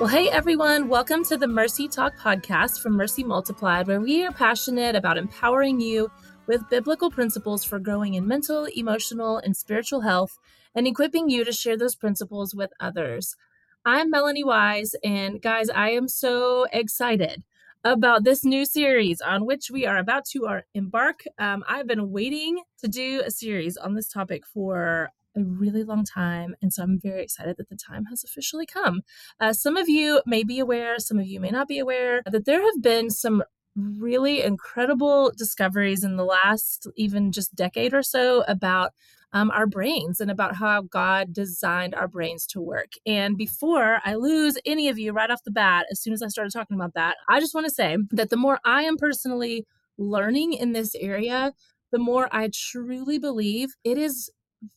Well, 0.00 0.08
hey 0.08 0.30
everyone, 0.30 0.88
welcome 0.88 1.24
to 1.24 1.36
the 1.36 1.46
Mercy 1.46 1.86
Talk 1.86 2.16
podcast 2.16 2.80
from 2.80 2.96
Mercy 2.96 3.22
Multiplied, 3.22 3.86
where 3.86 4.00
we 4.00 4.24
are 4.24 4.32
passionate 4.32 4.96
about 4.96 5.18
empowering 5.18 5.78
you 5.78 6.10
with 6.46 6.70
biblical 6.70 7.10
principles 7.10 7.64
for 7.64 7.78
growing 7.78 8.14
in 8.14 8.26
mental, 8.26 8.64
emotional, 8.74 9.36
and 9.36 9.54
spiritual 9.54 10.00
health 10.00 10.38
and 10.74 10.86
equipping 10.86 11.28
you 11.28 11.44
to 11.44 11.52
share 11.52 11.76
those 11.76 11.94
principles 11.96 12.54
with 12.54 12.70
others. 12.80 13.36
I'm 13.84 14.08
Melanie 14.08 14.42
Wise, 14.42 14.94
and 15.04 15.42
guys, 15.42 15.68
I 15.68 15.90
am 15.90 16.08
so 16.08 16.66
excited 16.72 17.42
about 17.84 18.24
this 18.24 18.42
new 18.42 18.64
series 18.64 19.20
on 19.20 19.44
which 19.44 19.70
we 19.70 19.84
are 19.84 19.98
about 19.98 20.24
to 20.30 20.46
uh, 20.46 20.60
embark. 20.72 21.24
Um, 21.38 21.62
I've 21.68 21.86
been 21.86 22.10
waiting 22.10 22.62
to 22.78 22.88
do 22.88 23.20
a 23.22 23.30
series 23.30 23.76
on 23.76 23.96
this 23.96 24.08
topic 24.08 24.46
for 24.46 25.10
a 25.36 25.42
really 25.42 25.84
long 25.84 26.04
time. 26.04 26.54
And 26.60 26.72
so 26.72 26.82
I'm 26.82 26.98
very 27.00 27.22
excited 27.22 27.56
that 27.58 27.68
the 27.68 27.76
time 27.76 28.06
has 28.06 28.24
officially 28.24 28.66
come. 28.66 29.02
Uh, 29.38 29.52
some 29.52 29.76
of 29.76 29.88
you 29.88 30.22
may 30.26 30.44
be 30.44 30.58
aware, 30.58 30.98
some 30.98 31.18
of 31.18 31.26
you 31.26 31.40
may 31.40 31.50
not 31.50 31.68
be 31.68 31.78
aware, 31.78 32.22
that 32.26 32.44
there 32.44 32.62
have 32.62 32.82
been 32.82 33.10
some 33.10 33.42
really 33.76 34.42
incredible 34.42 35.32
discoveries 35.36 36.02
in 36.02 36.16
the 36.16 36.24
last 36.24 36.88
even 36.96 37.32
just 37.32 37.54
decade 37.54 37.94
or 37.94 38.02
so 38.02 38.42
about 38.48 38.92
um, 39.32 39.50
our 39.52 39.66
brains 39.66 40.20
and 40.20 40.30
about 40.30 40.56
how 40.56 40.82
God 40.82 41.32
designed 41.32 41.94
our 41.94 42.08
brains 42.08 42.46
to 42.48 42.60
work. 42.60 42.92
And 43.06 43.36
before 43.36 44.00
I 44.04 44.14
lose 44.14 44.58
any 44.66 44.88
of 44.88 44.98
you 44.98 45.12
right 45.12 45.30
off 45.30 45.44
the 45.44 45.52
bat, 45.52 45.86
as 45.90 46.00
soon 46.00 46.12
as 46.12 46.22
I 46.22 46.28
started 46.28 46.52
talking 46.52 46.76
about 46.76 46.94
that, 46.94 47.16
I 47.28 47.38
just 47.38 47.54
want 47.54 47.66
to 47.66 47.72
say 47.72 47.96
that 48.10 48.30
the 48.30 48.36
more 48.36 48.58
I 48.64 48.82
am 48.82 48.96
personally 48.96 49.66
learning 49.98 50.54
in 50.54 50.72
this 50.72 50.96
area, 50.96 51.52
the 51.92 51.98
more 51.98 52.28
I 52.32 52.50
truly 52.52 53.18
believe 53.18 53.74
it 53.84 53.98
is 53.98 54.30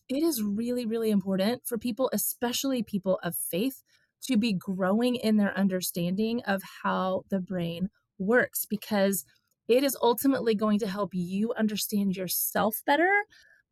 it 0.09 0.23
is 0.23 0.41
really, 0.41 0.85
really 0.85 1.09
important 1.09 1.63
for 1.65 1.77
people, 1.77 2.09
especially 2.13 2.83
people 2.83 3.19
of 3.23 3.35
faith, 3.35 3.81
to 4.23 4.37
be 4.37 4.53
growing 4.53 5.15
in 5.15 5.37
their 5.37 5.57
understanding 5.57 6.41
of 6.45 6.61
how 6.83 7.23
the 7.29 7.39
brain 7.39 7.89
works 8.17 8.65
because 8.69 9.25
it 9.67 9.83
is 9.83 9.97
ultimately 10.01 10.55
going 10.55 10.79
to 10.79 10.87
help 10.87 11.11
you 11.13 11.53
understand 11.57 12.15
yourself 12.15 12.81
better 12.85 13.11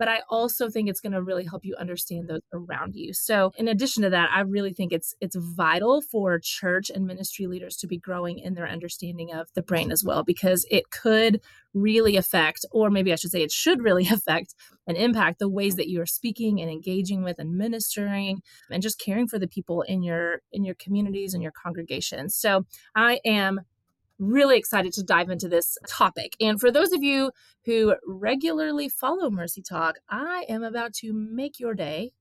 but 0.01 0.07
I 0.07 0.21
also 0.31 0.67
think 0.67 0.89
it's 0.89 0.99
going 0.99 1.11
to 1.11 1.21
really 1.21 1.45
help 1.45 1.63
you 1.63 1.75
understand 1.79 2.27
those 2.27 2.41
around 2.51 2.95
you. 2.95 3.13
So, 3.13 3.51
in 3.55 3.67
addition 3.67 4.01
to 4.01 4.09
that, 4.09 4.31
I 4.33 4.39
really 4.39 4.73
think 4.73 4.91
it's 4.91 5.13
it's 5.21 5.35
vital 5.37 6.01
for 6.01 6.39
church 6.41 6.89
and 6.89 7.05
ministry 7.05 7.45
leaders 7.45 7.77
to 7.77 7.87
be 7.87 7.99
growing 7.99 8.39
in 8.39 8.55
their 8.55 8.67
understanding 8.67 9.31
of 9.31 9.49
the 9.53 9.61
brain 9.61 9.91
as 9.91 10.03
well 10.03 10.23
because 10.23 10.65
it 10.71 10.89
could 10.89 11.39
really 11.75 12.17
affect 12.17 12.65
or 12.71 12.89
maybe 12.89 13.13
I 13.13 13.15
should 13.15 13.29
say 13.29 13.43
it 13.43 13.51
should 13.51 13.83
really 13.83 14.07
affect 14.11 14.55
and 14.87 14.97
impact 14.97 15.37
the 15.37 15.47
ways 15.47 15.75
that 15.75 15.87
you 15.87 16.01
are 16.01 16.07
speaking 16.07 16.59
and 16.59 16.71
engaging 16.71 17.21
with 17.21 17.37
and 17.37 17.55
ministering 17.55 18.41
and 18.71 18.81
just 18.81 18.99
caring 18.99 19.27
for 19.27 19.37
the 19.37 19.47
people 19.47 19.83
in 19.83 20.01
your 20.01 20.41
in 20.51 20.65
your 20.65 20.75
communities 20.79 21.35
and 21.35 21.43
your 21.43 21.53
congregations. 21.63 22.35
So, 22.35 22.65
I 22.95 23.19
am 23.23 23.61
really 24.21 24.57
excited 24.57 24.93
to 24.93 25.03
dive 25.03 25.29
into 25.29 25.49
this 25.49 25.77
topic. 25.87 26.37
And 26.39 26.59
for 26.59 26.71
those 26.71 26.93
of 26.93 27.03
you 27.03 27.31
who 27.65 27.95
regularly 28.05 28.87
follow 28.87 29.29
Mercy 29.29 29.63
Talk, 29.63 29.95
I 30.09 30.45
am 30.47 30.63
about 30.63 30.93
to 30.95 31.11
make 31.11 31.59
your 31.59 31.73
day 31.73 32.11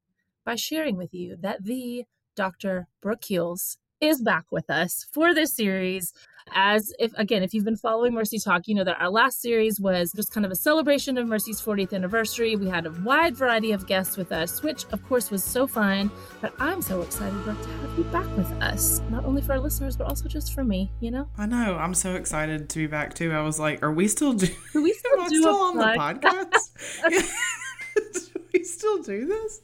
by 0.45 0.57
sharing 0.57 0.97
with 0.97 1.13
you 1.13 1.37
that 1.41 1.65
the 1.65 2.05
Dr. 2.35 2.89
Brooke 3.03 3.21
Keels 3.21 3.77
is 4.01 4.23
back 4.23 4.45
with 4.51 4.71
us 4.71 5.07
for 5.13 5.35
this 5.35 5.55
series. 5.55 6.13
As 6.53 6.93
if 6.99 7.13
again 7.17 7.45
if 7.45 7.55
you've 7.55 7.67
been 7.67 7.77
following 7.77 8.13
mercy 8.13 8.39
talk 8.41 8.67
you 8.67 8.75
know 8.75 8.83
that 8.83 9.01
our 9.01 9.11
last 9.11 9.41
series 9.41 9.79
was 9.79 10.11
just 10.11 10.33
kind 10.33 10.45
of 10.45 10.51
a 10.51 10.57
celebration 10.57 11.17
of 11.17 11.29
mercy's 11.29 11.61
40th 11.61 11.93
anniversary. 11.93 12.57
We 12.57 12.69
had 12.69 12.87
a 12.87 12.91
wide 13.05 13.37
variety 13.37 13.71
of 13.71 13.87
guests 13.87 14.17
with 14.17 14.33
us 14.33 14.61
which 14.61 14.85
of 14.91 15.07
course 15.07 15.31
was 15.31 15.45
so 15.45 15.69
fun. 15.69 16.11
But 16.41 16.53
i'm 16.59 16.83
so 16.83 17.03
excited 17.03 17.45
to 17.45 17.53
have 17.53 17.99
you 17.99 18.03
back 18.05 18.27
with 18.37 18.51
us 18.61 19.01
not 19.11 19.25
only 19.25 19.43
for 19.43 19.53
our 19.53 19.61
listeners 19.61 19.97
but 19.97 20.09
also 20.09 20.29
just 20.29 20.53
for 20.53 20.65
me 20.65 20.91
you 20.99 21.13
know? 21.13 21.29
I 21.39 21.47
know. 21.47 21.77
I'm 21.77 21.95
so 21.95 22.17
excited 22.17 22.69
to 22.71 22.79
be 22.79 22.87
back 22.89 23.15
too. 23.15 23.31
I 23.31 23.43
was 23.43 23.61
like 23.61 23.81
are 23.85 23.93
we 23.93 24.09
still 24.09 24.33
do 24.33 24.49
are 24.75 24.81
we 24.81 24.93
still, 24.93 25.25
do 25.29 25.41
still 25.41 25.57
on 25.57 25.77
podcast? 25.77 26.51
the 26.51 27.11
podcast? 27.11 28.33
do 28.35 28.41
we 28.55 28.65
still 28.65 29.03
do 29.03 29.27
this 29.27 29.61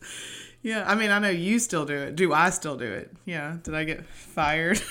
yeah 0.67 0.85
i 0.91 0.95
mean 0.95 1.11
i 1.11 1.19
know 1.19 1.31
you 1.31 1.59
still 1.59 1.85
do 1.85 1.95
it 1.95 2.17
do 2.17 2.33
i 2.33 2.51
still 2.51 2.77
do 2.77 2.91
it 2.93 3.13
yeah 3.25 3.57
did 3.63 3.75
i 3.75 3.85
get 3.85 4.05
fired 4.07 4.81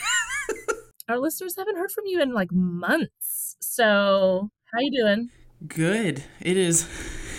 our 1.09 1.19
listeners 1.19 1.55
haven't 1.57 1.77
heard 1.77 1.91
from 1.91 2.05
you 2.05 2.21
in 2.21 2.33
like 2.33 2.51
months. 2.51 3.57
So, 3.59 4.49
how 4.73 4.79
you 4.79 4.91
doing? 4.91 5.29
Good. 5.67 6.23
It 6.41 6.57
is 6.57 6.87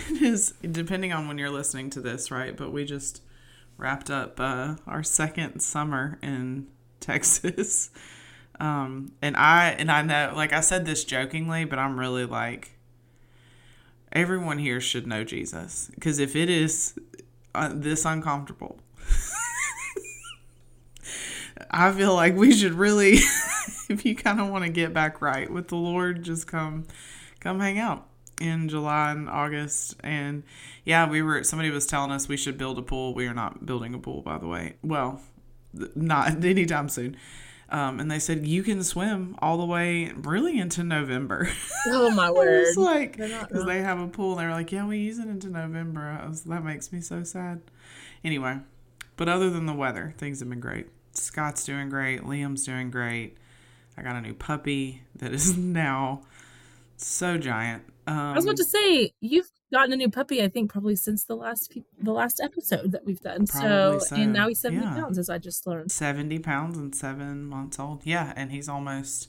it 0.10 0.22
is 0.22 0.54
depending 0.62 1.12
on 1.12 1.28
when 1.28 1.38
you're 1.38 1.50
listening 1.50 1.90
to 1.90 2.00
this, 2.00 2.30
right? 2.30 2.56
But 2.56 2.72
we 2.72 2.84
just 2.84 3.22
wrapped 3.76 4.10
up 4.10 4.40
uh, 4.40 4.76
our 4.86 5.02
second 5.02 5.60
summer 5.60 6.18
in 6.22 6.66
Texas. 7.00 7.90
Um, 8.58 9.12
and 9.20 9.36
I 9.36 9.70
and 9.70 9.90
I 9.90 10.02
know 10.02 10.32
like 10.34 10.52
I 10.52 10.60
said 10.60 10.86
this 10.86 11.04
jokingly, 11.04 11.64
but 11.64 11.78
I'm 11.78 11.98
really 11.98 12.24
like 12.24 12.72
everyone 14.12 14.58
here 14.58 14.80
should 14.80 15.06
know 15.06 15.24
Jesus 15.24 15.90
because 15.94 16.18
if 16.18 16.34
it 16.34 16.48
is 16.48 16.98
uh, 17.56 17.72
this 17.74 18.04
uncomfortable 18.04 18.78
I 21.70 21.92
feel 21.92 22.14
like 22.14 22.36
we 22.36 22.52
should 22.52 22.74
really, 22.74 23.12
if 23.88 24.04
you 24.04 24.14
kind 24.14 24.40
of 24.40 24.48
want 24.48 24.64
to 24.64 24.70
get 24.70 24.92
back 24.92 25.22
right 25.22 25.50
with 25.50 25.68
the 25.68 25.76
Lord, 25.76 26.22
just 26.22 26.46
come, 26.46 26.86
come 27.40 27.60
hang 27.60 27.78
out 27.78 28.06
in 28.40 28.68
July 28.68 29.12
and 29.12 29.28
August. 29.28 29.96
And 30.00 30.42
yeah, 30.84 31.08
we 31.08 31.22
were. 31.22 31.42
Somebody 31.44 31.70
was 31.70 31.86
telling 31.86 32.10
us 32.10 32.28
we 32.28 32.36
should 32.36 32.58
build 32.58 32.78
a 32.78 32.82
pool. 32.82 33.14
We 33.14 33.26
are 33.26 33.34
not 33.34 33.64
building 33.64 33.94
a 33.94 33.98
pool, 33.98 34.22
by 34.22 34.38
the 34.38 34.46
way. 34.46 34.76
Well, 34.82 35.20
not 35.94 36.28
anytime 36.44 36.88
soon. 36.88 37.16
Um, 37.68 37.98
and 37.98 38.08
they 38.08 38.20
said 38.20 38.46
you 38.46 38.62
can 38.62 38.84
swim 38.84 39.36
all 39.40 39.58
the 39.58 39.64
way 39.64 40.12
really 40.14 40.58
into 40.58 40.84
November. 40.84 41.48
Oh 41.88 42.10
my 42.10 42.30
word! 42.32 42.62
it's 42.62 42.76
like 42.76 43.16
because 43.16 43.64
they 43.66 43.80
have 43.80 43.98
a 43.98 44.06
pool. 44.06 44.36
They 44.36 44.44
were 44.44 44.52
like, 44.52 44.70
yeah, 44.70 44.86
we 44.86 44.98
use 44.98 45.18
it 45.18 45.26
into 45.26 45.48
November. 45.48 46.24
Was, 46.28 46.42
that 46.42 46.64
makes 46.64 46.92
me 46.92 47.00
so 47.00 47.24
sad. 47.24 47.60
Anyway, 48.22 48.58
but 49.16 49.28
other 49.28 49.50
than 49.50 49.66
the 49.66 49.72
weather, 49.72 50.14
things 50.16 50.38
have 50.40 50.48
been 50.48 50.60
great. 50.60 50.88
Scott's 51.12 51.64
doing 51.64 51.88
great. 51.88 52.22
Liam's 52.22 52.64
doing 52.64 52.90
great. 52.90 53.36
I 53.96 54.02
got 54.02 54.16
a 54.16 54.20
new 54.20 54.34
puppy 54.34 55.02
that 55.16 55.32
is 55.32 55.56
now 55.58 56.22
so 56.96 57.38
giant. 57.38 57.82
Um, 58.06 58.16
I 58.16 58.32
was 58.34 58.44
about 58.44 58.56
to 58.56 58.62
um, 58.62 58.68
say 58.68 59.12
you've 59.20 59.50
gotten 59.72 59.92
a 59.92 59.96
new 59.96 60.10
puppy. 60.10 60.42
I 60.42 60.48
think 60.48 60.70
probably 60.70 60.96
since 60.96 61.24
the 61.24 61.34
last 61.34 61.72
pe- 61.72 61.82
the 61.98 62.12
last 62.12 62.40
episode 62.40 62.92
that 62.92 63.04
we've 63.04 63.20
done. 63.20 63.46
So, 63.46 63.98
so, 63.98 64.16
and 64.16 64.32
now 64.32 64.48
he's 64.48 64.60
seventy 64.60 64.84
yeah. 64.84 64.94
pounds, 64.94 65.18
as 65.18 65.28
I 65.28 65.38
just 65.38 65.66
learned. 65.66 65.90
Seventy 65.90 66.38
pounds 66.38 66.78
and 66.78 66.94
seven 66.94 67.44
months 67.44 67.78
old. 67.78 68.02
Yeah, 68.04 68.32
and 68.36 68.52
he's 68.52 68.68
almost 68.68 69.28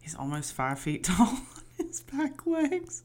he's 0.00 0.14
almost 0.14 0.52
five 0.52 0.78
feet 0.78 1.04
tall 1.04 1.28
on 1.28 1.46
his 1.86 2.02
back 2.02 2.46
legs. 2.46 3.02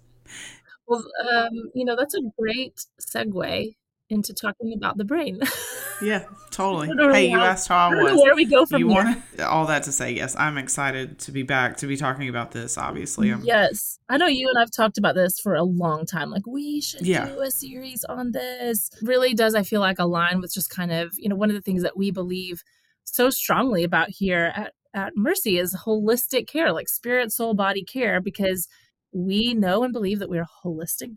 Well, 0.87 1.05
um, 1.29 1.71
you 1.73 1.85
know 1.85 1.95
that's 1.95 2.15
a 2.15 2.21
great 2.37 2.85
segue 3.01 3.75
into 4.09 4.33
talking 4.33 4.73
about 4.75 4.97
the 4.97 5.05
brain. 5.05 5.39
yeah, 6.01 6.23
totally. 6.51 6.89
Hey, 7.11 7.29
you 7.29 7.39
asked 7.39 7.67
how 7.67 7.89
I 7.89 8.01
was. 8.01 8.15
Where 8.15 8.35
we 8.35 8.45
go 8.45 8.65
from 8.65 8.79
you 8.79 8.89
here. 8.89 9.03
Want 9.03 9.41
all 9.41 9.65
that 9.67 9.83
to 9.83 9.91
say, 9.91 10.11
yes, 10.11 10.35
I'm 10.37 10.57
excited 10.57 11.19
to 11.19 11.31
be 11.31 11.43
back 11.43 11.77
to 11.77 11.87
be 11.87 11.97
talking 11.97 12.29
about 12.29 12.51
this. 12.51 12.77
Obviously, 12.77 13.29
I'm, 13.29 13.43
yes, 13.43 13.99
I 14.09 14.17
know 14.17 14.27
you 14.27 14.47
and 14.47 14.61
I've 14.61 14.71
talked 14.71 14.97
about 14.97 15.15
this 15.15 15.39
for 15.39 15.55
a 15.55 15.63
long 15.63 16.05
time. 16.05 16.29
Like 16.31 16.47
we 16.47 16.81
should 16.81 17.05
yeah. 17.05 17.27
do 17.27 17.41
a 17.41 17.51
series 17.51 18.03
on 18.05 18.31
this. 18.31 18.89
Really 19.01 19.33
does 19.33 19.55
I 19.55 19.63
feel 19.63 19.81
like 19.81 19.99
align 19.99 20.39
with 20.41 20.53
just 20.53 20.69
kind 20.69 20.91
of 20.91 21.13
you 21.17 21.29
know 21.29 21.35
one 21.35 21.49
of 21.49 21.55
the 21.55 21.61
things 21.61 21.83
that 21.83 21.97
we 21.97 22.11
believe 22.11 22.63
so 23.03 23.29
strongly 23.29 23.83
about 23.83 24.09
here 24.09 24.51
at 24.55 24.73
at 24.93 25.13
Mercy 25.15 25.59
is 25.59 25.75
holistic 25.85 26.47
care, 26.47 26.71
like 26.71 26.89
spirit, 26.89 27.31
soul, 27.31 27.53
body 27.53 27.83
care, 27.83 28.19
because 28.19 28.67
we 29.13 29.53
know 29.53 29.83
and 29.83 29.93
believe 29.93 30.19
that 30.19 30.29
we're 30.29 30.47
holistic 30.65 31.13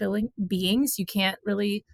beings. 0.46 0.98
You 0.98 1.06
can't 1.06 1.38
really 1.44 1.84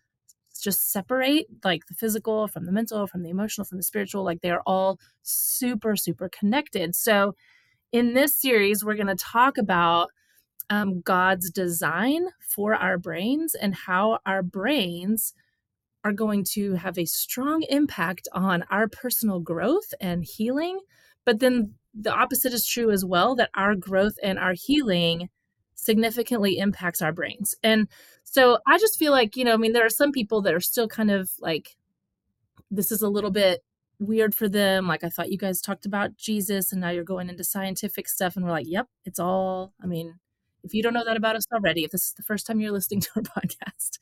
just 0.61 0.93
separate 0.93 1.47
like 1.65 1.87
the 1.87 1.94
physical 1.94 2.49
from 2.49 2.67
the 2.67 2.72
mental, 2.72 3.06
from 3.06 3.22
the 3.22 3.31
emotional, 3.31 3.65
from 3.65 3.78
the 3.78 3.84
spiritual. 3.84 4.25
Like 4.25 4.41
they 4.41 4.50
are 4.50 4.62
all 4.67 4.99
super, 5.22 5.97
super 5.97 6.29
connected. 6.29 6.94
So, 6.94 7.35
in 7.93 8.14
this 8.14 8.35
series, 8.35 8.85
we're 8.85 8.97
going 8.97 9.06
to 9.06 9.14
talk 9.14 9.58
about 9.58 10.11
um, 10.70 11.00
God's 11.00 11.50
design 11.50 12.26
for 12.41 12.75
our 12.75 12.99
brains 12.99 13.55
and 13.55 13.75
how 13.75 14.19
our 14.26 14.43
brains 14.43 15.32
are 16.05 16.12
going 16.12 16.44
to 16.44 16.75
have 16.75 16.99
a 16.99 17.05
strong 17.05 17.62
impact 17.69 18.29
on 18.32 18.64
our 18.70 18.88
personal 18.88 19.41
growth 19.41 19.93
and 20.00 20.25
healing. 20.25 20.81
But 21.25 21.41
then 21.41 21.75
the 21.94 22.12
opposite 22.12 22.52
is 22.52 22.67
true 22.67 22.91
as 22.91 23.05
well 23.05 23.35
that 23.37 23.50
our 23.55 23.75
growth 23.75 24.14
and 24.23 24.38
our 24.38 24.55
healing 24.55 25.29
significantly 25.76 26.58
impacts 26.58 27.00
our 27.00 27.12
brains. 27.12 27.55
And 27.62 27.87
so 28.25 28.58
I 28.67 28.78
just 28.78 28.99
feel 28.99 29.12
like, 29.12 29.37
you 29.37 29.44
know, 29.44 29.55
I 29.55 29.56
mean, 29.56 29.73
there 29.73 29.87
are 29.87 29.90
some 29.90 30.11
people 30.11 30.43
that 30.43 30.55
are 30.55 30.61
still 30.61 30.88
kind 30.88 31.11
of 31.11 31.31
like, 31.38 31.76
this 32.70 32.90
is 32.90 33.02
a 33.02 33.08
little 33.08 33.31
bit 33.31 33.61
weird 34.00 34.34
for 34.34 34.49
them. 34.49 34.88
Like, 34.88 35.05
I 35.05 35.08
thought 35.08 35.31
you 35.31 35.38
guys 35.38 35.61
talked 35.61 35.87
about 35.87 36.17
Jesus 36.17 36.73
and 36.73 36.81
now 36.81 36.90
you're 36.90 37.05
going 37.05 37.28
into 37.28 37.44
scientific 37.44 38.08
stuff. 38.08 38.34
And 38.34 38.44
we're 38.44 38.50
like, 38.50 38.67
yep, 38.69 38.88
it's 39.05 39.20
all, 39.20 39.73
I 39.81 39.87
mean, 39.87 40.19
if 40.64 40.75
you 40.75 40.82
don't 40.82 40.94
know 40.94 41.05
that 41.05 41.17
about 41.17 41.37
us 41.37 41.44
already, 41.52 41.84
if 41.84 41.93
this 41.93 42.06
is 42.06 42.14
the 42.14 42.25
first 42.25 42.46
time 42.46 42.61
you're 42.61 42.73
listening 42.73 43.00
to 43.00 43.11
our 43.17 43.23
podcast, 43.43 43.99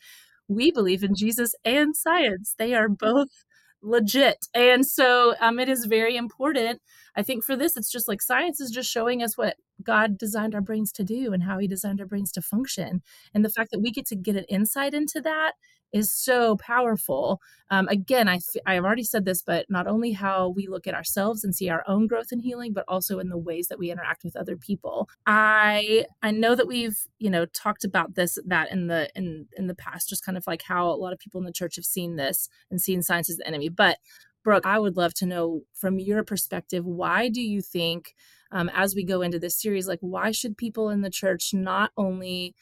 we 0.49 0.71
believe 0.71 1.03
in 1.03 1.15
Jesus 1.15 1.55
and 1.65 1.94
science. 1.94 2.55
They 2.59 2.75
are 2.75 2.88
both 2.88 3.44
legit. 3.82 4.47
And 4.55 4.87
so 4.87 5.35
um, 5.41 5.59
it 5.59 5.69
is 5.69 5.85
very 5.85 6.17
important. 6.17 6.81
I 7.17 7.23
think 7.23 7.44
for 7.44 7.56
this, 7.56 7.76
it's 7.76 7.91
just 7.91 8.09
like 8.09 8.23
science 8.23 8.61
is 8.61 8.71
just 8.71 8.91
showing 8.91 9.23
us 9.23 9.37
what 9.37 9.56
God 9.85 10.19
designed 10.19 10.55
our 10.55 10.61
brains 10.61 10.93
to 10.93 11.05
do 11.05 11.33
and 11.33 11.43
how 11.43 11.59
He 11.59 11.69
designed 11.69 12.01
our 12.01 12.07
brains 12.07 12.33
to 12.33 12.43
function. 12.43 13.03
And 13.33 13.45
the 13.45 13.51
fact 13.51 13.71
that 13.73 13.81
we 13.81 13.91
get 13.91 14.07
to 14.07 14.17
get 14.17 14.37
an 14.37 14.45
insight 14.45 14.95
into 14.95 15.21
that 15.23 15.53
is 15.95 16.13
so 16.13 16.57
powerful. 16.57 17.41
Um, 17.71 17.87
again, 17.89 18.29
I 18.29 18.41
I've 18.67 18.85
already 18.85 19.05
said 19.05 19.25
this, 19.25 19.43
but 19.43 19.67
not 19.71 19.87
only 19.87 20.11
how 20.13 20.49
we 20.49 20.67
look 20.67 20.89
at 20.89 20.95
ourselves 20.95 21.45
and 21.45 21.55
see 21.55 21.69
our 21.69 21.85
own 21.87 22.09
growth 22.09 22.33
and 22.33 22.43
healing, 22.43 22.73
but 22.73 22.85
also 22.89 23.21
in 23.21 23.29
the 23.29 23.39
ways 23.39 23.69
that 23.69 23.79
we 23.79 23.93
interact 23.93 24.25
with 24.25 24.37
other 24.37 24.57
people. 24.57 25.09
I 25.25 26.05
I 26.21 26.33
know 26.33 26.57
that 26.57 26.67
we've 26.67 26.99
you 27.21 27.31
know 27.31 27.47
talked 27.47 27.85
about 27.85 28.17
this 28.17 28.37
that 28.45 28.73
in 28.73 28.89
the 28.89 29.09
in 29.15 29.47
in 29.57 29.69
the 29.69 29.75
past, 29.75 30.09
just 30.09 30.25
kind 30.25 30.37
of 30.37 30.47
like 30.49 30.63
how 30.63 30.89
a 30.89 30.99
lot 30.99 31.13
of 31.13 31.21
people 31.21 31.41
in 31.41 31.47
the 31.47 31.53
church 31.53 31.77
have 31.77 31.85
seen 31.85 32.17
this 32.17 32.49
and 32.71 32.81
seen 32.81 33.01
science 33.01 33.31
as 33.31 33.37
the 33.37 33.47
enemy. 33.47 33.69
But 33.69 33.99
Brooke, 34.43 34.67
I 34.67 34.79
would 34.79 34.97
love 34.97 35.15
to 35.15 35.27
know 35.27 35.63
from 35.73 35.99
your 35.99 36.23
perspective, 36.23 36.85
why 36.85 37.31
do 37.31 37.41
you 37.41 37.63
think, 37.63 38.15
um, 38.52 38.70
as 38.75 38.94
we 38.94 39.05
go 39.05 39.23
into 39.23 39.38
this 39.38 39.61
series, 39.61 39.88
like 39.88 40.00
why 40.00 40.31
should 40.31 40.56
people 40.56 40.91
in 40.91 41.02
the 41.02 41.11
church 41.11 41.50
not 41.52 41.91
only 41.96 42.55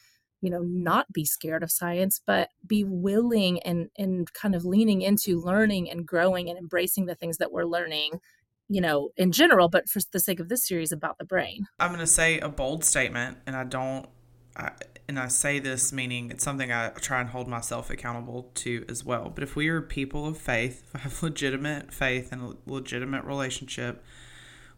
you 0.42 0.50
know 0.50 0.60
not 0.60 1.10
be 1.12 1.24
scared 1.24 1.62
of 1.62 1.70
science 1.70 2.20
but 2.26 2.50
be 2.66 2.84
willing 2.84 3.60
and 3.60 3.88
and 3.96 4.30
kind 4.34 4.54
of 4.54 4.64
leaning 4.64 5.00
into 5.00 5.40
learning 5.40 5.88
and 5.88 6.06
growing 6.06 6.50
and 6.50 6.58
embracing 6.58 7.06
the 7.06 7.14
things 7.14 7.38
that 7.38 7.52
we're 7.52 7.64
learning 7.64 8.20
you 8.68 8.80
know 8.80 9.10
in 9.16 9.32
general 9.32 9.68
but 9.68 9.88
for 9.88 10.00
the 10.12 10.20
sake 10.20 10.40
of 10.40 10.48
this 10.48 10.66
series 10.66 10.92
about 10.92 11.16
the 11.18 11.24
brain? 11.24 11.66
I'm 11.78 11.90
going 11.90 12.00
to 12.00 12.06
say 12.06 12.38
a 12.40 12.48
bold 12.48 12.84
statement 12.84 13.38
and 13.46 13.56
i 13.56 13.64
don't 13.64 14.08
I, 14.56 14.72
and 15.08 15.18
i 15.18 15.28
say 15.28 15.60
this 15.60 15.92
meaning 15.92 16.30
it's 16.30 16.44
something 16.44 16.70
i 16.70 16.88
try 16.88 17.20
and 17.20 17.30
hold 17.30 17.48
myself 17.48 17.88
accountable 17.88 18.50
to 18.56 18.84
as 18.88 19.04
well 19.04 19.30
but 19.30 19.44
if 19.44 19.56
we 19.56 19.68
are 19.68 19.80
people 19.80 20.26
of 20.26 20.36
faith 20.36 20.84
have 20.98 21.22
legitimate 21.22 21.94
faith 21.94 22.32
and 22.32 22.42
a 22.42 22.70
legitimate 22.70 23.24
relationship 23.24 24.04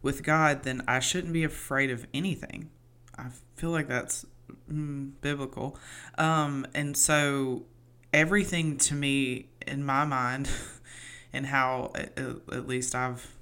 with 0.04 0.22
god 0.22 0.62
then 0.62 0.80
i 0.86 1.00
shouldn't 1.00 1.32
be 1.32 1.42
afraid 1.42 1.90
of 1.90 2.06
anything. 2.14 2.70
I 3.18 3.26
feel 3.56 3.70
like 3.70 3.88
that's 3.88 4.26
mm, 4.70 5.12
biblical. 5.20 5.78
Um, 6.18 6.66
and 6.74 6.96
so 6.96 7.64
everything 8.12 8.76
to 8.78 8.94
me, 8.94 9.48
in 9.66 9.84
my 9.84 10.04
mind, 10.04 10.48
and 11.32 11.46
how 11.46 11.92
at 11.96 12.68
least 12.68 12.94
I've 12.94 13.34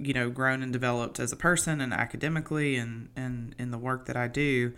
you 0.00 0.14
know 0.14 0.30
grown 0.30 0.62
and 0.62 0.72
developed 0.72 1.18
as 1.18 1.32
a 1.32 1.36
person 1.36 1.80
and 1.80 1.92
academically 1.92 2.76
and 2.76 3.08
and 3.16 3.56
in 3.58 3.72
the 3.72 3.78
work 3.78 4.06
that 4.06 4.16
I 4.16 4.28
do 4.28 4.72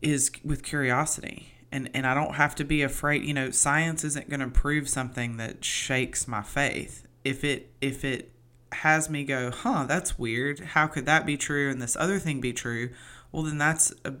is 0.00 0.30
with 0.44 0.62
curiosity. 0.62 1.54
And 1.70 1.88
and 1.94 2.06
I 2.06 2.14
don't 2.14 2.34
have 2.34 2.54
to 2.56 2.64
be 2.64 2.82
afraid 2.82 3.24
you 3.24 3.34
know 3.34 3.50
science 3.50 4.04
isn't 4.04 4.28
going 4.28 4.40
to 4.40 4.48
prove 4.48 4.88
something 4.88 5.36
that 5.36 5.64
shakes 5.64 6.26
my 6.26 6.42
faith. 6.42 7.06
If 7.24 7.44
it 7.44 7.72
if 7.80 8.04
it 8.04 8.31
has 8.72 9.08
me 9.10 9.24
go 9.24 9.50
huh 9.50 9.84
that's 9.86 10.18
weird 10.18 10.60
how 10.60 10.86
could 10.86 11.06
that 11.06 11.26
be 11.26 11.36
true 11.36 11.70
and 11.70 11.80
this 11.80 11.96
other 11.96 12.18
thing 12.18 12.40
be 12.40 12.52
true 12.52 12.90
well 13.30 13.42
then 13.42 13.58
that's 13.58 13.92
a, 14.04 14.14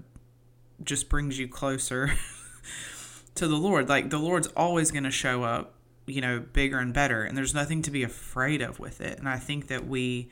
just 0.84 1.08
brings 1.08 1.38
you 1.38 1.48
closer 1.48 2.12
to 3.34 3.48
the 3.48 3.56
Lord. 3.56 3.88
Like 3.88 4.10
the 4.10 4.18
Lord's 4.18 4.48
always 4.48 4.90
going 4.90 5.04
to 5.04 5.10
show 5.10 5.42
up, 5.42 5.74
you 6.06 6.20
know, 6.20 6.40
bigger 6.40 6.78
and 6.78 6.92
better, 6.92 7.22
and 7.22 7.36
there's 7.36 7.54
nothing 7.54 7.82
to 7.82 7.90
be 7.90 8.02
afraid 8.02 8.62
of 8.62 8.78
with 8.78 9.00
it. 9.00 9.18
And 9.18 9.28
I 9.28 9.38
think 9.38 9.68
that 9.68 9.86
we 9.86 10.30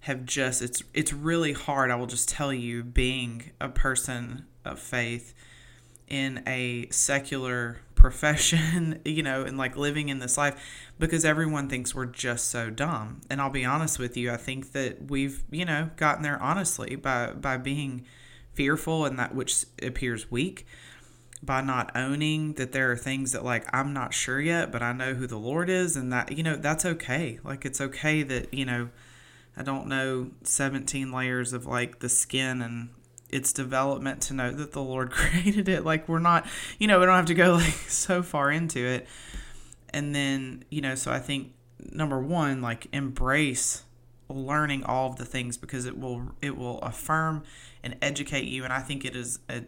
have 0.00 0.24
just 0.24 0.62
it's 0.62 0.82
it's 0.92 1.12
really 1.12 1.52
hard, 1.52 1.90
I 1.90 1.96
will 1.96 2.06
just 2.06 2.28
tell 2.28 2.52
you, 2.52 2.82
being 2.82 3.50
a 3.60 3.68
person 3.68 4.46
of 4.64 4.78
faith 4.78 5.34
in 6.08 6.42
a 6.46 6.88
secular 6.90 7.78
profession, 8.04 9.00
you 9.06 9.22
know, 9.22 9.44
and 9.44 9.56
like 9.56 9.78
living 9.78 10.10
in 10.10 10.18
this 10.18 10.36
life 10.36 10.62
because 10.98 11.24
everyone 11.24 11.70
thinks 11.70 11.94
we're 11.94 12.04
just 12.04 12.50
so 12.50 12.68
dumb. 12.68 13.22
And 13.30 13.40
I'll 13.40 13.48
be 13.48 13.64
honest 13.64 13.98
with 13.98 14.14
you, 14.14 14.30
I 14.30 14.36
think 14.36 14.72
that 14.72 15.10
we've, 15.10 15.42
you 15.50 15.64
know, 15.64 15.88
gotten 15.96 16.22
there 16.22 16.40
honestly 16.40 16.96
by 16.96 17.32
by 17.32 17.56
being 17.56 18.04
fearful 18.52 19.06
and 19.06 19.18
that 19.18 19.34
which 19.34 19.64
appears 19.82 20.30
weak 20.30 20.66
by 21.42 21.62
not 21.62 21.96
owning 21.96 22.52
that 22.54 22.72
there 22.72 22.92
are 22.92 22.96
things 22.96 23.32
that 23.32 23.42
like 23.42 23.66
I'm 23.74 23.94
not 23.94 24.12
sure 24.12 24.38
yet, 24.38 24.70
but 24.70 24.82
I 24.82 24.92
know 24.92 25.14
who 25.14 25.26
the 25.26 25.38
Lord 25.38 25.70
is 25.70 25.96
and 25.96 26.12
that 26.12 26.36
you 26.36 26.42
know, 26.42 26.56
that's 26.56 26.84
okay. 26.84 27.40
Like 27.42 27.64
it's 27.64 27.80
okay 27.80 28.22
that, 28.22 28.52
you 28.52 28.66
know, 28.66 28.90
I 29.56 29.62
don't 29.62 29.86
know 29.86 30.30
17 30.42 31.10
layers 31.10 31.54
of 31.54 31.64
like 31.64 32.00
the 32.00 32.10
skin 32.10 32.60
and 32.60 32.90
its 33.34 33.52
development 33.52 34.22
to 34.22 34.32
know 34.32 34.52
that 34.52 34.72
the 34.72 34.82
Lord 34.82 35.10
created 35.10 35.68
it. 35.68 35.84
Like 35.84 36.08
we're 36.08 36.20
not, 36.20 36.46
you 36.78 36.86
know, 36.86 37.00
we 37.00 37.06
don't 37.06 37.16
have 37.16 37.26
to 37.26 37.34
go 37.34 37.54
like 37.54 37.72
so 37.88 38.22
far 38.22 38.50
into 38.50 38.78
it. 38.78 39.08
And 39.90 40.14
then, 40.14 40.64
you 40.70 40.80
know, 40.80 40.94
so 40.94 41.10
I 41.10 41.18
think 41.18 41.52
number 41.92 42.18
one, 42.18 42.62
like 42.62 42.86
embrace 42.92 43.82
learning 44.28 44.84
all 44.84 45.10
of 45.10 45.16
the 45.16 45.24
things 45.24 45.56
because 45.56 45.84
it 45.84 45.98
will 45.98 46.32
it 46.40 46.56
will 46.56 46.78
affirm 46.80 47.42
and 47.82 47.96
educate 48.00 48.44
you. 48.44 48.64
And 48.64 48.72
I 48.72 48.80
think 48.80 49.04
it 49.04 49.16
is 49.16 49.40
a 49.50 49.64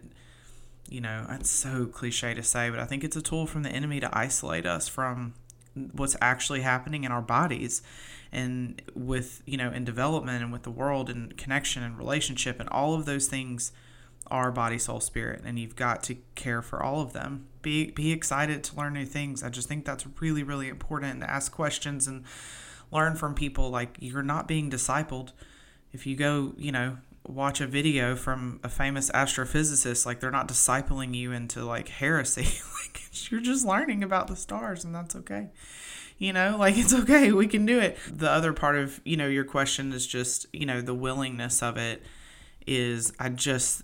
you 0.89 1.01
know, 1.01 1.27
it's 1.31 1.51
so 1.51 1.87
cliche 1.87 2.33
to 2.35 2.45
say, 2.45 2.71
but 2.71 2.79
I 2.79 2.85
think 2.85 3.03
it's 3.03 3.17
a 3.17 3.23
tool 3.23 3.49
from 3.49 3.65
the 3.65 3.71
enemy 3.71 3.99
to 3.99 4.17
isolate 4.17 4.67
us 4.67 4.87
from 4.87 5.35
what's 5.93 6.17
actually 6.21 6.63
happening 6.63 7.05
in 7.05 7.13
our 7.13 7.23
bodies 7.23 7.83
and 8.33 8.83
with 8.95 9.43
you 9.47 9.57
know 9.57 9.71
in 9.71 9.85
development 9.85 10.43
and 10.43 10.53
with 10.53 10.63
the 10.63 10.71
world 10.71 11.09
and 11.09 11.37
connection 11.37 11.83
and 11.83 11.97
relationship 11.99 12.59
and 12.59 12.69
all 12.71 12.95
of 12.95 13.05
those 13.05 13.27
things 13.27 13.73
are 14.29 14.51
body 14.51 14.79
soul 14.79 15.01
spirit 15.01 15.43
and 15.45 15.59
you've 15.59 15.77
got 15.77 16.03
to 16.03 16.17
care 16.35 16.63
for 16.63 16.83
all 16.83 17.01
of 17.01 17.13
them. 17.13 17.47
Be 17.63 17.91
be 17.91 18.13
excited 18.13 18.65
to 18.65 18.77
learn 18.77 18.95
new 18.95 19.07
things. 19.07 19.43
I 19.43 19.51
just 19.51 19.69
think 19.69 19.85
that's 19.85 20.07
really 20.21 20.43
really 20.43 20.69
important 20.69 21.21
to 21.21 21.31
ask 21.31 21.53
questions 21.53 22.07
and 22.07 22.25
learn 22.91 23.17
from 23.17 23.35
people. 23.35 23.71
Like 23.71 23.97
you're 24.01 24.23
not 24.23 24.49
being 24.49 24.71
discipled. 24.71 25.33
If 25.93 26.07
you 26.07 26.17
go 26.17 26.55
you 26.57 26.73
know 26.73 26.99
watch 27.29 27.61
a 27.61 27.67
video 27.67 28.17
from 28.17 28.61
a 28.63 28.69
famous 28.69 29.11
astrophysicist 29.11 30.07
like 30.07 30.21
they're 30.21 30.31
not 30.31 30.49
discipling 30.49 31.15
you 31.15 31.33
into 31.33 31.65
like 31.65 31.89
heresy. 31.89 32.47
Like 32.87 33.31
you're 33.31 33.41
just 33.41 33.67
learning 33.67 34.05
about 34.05 34.29
the 34.29 34.37
stars 34.37 34.85
and 34.85 34.95
that's 34.95 35.17
okay. 35.17 35.49
You 36.19 36.33
know 36.33 36.57
like 36.59 36.77
it's 36.77 36.95
okay 36.95 37.33
we 37.33 37.47
can 37.47 37.67
do 37.67 37.81
it. 37.81 37.99
The 38.11 38.31
other 38.31 38.53
part 38.53 38.77
of 38.77 39.01
you 39.05 39.17
know 39.17 39.27
your 39.27 39.45
question 39.45 39.93
is 39.93 40.07
just 40.07 40.47
you 40.53 40.67
know 40.67 40.81
the 40.81 40.95
willingness 40.95 41.63
of 41.63 41.77
it 41.77 42.03
is 42.67 43.13
i 43.19 43.29
just 43.29 43.83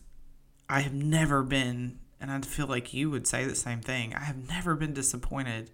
i 0.68 0.80
have 0.80 0.92
never 0.92 1.42
been 1.42 1.98
and 2.20 2.30
i 2.30 2.40
feel 2.40 2.66
like 2.66 2.92
you 2.92 3.10
would 3.10 3.26
say 3.26 3.44
the 3.44 3.54
same 3.54 3.80
thing 3.80 4.14
i 4.14 4.20
have 4.24 4.48
never 4.48 4.74
been 4.74 4.92
disappointed 4.92 5.70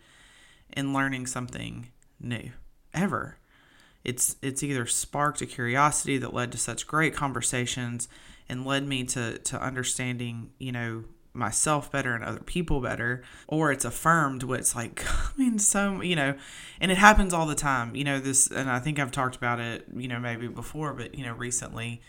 in 0.76 0.93
learning 0.93 1.26
something 1.26 1.88
new 2.21 2.50
ever 2.93 3.38
it's 4.05 4.37
it's 4.43 4.62
either 4.62 4.87
sparked 4.87 5.43
a 5.43 5.47
curiosity 5.47 6.19
that 6.19 6.33
led 6.33 6.52
to 6.52 6.59
such 6.59 6.87
great 6.87 7.14
conversations 7.14 8.09
and 8.49 8.64
led 8.64 8.87
me 8.87 9.05
to 9.05 9.38
to 9.38 9.61
understanding 9.62 10.50
you 10.59 10.73
know 10.73 11.05
myself 11.35 11.93
better 11.93 12.14
and 12.14 12.25
other 12.25 12.40
people 12.40 12.81
better 12.81 13.23
or 13.47 13.71
it's 13.71 13.85
affirmed 13.85 14.43
what's 14.43 14.75
like 14.75 15.05
mean 15.37 15.59
so 15.59 16.00
you 16.00 16.17
know 16.17 16.35
and 16.81 16.90
it 16.90 16.99
happens 16.99 17.33
all 17.33 17.47
the 17.47 17.55
time. 17.55 17.95
You 17.95 18.05
know 18.05 18.19
this 18.19 18.49
and 18.49 18.71
i 18.71 18.78
think 18.78 18.99
i've 18.99 19.12
talked 19.12 19.37
about 19.37 19.61
it 19.61 19.85
you 19.95 20.09
know 20.09 20.19
maybe 20.19 20.49
before 20.49 20.95
but 20.95 21.14
you 21.14 21.25
know 21.25 21.35
recently 21.35 22.00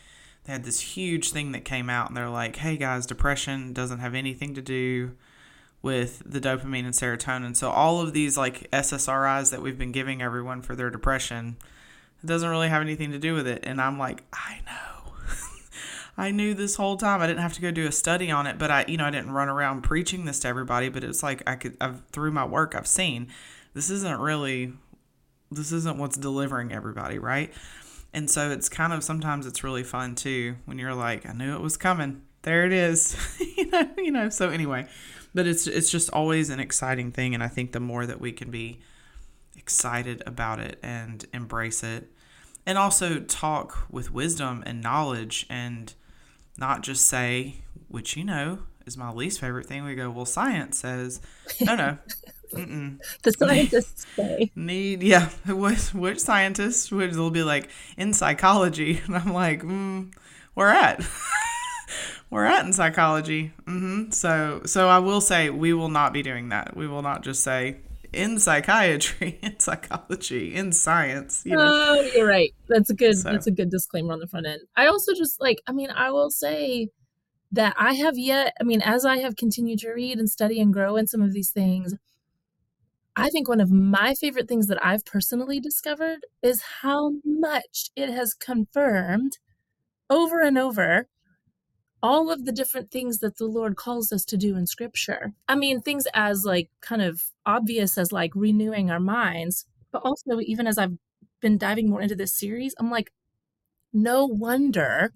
they 0.46 0.53
had 0.53 0.63
this 0.63 0.79
huge 0.79 1.31
thing 1.31 1.51
that 1.51 1.65
came 1.65 1.89
out 1.89 2.08
and 2.08 2.17
they're 2.17 2.29
like 2.29 2.55
hey 2.58 2.77
guys 2.77 3.05
depression 3.05 3.74
doesn't 3.74 4.00
have 4.00 4.15
anything 4.15 4.55
to 4.55 4.62
do 4.62 5.12
with 5.81 6.22
the 6.25 6.41
dopamine 6.41 6.84
and 6.84 6.93
serotonin. 6.93 7.55
So 7.55 7.69
all 7.69 8.01
of 8.01 8.13
these 8.13 8.38
like 8.38 8.69
ssris 8.72 9.51
that 9.51 9.62
we've 9.62 9.77
been 9.77 9.91
giving 9.91 10.22
everyone 10.22 10.62
for 10.62 10.75
their 10.75 10.89
depression 10.89 11.58
it 12.23 12.27
doesn't 12.27 12.49
really 12.49 12.69
have 12.69 12.81
anything 12.81 13.11
to 13.11 13.19
do 13.19 13.33
with 13.33 13.47
it 13.47 13.63
and 13.63 13.81
i'm 13.81 13.97
like 13.97 14.23
i 14.33 14.59
know 14.65 15.13
I 16.17 16.31
knew 16.31 16.53
this 16.53 16.75
whole 16.75 16.97
time. 16.97 17.21
I 17.21 17.27
didn't 17.27 17.39
have 17.39 17.53
to 17.53 17.61
go 17.61 17.71
do 17.71 17.88
a 17.88 17.93
study 17.93 18.29
on 18.29 18.45
it, 18.45 18.57
but 18.57 18.69
I, 18.69 18.83
you 18.89 18.97
know, 18.97 19.05
I 19.05 19.09
didn't 19.09 19.31
run 19.31 19.47
around 19.47 19.83
preaching 19.83 20.25
this 20.25 20.41
to 20.41 20.49
everybody. 20.49 20.89
But 20.89 21.05
it's 21.05 21.23
like 21.23 21.41
I 21.47 21.55
could, 21.55 21.77
I've 21.79 22.05
through 22.11 22.31
my 22.31 22.43
work, 22.43 22.75
I've 22.75 22.88
seen 22.88 23.29
this 23.73 23.89
isn't 23.89 24.19
really, 24.19 24.73
this 25.49 25.71
isn't 25.71 25.97
what's 25.97 26.17
delivering 26.17 26.73
everybody, 26.73 27.19
right? 27.19 27.53
And 28.13 28.29
so 28.29 28.51
it's 28.51 28.69
kind 28.69 28.91
of 28.91 29.03
sometimes 29.03 29.45
it's 29.45 29.63
really 29.63 29.83
fun 29.83 30.15
too 30.15 30.55
when 30.65 30.79
you're 30.79 30.93
like, 30.95 31.25
I 31.25 31.33
knew 31.33 31.55
it 31.55 31.61
was 31.61 31.77
coming. 31.77 32.23
There 32.41 32.65
it 32.65 32.73
is, 32.73 33.15
you 33.57 33.67
know, 33.67 33.89
you 33.97 34.11
know. 34.11 34.29
So 34.29 34.49
anyway, 34.49 34.88
but 35.33 35.45
it's 35.45 35.67
it's 35.67 35.91
just 35.91 36.09
always 36.11 36.49
an 36.49 36.59
exciting 36.59 37.11
thing, 37.11 37.33
and 37.33 37.43
I 37.43 37.47
think 37.47 37.71
the 37.71 37.79
more 37.79 38.05
that 38.05 38.19
we 38.19 38.31
can 38.31 38.49
be 38.49 38.79
excited 39.69 40.23
about 40.25 40.59
it 40.59 40.79
and 40.81 41.27
embrace 41.31 41.83
it 41.83 42.11
and 42.65 42.75
also 42.75 43.19
talk 43.19 43.85
with 43.91 44.11
wisdom 44.11 44.63
and 44.65 44.81
knowledge 44.81 45.45
and 45.47 45.93
not 46.57 46.81
just 46.81 47.05
say, 47.05 47.57
which 47.88 48.17
you 48.17 48.23
know 48.23 48.63
is 48.88 48.97
my 48.97 49.11
least 49.11 49.39
favorite 49.39 49.67
thing. 49.67 49.85
We 49.85 49.93
go, 49.93 50.09
well, 50.09 50.25
science 50.25 50.79
says, 50.79 51.21
no, 51.61 51.75
no. 51.75 51.99
Mm-mm. 52.51 52.97
the 53.21 53.31
scientists 53.31 54.07
say 54.15 54.51
need 54.55 55.03
yeah 55.03 55.29
which, 55.47 55.93
which 55.93 56.17
scientists 56.19 56.91
which 56.91 57.11
they'll 57.11 57.29
be 57.29 57.43
like 57.43 57.69
in 57.95 58.11
psychology 58.11 58.99
and 59.05 59.15
i'm 59.15 59.33
like 59.33 59.61
mm, 59.61 60.11
where 60.55 60.69
at 60.69 61.07
we're 62.31 62.45
at 62.45 62.65
in 62.65 62.73
psychology 62.73 63.53
mm-hmm. 63.67 64.09
so 64.09 64.63
so 64.65 64.89
i 64.89 64.97
will 64.97 65.21
say 65.21 65.51
we 65.51 65.73
will 65.73 65.89
not 65.89 66.11
be 66.11 66.23
doing 66.23 66.49
that 66.49 66.75
we 66.75 66.88
will 66.88 67.03
not 67.03 67.21
just 67.21 67.43
say 67.43 67.77
in 68.13 68.39
psychiatry, 68.39 69.39
in 69.43 69.59
psychology, 69.59 70.55
in 70.55 70.71
science. 70.71 71.43
You 71.45 71.55
know? 71.55 71.69
Oh, 71.69 72.11
you're 72.15 72.27
right. 72.27 72.53
That's 72.67 72.89
a 72.89 72.93
good. 72.93 73.17
So. 73.17 73.31
That's 73.31 73.47
a 73.47 73.51
good 73.51 73.69
disclaimer 73.69 74.13
on 74.13 74.19
the 74.19 74.27
front 74.27 74.47
end. 74.47 74.61
I 74.75 74.87
also 74.87 75.13
just 75.13 75.39
like. 75.41 75.61
I 75.67 75.71
mean, 75.71 75.89
I 75.89 76.11
will 76.11 76.29
say 76.29 76.89
that 77.51 77.75
I 77.77 77.93
have 77.93 78.17
yet. 78.17 78.53
I 78.59 78.63
mean, 78.63 78.81
as 78.81 79.05
I 79.05 79.17
have 79.17 79.35
continued 79.35 79.79
to 79.79 79.91
read 79.91 80.17
and 80.17 80.29
study 80.29 80.59
and 80.59 80.73
grow 80.73 80.95
in 80.95 81.07
some 81.07 81.21
of 81.21 81.33
these 81.33 81.51
things, 81.51 81.95
I 83.15 83.29
think 83.29 83.49
one 83.49 83.61
of 83.61 83.71
my 83.71 84.13
favorite 84.15 84.47
things 84.47 84.67
that 84.67 84.83
I've 84.83 85.05
personally 85.05 85.59
discovered 85.59 86.19
is 86.41 86.61
how 86.81 87.13
much 87.25 87.89
it 87.95 88.09
has 88.09 88.33
confirmed 88.33 89.39
over 90.09 90.41
and 90.41 90.57
over 90.57 91.07
all 92.01 92.32
of 92.32 92.46
the 92.46 92.51
different 92.51 92.91
things 92.91 93.20
that 93.20 93.38
the 93.38 93.46
Lord 93.46 93.75
calls 93.75 94.12
us 94.12 94.25
to 94.25 94.38
do 94.38 94.56
in 94.56 94.68
scripture. 94.68 95.34
I 95.48 95.56
mean, 95.56 95.82
things 95.82 96.08
as 96.13 96.46
like 96.46 96.70
kind 96.82 97.01
of 97.01 97.24
obvious 97.46 97.98
as 97.98 98.12
like 98.12 98.32
renewing 98.36 98.89
our 98.89 99.00
minds, 99.00 99.65
but 99.91 100.01
also 100.03 100.39
even 100.41 100.68
as 100.68 100.77
I've 100.77 100.98
been 101.41 101.58
diving 101.58 101.89
more 101.89 102.01
into 102.01 102.15
this 102.15 102.34
series, 102.34 102.74
I'm 102.79 102.91
like, 102.91 103.12
no 103.94 104.25
wonder 104.25 105.13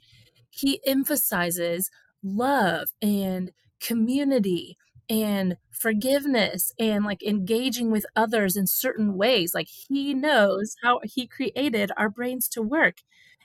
he 0.49 0.81
emphasizes 0.85 1.89
love 2.23 2.89
and 3.01 3.51
community 3.81 4.77
and 5.09 5.57
forgiveness 5.71 6.71
and 6.79 7.05
like 7.05 7.23
engaging 7.23 7.91
with 7.91 8.05
others 8.15 8.55
in 8.57 8.67
certain 8.67 9.15
ways. 9.17 9.53
Like 9.53 9.67
he 9.89 10.13
knows 10.13 10.75
how 10.83 11.01
he 11.03 11.27
created 11.27 11.91
our 11.97 12.09
brains 12.09 12.47
to 12.49 12.61
work. 12.61 12.97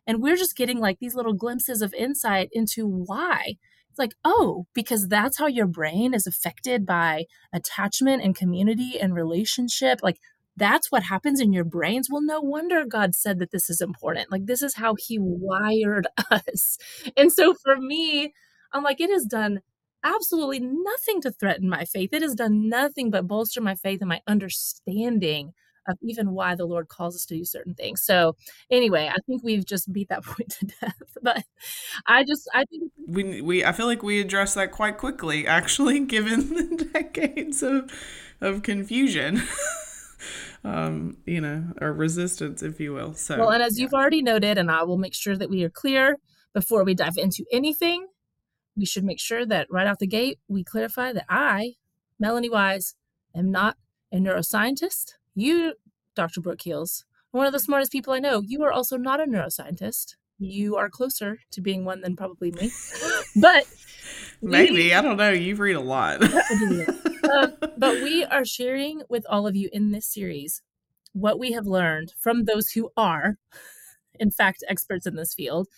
And 0.09 0.23
we're 0.23 0.37
just 0.37 0.57
getting 0.57 0.81
like 0.81 0.99
these 0.99 1.15
little 1.15 1.35
glimpses 1.35 1.83
of 1.83 1.93
insight 1.93 2.49
into 2.51 2.87
why. 2.89 3.57
It's 3.91 3.99
like, 3.99 4.15
oh, 4.25 4.67
because 4.75 5.07
that's 5.07 5.39
how 5.39 5.47
your 5.47 5.67
brain 5.67 6.15
is 6.15 6.27
affected 6.27 6.87
by 6.87 7.27
attachment 7.53 8.23
and 8.23 8.35
community 8.35 8.99
and 8.99 9.15
relationship. 9.15 10.01
Like, 10.03 10.19
that's 10.57 10.91
what 10.91 11.05
happens 11.05 11.41
in 11.41 11.53
your 11.53 11.65
brains. 11.65 12.09
Well, 12.11 12.23
no 12.23 12.41
wonder 12.41 12.85
God 12.87 13.15
said 13.15 13.39
that 13.39 13.51
this 13.51 13.69
is 13.69 13.83
important. 13.83 14.33
Like, 14.33 14.47
this 14.47 14.63
is 14.63 14.77
how 14.77 14.97
He 14.99 15.19
wired 15.21 16.09
us. 16.31 16.79
And 17.17 17.31
so 17.31 17.55
for 17.63 17.77
me, 17.77 18.33
I'm 18.73 18.83
like, 18.83 19.01
it 19.01 19.11
has 19.11 19.25
done 19.25 19.61
absolutely 20.03 20.61
nothing 20.61 21.21
to 21.21 21.31
threaten 21.31 21.69
my 21.69 21.85
faith. 21.85 22.11
It 22.13 22.23
has 22.23 22.35
done 22.35 22.69
nothing 22.69 23.11
but 23.11 23.27
bolster 23.27 23.61
my 23.61 23.75
faith 23.75 24.01
and 24.01 24.09
my 24.09 24.23
understanding 24.27 25.53
of 25.89 25.99
even 26.03 26.33
why 26.33 26.55
the 26.55 26.67
Lord 26.67 26.89
calls 26.89 27.17
us 27.17 27.25
to 27.27 27.37
do 27.37 27.45
certain 27.45 27.75
things. 27.75 28.03
So 28.03 28.37
anyway, 28.71 29.11
I 29.11 29.17
think 29.27 29.43
we've 29.43 29.65
just 29.65 29.93
beat 29.93 30.09
that 30.09 30.23
point 30.25 30.51
to 30.61 30.67
death. 30.67 31.19
But 31.23 31.45
I 32.07 32.25
just 32.25 32.49
I 32.55 32.65
think 32.65 32.93
we 33.07 33.43
we 33.43 33.65
I 33.65 33.73
feel 33.73 33.87
like 33.87 34.03
we 34.03 34.21
addressed 34.21 34.55
that 34.55 34.73
quite 34.73 34.99
quickly, 34.99 35.47
actually, 35.47 36.01
given 36.07 36.49
the 36.55 36.89
decades 36.93 37.63
of 37.63 37.91
of 38.41 38.63
confusion. 38.63 39.43
um, 40.65 41.17
you 41.25 41.41
know, 41.41 41.65
or 41.81 41.93
resistance, 41.93 42.63
if 42.63 42.81
you 42.81 42.93
will. 42.93 43.15
So 43.15 43.39
well, 43.39 43.51
and 43.51 43.63
as 43.63 43.79
yeah. 43.79 43.85
you've 43.85 43.95
already 43.95 44.23
noted, 44.23 44.59
and 44.59 44.71
I 44.71 44.83
will 44.83 44.99
make 44.99 45.15
sure 45.15 45.37
that 45.37 45.51
we 45.51 45.65
are 45.65 45.71
clear 45.71 46.17
before 46.53 46.85
we 46.85 46.95
dive 46.95 47.17
into 47.17 47.45
anything, 47.53 48.07
we 48.77 48.85
should 48.85 49.05
make 49.05 49.21
sure 49.21 49.45
that 49.47 49.67
right 49.71 49.87
out 49.87 49.99
the 49.99 50.07
gate 50.07 50.39
we 50.49 50.65
clarify 50.65 51.13
that 51.13 51.27
I, 51.29 51.75
Melanie 52.19 52.51
Wise, 52.51 52.95
am 53.35 53.51
not 53.51 53.77
a 54.13 54.17
neuroscientist. 54.17 55.15
You, 55.39 55.75
Dr. 56.17 56.41
Brooke 56.41 56.59
Keels, 56.59 57.05
one 57.31 57.47
of 57.47 57.53
the 57.53 57.61
smartest 57.61 57.93
people 57.93 58.13
I 58.13 58.19
know. 58.19 58.43
You 58.45 58.65
are 58.65 58.73
also 58.73 58.97
not 58.97 59.21
a 59.21 59.25
neuroscientist. 59.25 60.17
You 60.37 60.75
are 60.75 60.91
closer 60.91 61.39
to 61.53 61.61
being 61.61 61.85
one 61.85 62.01
than 62.01 62.17
probably 62.17 62.51
me. 62.51 62.73
but 63.37 63.65
maybe, 64.43 64.73
we, 64.73 64.93
I 64.93 65.01
don't 65.01 65.17
know. 65.17 65.31
You 65.31 65.55
read 65.55 65.77
a 65.77 65.81
lot. 65.81 66.25
uh, 66.25 67.49
but 67.77 68.03
we 68.03 68.25
are 68.25 68.45
sharing 68.45 69.03
with 69.09 69.25
all 69.29 69.47
of 69.47 69.55
you 69.55 69.69
in 69.73 69.93
this 69.93 70.13
series 70.13 70.63
what 71.13 71.39
we 71.39 71.53
have 71.53 71.67
learned 71.67 72.15
from 72.19 72.45
those 72.45 72.71
who 72.71 72.91
are, 72.97 73.39
in 74.19 74.33
fact, 74.33 74.65
experts 74.69 75.07
in 75.07 75.15
this 75.15 75.35
field. 75.35 75.69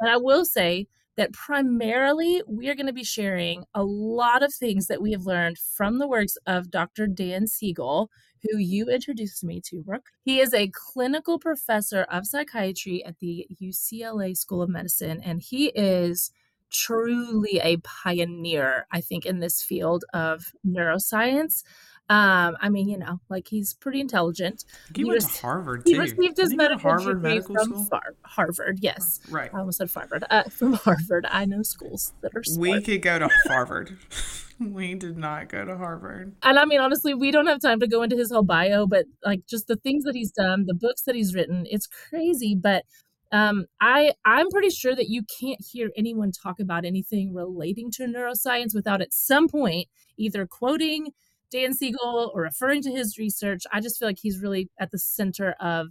And 0.00 0.10
I 0.10 0.16
will 0.16 0.44
say 0.44 0.88
that 1.16 1.32
primarily 1.32 2.42
we 2.48 2.68
are 2.68 2.74
going 2.74 2.88
to 2.88 2.92
be 2.92 3.04
sharing 3.04 3.64
a 3.74 3.84
lot 3.84 4.42
of 4.42 4.52
things 4.52 4.88
that 4.88 5.00
we 5.00 5.12
have 5.12 5.24
learned 5.24 5.58
from 5.58 5.98
the 5.98 6.08
works 6.08 6.36
of 6.46 6.72
Dr. 6.72 7.06
Dan 7.06 7.46
Siegel, 7.46 8.10
who 8.44 8.58
you 8.58 8.88
introduced 8.88 9.42
me 9.44 9.60
to, 9.66 9.82
Brooke. 9.82 10.10
He 10.24 10.40
is 10.40 10.54
a 10.54 10.70
clinical 10.72 11.38
professor 11.38 12.02
of 12.10 12.26
psychiatry 12.26 13.04
at 13.04 13.18
the 13.18 13.46
UCLA 13.62 14.36
School 14.36 14.62
of 14.62 14.70
Medicine, 14.70 15.20
and 15.24 15.42
he 15.42 15.66
is 15.68 16.30
truly 16.70 17.60
a 17.62 17.76
pioneer, 17.78 18.86
I 18.90 19.00
think, 19.00 19.24
in 19.24 19.40
this 19.40 19.62
field 19.62 20.04
of 20.12 20.52
neuroscience. 20.66 21.62
Um, 22.10 22.58
I 22.60 22.68
mean, 22.68 22.88
you 22.88 22.98
know, 22.98 23.20
like 23.30 23.48
he's 23.48 23.72
pretty 23.72 23.98
intelligent. 23.98 24.64
He, 24.94 25.02
he 25.02 25.04
went 25.06 25.22
to 25.22 25.40
Harvard 25.40 25.86
too. 25.86 25.92
He 25.92 25.98
received 25.98 26.36
his 26.36 26.54
medical 26.54 26.90
Harvard 26.90 27.22
degree 27.22 27.34
medical 27.36 27.54
from 27.54 27.86
Far- 27.86 28.14
Harvard. 28.22 28.80
Yes, 28.82 29.20
right. 29.30 29.50
I 29.54 29.58
almost 29.58 29.78
said 29.78 29.90
Harvard. 29.90 30.24
Uh, 30.28 30.42
from 30.50 30.74
Harvard, 30.74 31.26
I 31.30 31.46
know 31.46 31.62
schools 31.62 32.12
that 32.20 32.32
are. 32.34 32.44
Smart. 32.44 32.60
We 32.60 32.82
could 32.82 33.00
go 33.00 33.18
to 33.20 33.30
Harvard. 33.46 33.96
we 34.60 34.94
did 34.94 35.16
not 35.16 35.48
go 35.48 35.64
to 35.64 35.78
Harvard. 35.78 36.34
And 36.42 36.58
I 36.58 36.66
mean, 36.66 36.80
honestly, 36.80 37.14
we 37.14 37.30
don't 37.30 37.46
have 37.46 37.60
time 37.60 37.80
to 37.80 37.88
go 37.88 38.02
into 38.02 38.16
his 38.16 38.30
whole 38.30 38.42
bio, 38.42 38.86
but 38.86 39.06
like 39.24 39.46
just 39.46 39.66
the 39.66 39.76
things 39.76 40.04
that 40.04 40.14
he's 40.14 40.30
done, 40.30 40.66
the 40.66 40.74
books 40.74 41.02
that 41.02 41.14
he's 41.14 41.34
written, 41.34 41.66
it's 41.70 41.86
crazy. 41.86 42.54
But 42.54 42.84
um, 43.32 43.64
I 43.80 44.12
I'm 44.26 44.50
pretty 44.50 44.70
sure 44.70 44.94
that 44.94 45.08
you 45.08 45.22
can't 45.40 45.64
hear 45.72 45.90
anyone 45.96 46.32
talk 46.32 46.60
about 46.60 46.84
anything 46.84 47.32
relating 47.32 47.90
to 47.92 48.04
neuroscience 48.04 48.74
without 48.74 49.00
at 49.00 49.14
some 49.14 49.48
point 49.48 49.88
either 50.18 50.46
quoting 50.46 51.08
Dan 51.54 51.72
Siegel 51.72 52.32
or 52.34 52.42
referring 52.42 52.82
to 52.82 52.90
his 52.90 53.16
research. 53.16 53.62
I 53.72 53.80
just 53.80 53.98
feel 53.98 54.08
like 54.08 54.18
he's 54.20 54.40
really 54.42 54.68
at 54.80 54.90
the 54.90 54.98
center 54.98 55.54
of 55.60 55.86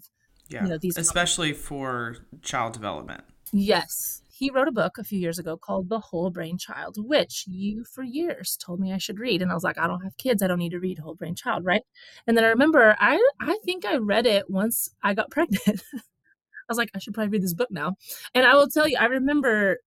yeah, 0.50 0.64
you 0.64 0.70
know, 0.70 0.78
these 0.78 0.98
especially 0.98 1.54
for 1.54 2.18
child 2.42 2.74
development. 2.74 3.24
Yes. 3.54 4.22
He 4.30 4.50
wrote 4.50 4.68
a 4.68 4.74
book 4.74 4.98
a 4.98 5.06
few 5.06 5.20
years 5.20 5.40
ago 5.40 5.56
called 5.56 5.88
The 5.88 6.00
Whole 6.00 6.32
Brain 6.32 6.58
Child, 6.58 6.96
which 6.98 7.46
you 7.48 7.86
for 7.86 8.04
years 8.04 8.58
told 8.58 8.82
me 8.82 8.92
I 8.92 8.98
should 8.98 9.20
read. 9.20 9.42
And 9.42 9.52
I 9.52 9.54
was 9.54 9.64
like, 9.64 9.78
I 9.78 9.88
don't 9.88 10.02
have 10.02 10.18
kids. 10.18 10.44
I 10.44 10.48
don't 10.48 10.60
need 10.60 10.72
to 10.72 10.80
read 10.80 11.00
Whole 11.00 11.16
Brain 11.16 11.36
Child, 11.36 11.64
right? 11.64 11.84
And 12.28 12.36
then 12.36 12.44
I 12.44 12.50
remember 12.50 12.98
I 13.00 13.26
I 13.40 13.58
think 13.64 13.86
I 13.86 13.98
read 13.98 14.26
it 14.26 14.50
once 14.50 14.90
I 15.02 15.14
got 15.14 15.32
pregnant. 15.32 15.82
I 15.94 16.68
was 16.68 16.78
like, 16.78 16.90
I 16.94 17.00
should 17.00 17.14
probably 17.14 17.30
read 17.30 17.44
this 17.44 17.54
book 17.54 17.72
now. 17.72 17.96
And 18.36 18.46
I 18.46 18.56
will 18.56 18.68
tell 18.68 18.88
you, 18.88 18.98
I 19.00 19.06
remember 19.06 19.78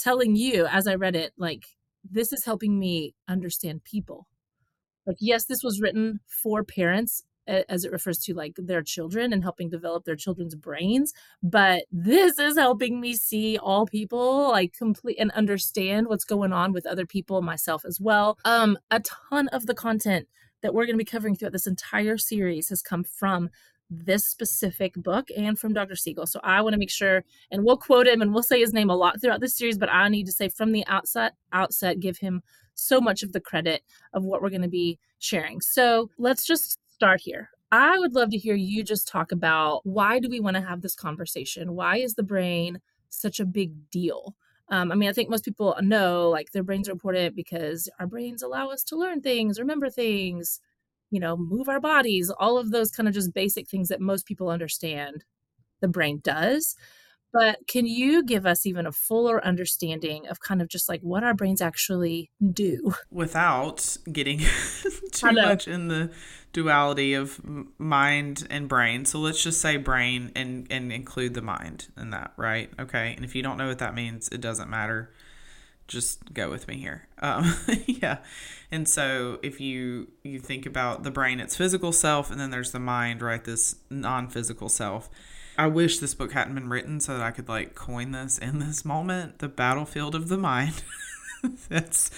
telling 0.00 0.34
you 0.34 0.66
as 0.66 0.88
I 0.88 0.96
read 0.96 1.14
it, 1.14 1.32
like, 1.36 1.66
this 2.10 2.32
is 2.32 2.44
helping 2.44 2.78
me 2.80 3.14
understand 3.28 3.84
people 3.84 4.26
like 5.06 5.16
yes 5.20 5.44
this 5.44 5.62
was 5.62 5.80
written 5.80 6.20
for 6.26 6.64
parents 6.64 7.22
as 7.46 7.84
it 7.84 7.90
refers 7.90 8.18
to 8.18 8.34
like 8.34 8.54
their 8.56 8.82
children 8.82 9.32
and 9.32 9.42
helping 9.42 9.68
develop 9.68 10.04
their 10.04 10.16
children's 10.16 10.54
brains 10.54 11.12
but 11.42 11.82
this 11.90 12.38
is 12.38 12.56
helping 12.56 13.00
me 13.00 13.14
see 13.14 13.58
all 13.58 13.86
people 13.86 14.50
like 14.50 14.72
complete 14.72 15.16
and 15.18 15.30
understand 15.32 16.06
what's 16.06 16.24
going 16.24 16.52
on 16.52 16.72
with 16.72 16.86
other 16.86 17.06
people 17.06 17.42
myself 17.42 17.84
as 17.84 17.98
well 18.00 18.38
um 18.44 18.78
a 18.90 19.00
ton 19.00 19.48
of 19.48 19.66
the 19.66 19.74
content 19.74 20.28
that 20.62 20.74
we're 20.74 20.84
going 20.84 20.94
to 20.94 21.04
be 21.04 21.04
covering 21.04 21.34
throughout 21.34 21.52
this 21.52 21.66
entire 21.66 22.18
series 22.18 22.68
has 22.68 22.82
come 22.82 23.02
from 23.02 23.50
this 23.90 24.24
specific 24.24 24.94
book 24.94 25.28
and 25.36 25.58
from 25.58 25.72
Dr. 25.72 25.96
Siegel. 25.96 26.26
So 26.26 26.40
I 26.44 26.60
want 26.62 26.74
to 26.74 26.78
make 26.78 26.90
sure, 26.90 27.24
and 27.50 27.64
we'll 27.64 27.76
quote 27.76 28.06
him 28.06 28.22
and 28.22 28.32
we'll 28.32 28.44
say 28.44 28.60
his 28.60 28.72
name 28.72 28.88
a 28.88 28.96
lot 28.96 29.20
throughout 29.20 29.40
this 29.40 29.56
series, 29.56 29.78
but 29.78 29.90
I 29.90 30.08
need 30.08 30.26
to 30.26 30.32
say 30.32 30.48
from 30.48 30.72
the 30.72 30.86
outset, 30.86 31.34
outset, 31.52 31.98
give 31.98 32.18
him 32.18 32.42
so 32.80 33.00
much 33.00 33.22
of 33.22 33.32
the 33.32 33.40
credit 33.40 33.82
of 34.12 34.24
what 34.24 34.42
we're 34.42 34.50
going 34.50 34.62
to 34.62 34.68
be 34.68 34.98
sharing. 35.18 35.60
So 35.60 36.10
let's 36.18 36.46
just 36.46 36.78
start 36.90 37.20
here. 37.20 37.50
I 37.72 37.98
would 37.98 38.14
love 38.14 38.30
to 38.30 38.36
hear 38.36 38.54
you 38.54 38.82
just 38.82 39.06
talk 39.06 39.30
about 39.30 39.82
why 39.84 40.18
do 40.18 40.28
we 40.28 40.40
want 40.40 40.56
to 40.56 40.62
have 40.62 40.82
this 40.82 40.96
conversation? 40.96 41.74
Why 41.74 41.98
is 41.98 42.14
the 42.14 42.22
brain 42.22 42.80
such 43.10 43.38
a 43.38 43.44
big 43.44 43.90
deal? 43.90 44.34
Um, 44.70 44.90
I 44.90 44.94
mean, 44.94 45.08
I 45.08 45.12
think 45.12 45.28
most 45.28 45.44
people 45.44 45.76
know 45.80 46.28
like 46.30 46.52
their 46.52 46.62
brains 46.62 46.88
are 46.88 46.92
important 46.92 47.36
because 47.36 47.88
our 47.98 48.06
brains 48.06 48.42
allow 48.42 48.70
us 48.70 48.82
to 48.84 48.96
learn 48.96 49.20
things, 49.20 49.58
remember 49.58 49.90
things, 49.90 50.60
you 51.10 51.20
know, 51.20 51.36
move 51.36 51.68
our 51.68 51.80
bodies, 51.80 52.30
all 52.30 52.56
of 52.56 52.70
those 52.70 52.90
kind 52.90 53.08
of 53.08 53.14
just 53.14 53.34
basic 53.34 53.68
things 53.68 53.88
that 53.88 54.00
most 54.00 54.26
people 54.26 54.48
understand 54.48 55.24
the 55.80 55.88
brain 55.88 56.20
does. 56.22 56.76
But 57.32 57.58
can 57.68 57.86
you 57.86 58.24
give 58.24 58.44
us 58.44 58.66
even 58.66 58.86
a 58.86 58.92
fuller 58.92 59.44
understanding 59.44 60.26
of 60.26 60.40
kind 60.40 60.60
of 60.60 60.68
just 60.68 60.88
like 60.88 61.00
what 61.02 61.22
our 61.22 61.34
brains 61.34 61.62
actually 61.62 62.30
do 62.52 62.94
without 63.10 63.96
getting 64.10 64.40
too 65.12 65.32
much 65.32 65.68
in 65.68 65.88
the 65.88 66.10
duality 66.52 67.14
of 67.14 67.40
mind 67.78 68.46
and 68.50 68.68
brain? 68.68 69.04
So 69.04 69.18
let's 69.20 69.42
just 69.42 69.60
say 69.60 69.76
brain 69.76 70.32
and 70.34 70.66
and 70.70 70.92
include 70.92 71.34
the 71.34 71.42
mind 71.42 71.88
in 71.96 72.10
that, 72.10 72.32
right? 72.36 72.70
Okay. 72.78 73.14
And 73.14 73.24
if 73.24 73.34
you 73.34 73.42
don't 73.42 73.56
know 73.56 73.68
what 73.68 73.78
that 73.78 73.94
means, 73.94 74.28
it 74.28 74.40
doesn't 74.40 74.68
matter. 74.68 75.12
Just 75.86 76.32
go 76.32 76.50
with 76.50 76.68
me 76.68 76.78
here. 76.78 77.06
Um, 77.22 77.54
yeah. 77.86 78.20
And 78.70 78.88
so 78.88 79.38
if 79.42 79.60
you 79.60 80.08
you 80.24 80.40
think 80.40 80.64
about 80.64 81.02
the 81.02 81.10
brain, 81.10 81.38
its 81.38 81.54
physical 81.54 81.92
self, 81.92 82.30
and 82.30 82.40
then 82.40 82.50
there's 82.50 82.72
the 82.72 82.80
mind, 82.80 83.20
right? 83.20 83.44
This 83.44 83.76
non-physical 83.90 84.70
self 84.70 85.10
I 85.60 85.66
wish 85.66 85.98
this 85.98 86.14
book 86.14 86.32
hadn't 86.32 86.54
been 86.54 86.70
written 86.70 87.00
so 87.00 87.18
that 87.18 87.22
I 87.22 87.32
could 87.32 87.46
like 87.46 87.74
coin 87.74 88.12
this 88.12 88.38
in 88.38 88.60
this 88.60 88.82
moment, 88.82 89.40
the 89.40 89.48
battlefield 89.48 90.14
of 90.14 90.30
the 90.30 90.38
mind. 90.38 90.82
that's 91.68 92.10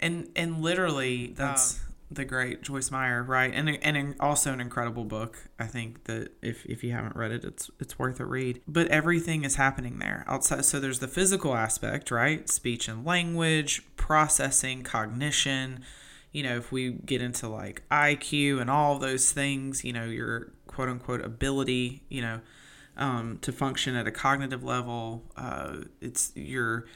and 0.00 0.28
and 0.34 0.60
literally 0.60 1.28
that's 1.28 1.78
the 2.10 2.24
great 2.24 2.60
Joyce 2.60 2.90
Meyer, 2.90 3.22
right? 3.22 3.52
And 3.54 3.70
and 3.70 4.16
also 4.18 4.52
an 4.52 4.60
incredible 4.60 5.04
book. 5.04 5.44
I 5.60 5.68
think 5.68 6.04
that 6.04 6.32
if 6.42 6.66
if 6.66 6.82
you 6.82 6.90
haven't 6.90 7.14
read 7.14 7.30
it, 7.30 7.44
it's 7.44 7.70
it's 7.78 8.00
worth 8.00 8.18
a 8.18 8.24
read. 8.24 8.60
But 8.66 8.88
everything 8.88 9.44
is 9.44 9.54
happening 9.54 10.00
there 10.00 10.24
outside. 10.26 10.64
So 10.64 10.80
there's 10.80 10.98
the 10.98 11.06
physical 11.06 11.54
aspect, 11.54 12.10
right? 12.10 12.48
Speech 12.48 12.88
and 12.88 13.04
language, 13.04 13.84
processing, 13.96 14.82
cognition. 14.82 15.84
You 16.32 16.42
know, 16.42 16.56
if 16.56 16.72
we 16.72 16.90
get 16.90 17.22
into 17.22 17.46
like 17.46 17.84
IQ 17.92 18.60
and 18.60 18.68
all 18.68 18.98
those 18.98 19.30
things, 19.30 19.84
you 19.84 19.92
know, 19.92 20.06
your 20.06 20.50
quote 20.66 20.88
unquote 20.88 21.24
ability, 21.24 22.02
you 22.08 22.22
know, 22.22 22.40
um, 22.96 23.38
to 23.42 23.52
function 23.52 23.96
at 23.96 24.06
a 24.06 24.10
cognitive 24.10 24.62
level. 24.62 25.24
Uh, 25.36 25.82
it's 26.00 26.32
your 26.34 26.86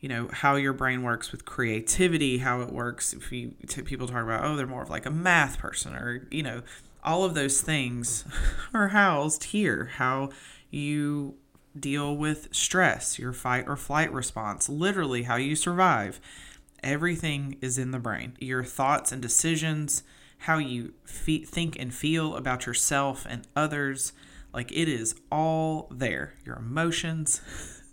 you 0.00 0.08
know 0.08 0.28
how 0.30 0.56
your 0.56 0.72
brain 0.72 1.02
works 1.02 1.32
with 1.32 1.44
creativity 1.44 2.38
how 2.38 2.60
it 2.60 2.72
works 2.72 3.12
if 3.12 3.32
you 3.32 3.52
people 3.84 4.06
talk 4.06 4.22
about 4.22 4.44
oh 4.44 4.56
they're 4.56 4.66
more 4.66 4.82
of 4.82 4.90
like 4.90 5.06
a 5.06 5.10
math 5.10 5.58
person 5.58 5.94
or 5.94 6.26
you 6.30 6.42
know 6.42 6.62
all 7.02 7.24
of 7.24 7.34
those 7.34 7.60
things 7.60 8.24
are 8.74 8.88
housed 8.88 9.44
here 9.44 9.90
how 9.96 10.28
you 10.70 11.34
deal 11.78 12.16
with 12.16 12.48
stress 12.54 13.18
your 13.18 13.32
fight 13.32 13.64
or 13.66 13.76
flight 13.76 14.12
response 14.12 14.68
literally 14.68 15.24
how 15.24 15.36
you 15.36 15.56
survive 15.56 16.20
everything 16.82 17.56
is 17.60 17.78
in 17.78 17.90
the 17.90 17.98
brain 17.98 18.36
your 18.38 18.62
thoughts 18.62 19.12
and 19.12 19.22
decisions 19.22 20.02
how 20.40 20.58
you 20.58 20.92
fe- 21.04 21.44
think 21.44 21.78
and 21.78 21.94
feel 21.94 22.36
about 22.36 22.66
yourself 22.66 23.26
and 23.28 23.46
others 23.56 24.12
like 24.56 24.72
it 24.72 24.88
is 24.88 25.14
all 25.30 25.86
there. 25.92 26.32
Your 26.44 26.56
emotions 26.56 27.42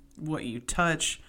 what 0.17 0.45
you 0.45 0.59
touch 0.59 1.21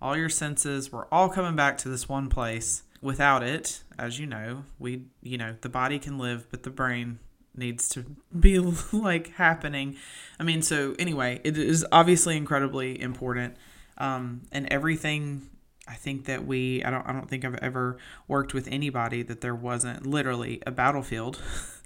all 0.00 0.16
your 0.16 0.28
senses 0.28 0.92
we're 0.92 1.06
all 1.06 1.28
coming 1.28 1.54
back 1.54 1.76
to 1.78 1.88
this 1.88 2.08
one 2.08 2.28
place. 2.28 2.82
Without 3.00 3.44
it 3.44 3.84
as 3.98 4.18
you 4.18 4.26
know 4.26 4.64
we 4.78 5.04
you 5.22 5.36
know 5.36 5.54
the 5.60 5.68
body 5.68 5.98
can 6.00 6.18
live 6.18 6.48
but 6.50 6.62
the 6.62 6.70
brain 6.70 7.18
needs 7.54 7.88
to 7.90 8.04
be 8.40 8.58
like 8.58 9.34
happening. 9.34 9.96
I 10.40 10.42
mean 10.42 10.62
so 10.62 10.96
anyway 10.98 11.40
it 11.44 11.58
is 11.58 11.86
obviously 11.92 12.36
incredibly 12.36 13.00
important. 13.00 13.56
Um, 13.98 14.42
and 14.52 14.66
everything 14.70 15.50
i 15.88 15.94
think 15.94 16.26
that 16.26 16.46
we 16.46 16.84
i 16.84 16.90
don't 16.90 17.04
i 17.08 17.12
don't 17.12 17.28
think 17.28 17.44
i've 17.44 17.56
ever 17.56 17.96
worked 18.28 18.54
with 18.54 18.68
anybody 18.70 19.22
that 19.22 19.40
there 19.40 19.54
wasn't 19.54 20.06
literally 20.06 20.62
a 20.66 20.70
battlefield 20.70 21.42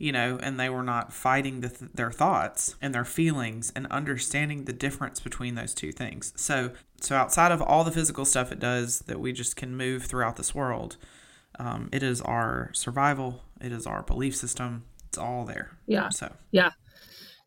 you 0.00 0.12
know, 0.12 0.38
and 0.42 0.58
they 0.58 0.70
were 0.70 0.82
not 0.82 1.12
fighting 1.12 1.60
the 1.60 1.68
th- 1.68 1.90
their 1.92 2.10
thoughts 2.10 2.74
and 2.80 2.94
their 2.94 3.04
feelings 3.04 3.70
and 3.76 3.86
understanding 3.88 4.64
the 4.64 4.72
difference 4.72 5.20
between 5.20 5.56
those 5.56 5.74
two 5.74 5.92
things. 5.92 6.32
So, 6.36 6.70
so 7.02 7.16
outside 7.16 7.52
of 7.52 7.60
all 7.60 7.84
the 7.84 7.92
physical 7.92 8.24
stuff 8.24 8.50
it 8.50 8.58
does 8.58 9.00
that 9.00 9.20
we 9.20 9.32
just 9.32 9.56
can 9.56 9.76
move 9.76 10.04
throughout 10.04 10.36
this 10.36 10.54
world, 10.54 10.96
um, 11.58 11.90
it 11.92 12.02
is 12.02 12.22
our 12.22 12.70
survival, 12.72 13.44
it 13.60 13.72
is 13.72 13.86
our 13.86 14.02
belief 14.02 14.34
system, 14.34 14.84
it's 15.06 15.18
all 15.18 15.44
there. 15.44 15.76
Yeah. 15.86 16.08
So, 16.08 16.32
yeah. 16.50 16.70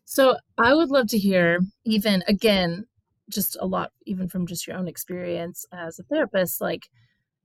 So, 0.04 0.36
I 0.56 0.74
would 0.74 0.90
love 0.90 1.08
to 1.08 1.18
hear, 1.18 1.58
even 1.84 2.22
again, 2.28 2.86
just 3.28 3.56
a 3.60 3.66
lot, 3.66 3.90
even 4.06 4.28
from 4.28 4.46
just 4.46 4.64
your 4.68 4.76
own 4.76 4.86
experience 4.86 5.66
as 5.72 5.98
a 5.98 6.04
therapist, 6.04 6.60
like, 6.60 6.88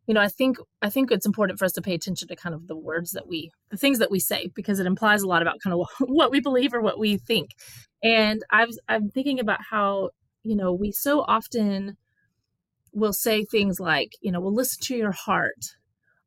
you 0.09 0.15
know 0.15 0.21
i 0.21 0.27
think 0.27 0.57
i 0.81 0.89
think 0.89 1.11
it's 1.11 1.27
important 1.27 1.59
for 1.59 1.65
us 1.65 1.71
to 1.71 1.83
pay 1.83 1.93
attention 1.93 2.27
to 2.27 2.35
kind 2.35 2.55
of 2.55 2.67
the 2.67 2.75
words 2.75 3.11
that 3.11 3.27
we 3.27 3.51
the 3.69 3.77
things 3.77 3.99
that 3.99 4.09
we 4.09 4.19
say 4.19 4.49
because 4.55 4.79
it 4.79 4.87
implies 4.87 5.21
a 5.21 5.27
lot 5.27 5.43
about 5.43 5.59
kind 5.63 5.73
of 5.73 5.87
what 6.09 6.31
we 6.31 6.41
believe 6.41 6.73
or 6.73 6.81
what 6.81 6.99
we 6.99 7.17
think. 7.17 7.51
And 8.03 8.43
i 8.49 8.65
was 8.65 8.79
i'm 8.89 9.09
thinking 9.09 9.39
about 9.39 9.59
how 9.69 10.09
you 10.43 10.55
know 10.55 10.73
we 10.73 10.91
so 10.91 11.21
often 11.21 11.95
will 12.91 13.13
say 13.13 13.45
things 13.45 13.79
like 13.79 14.13
you 14.19 14.31
know 14.31 14.41
we'll 14.41 14.53
listen 14.53 14.81
to 14.81 14.97
your 14.97 15.11
heart 15.11 15.75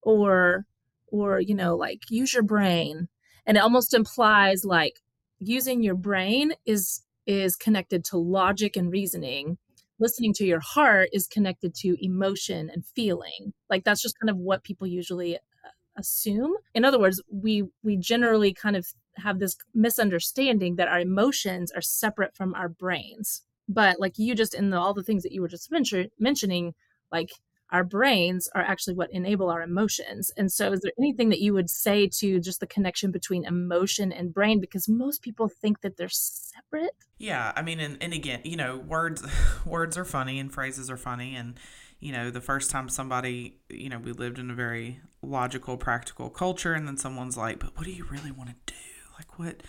or 0.03 0.65
or 1.09 1.41
you 1.41 1.55
know 1.55 1.77
like 1.77 2.03
use 2.09 2.33
your 2.33 2.45
brain. 2.45 3.09
And 3.45 3.57
it 3.57 3.61
almost 3.61 3.93
implies 3.93 4.65
like 4.65 5.01
using 5.41 5.83
your 5.83 5.97
brain 5.97 6.53
is 6.65 7.03
is 7.27 7.57
connected 7.57 8.05
to 8.05 8.17
logic 8.17 8.77
and 8.77 8.93
reasoning 8.93 9.59
listening 9.99 10.33
to 10.35 10.47
your 10.47 10.61
heart 10.61 11.09
is 11.13 11.27
connected 11.27 11.75
to 11.77 11.97
emotion 12.05 12.71
and 12.71 12.85
feeling. 12.85 13.53
Like 13.71 13.85
that's 13.85 14.03
just 14.03 14.19
kind 14.19 14.31
of 14.31 14.37
what 14.37 14.65
people 14.65 14.87
usually 14.87 15.37
uh, 15.37 15.71
assume. 15.97 16.55
In 16.75 16.85
other 16.85 16.99
words, 16.99 17.23
we 17.31 17.65
we 17.83 17.97
generally 17.97 18.53
kind 18.53 18.77
of 18.77 18.87
have 19.17 19.39
this 19.39 19.57
misunderstanding 19.75 20.77
that 20.77 20.89
our 20.89 21.01
emotions 21.01 21.71
are 21.73 21.83
separate 21.83 22.35
from 22.35 22.55
our 22.55 22.69
brains. 22.69 23.43
But 23.69 24.01
like 24.01 24.19
you 24.19 24.35
just 24.35 24.55
in 24.55 24.71
the, 24.71 24.79
all 24.79 24.95
the 24.95 25.03
things 25.03 25.23
that 25.23 25.33
you 25.33 25.41
were 25.41 25.49
just 25.49 25.71
mention, 25.71 26.11
mentioning, 26.19 26.75
like 27.11 27.31
our 27.73 27.83
brains 27.83 28.49
are 28.55 28.61
actually 28.61 28.95
what 28.95 29.11
enable 29.13 29.49
our 29.49 29.63
emotions. 29.63 30.31
And 30.37 30.53
so, 30.53 30.73
is 30.73 30.81
there 30.81 30.93
anything 30.99 31.31
that 31.31 31.41
you 31.41 31.55
would 31.55 31.71
say 31.71 32.07
to 32.19 32.39
just 32.39 32.61
the 32.61 32.67
connection 32.67 33.11
between 33.11 33.45
emotion 33.47 34.13
and 34.13 34.33
brain? 34.33 34.61
Because 34.61 34.89
most 34.89 35.23
people 35.23 35.49
think 35.49 35.81
that 35.81 35.97
they're 35.97 36.09
separate. 36.11 36.95
Yeah, 37.19 37.53
I 37.57 37.63
mean, 37.63 37.81
and, 37.81 37.97
and 38.03 38.13
again, 38.13 38.43
you 38.45 38.57
know, 38.57 38.77
words 38.77 39.25
words 39.67 39.97
are 39.97 40.05
funny 40.05 40.39
and 40.39 40.53
phrases 40.53 40.91
are 40.91 40.99
funny, 40.99 41.35
and 41.35 41.59
you 41.99 42.13
know, 42.13 42.31
the 42.31 42.41
first 42.41 42.71
time 42.71 42.89
somebody, 42.89 43.57
you 43.71 43.89
know, 43.89 43.99
we 43.99 44.13
lived 44.13 44.39
in 44.39 44.51
a 44.51 44.55
very 44.55 45.01
logical, 45.23 45.79
practical 45.79 46.29
culture, 46.29 46.75
and 46.75 46.87
then 46.87 46.99
someone's 46.99 47.39
like, 47.39 47.59
"But 47.59 47.77
what 47.77 47.87
do 47.87 47.93
you 47.93 48.05
really 48.05 48.31
want 48.31 48.51
to 48.51 48.57
do? 48.67 48.81
Like, 49.19 49.39
what 49.39 49.63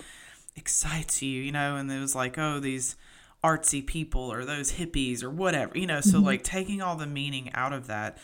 excites 0.57 1.21
you?" 1.21 1.41
You 1.41 1.53
know, 1.53 1.77
and 1.77 1.89
it 1.89 1.99
was 1.99 2.15
like, 2.15 2.37
"Oh, 2.37 2.59
these." 2.59 2.97
Artsy 3.43 3.85
people 3.85 4.31
or 4.31 4.45
those 4.45 4.73
hippies 4.73 5.23
or 5.23 5.29
whatever, 5.29 5.77
you 5.77 5.87
know. 5.87 6.01
So, 6.01 6.17
mm-hmm. 6.17 6.25
like, 6.25 6.43
taking 6.43 6.81
all 6.81 6.95
the 6.95 7.07
meaning 7.07 7.51
out 7.53 7.73
of 7.73 7.87
that, 7.87 8.17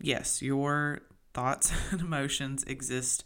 yes, 0.00 0.42
your 0.42 1.02
thoughts 1.32 1.72
and 1.90 2.00
emotions 2.00 2.64
exist, 2.64 3.24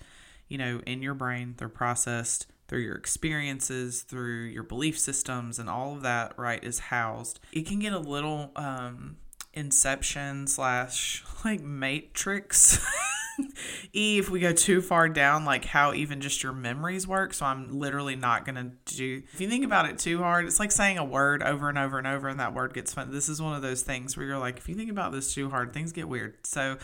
you 0.49 0.59
know, 0.59 0.81
in 0.87 1.03
your 1.03 1.15
brain. 1.15 1.55
They're 1.57 1.69
processed 1.69 2.47
through 2.67 2.81
your 2.81 2.97
experiences, 2.97 4.03
through 4.03 4.45
your 4.45 4.63
belief 4.63 4.99
systems, 4.99 5.59
and 5.59 5.71
all 5.71 5.95
of 5.95 6.03
that, 6.03 6.39
right, 6.39 6.63
is 6.63 6.79
housed. 6.79 7.41
It 7.53 7.67
can 7.67 7.79
get 7.79 7.93
a 7.93 7.99
little, 7.99 8.53
um, 8.57 9.17
inception 9.55 10.47
slash 10.47 11.25
like 11.45 11.61
matrix 11.61 12.79
E, 13.93 14.19
if 14.19 14.29
we 14.29 14.41
go 14.41 14.53
too 14.53 14.81
far 14.83 15.09
down, 15.09 15.45
like 15.45 15.65
how 15.65 15.95
even 15.95 16.21
just 16.21 16.43
your 16.43 16.53
memories 16.53 17.07
work. 17.07 17.33
So 17.33 17.47
I'm 17.47 17.79
literally 17.79 18.17
not 18.17 18.45
going 18.45 18.57
to 18.57 18.95
do, 18.97 19.23
if 19.33 19.41
you 19.41 19.49
think 19.49 19.65
about 19.65 19.89
it 19.89 19.99
too 19.99 20.19
hard, 20.19 20.47
it's 20.47 20.61
like 20.61 20.73
saying 20.73 20.99
a 20.99 21.05
word 21.05 21.43
over 21.43 21.69
and 21.69 21.79
over 21.79 21.99
and 21.99 22.07
over 22.07 22.29
and 22.29 22.39
that 22.41 22.55
word 22.55 22.75
gets 22.75 22.93
fun. 22.93 23.11
This 23.11 23.29
is 23.29 23.41
one 23.41 23.55
of 23.55 23.63
those 23.63 23.83
things 23.83 24.17
where 24.17 24.27
you're 24.27 24.39
like, 24.39 24.59
if 24.59 24.69
you 24.69 24.75
think 24.75 24.91
about 24.91 25.13
this 25.13 25.35
too 25.35 25.51
hard, 25.51 25.73
things 25.73 25.93
get 25.93 26.09
weird. 26.09 26.37
So, 26.47 26.77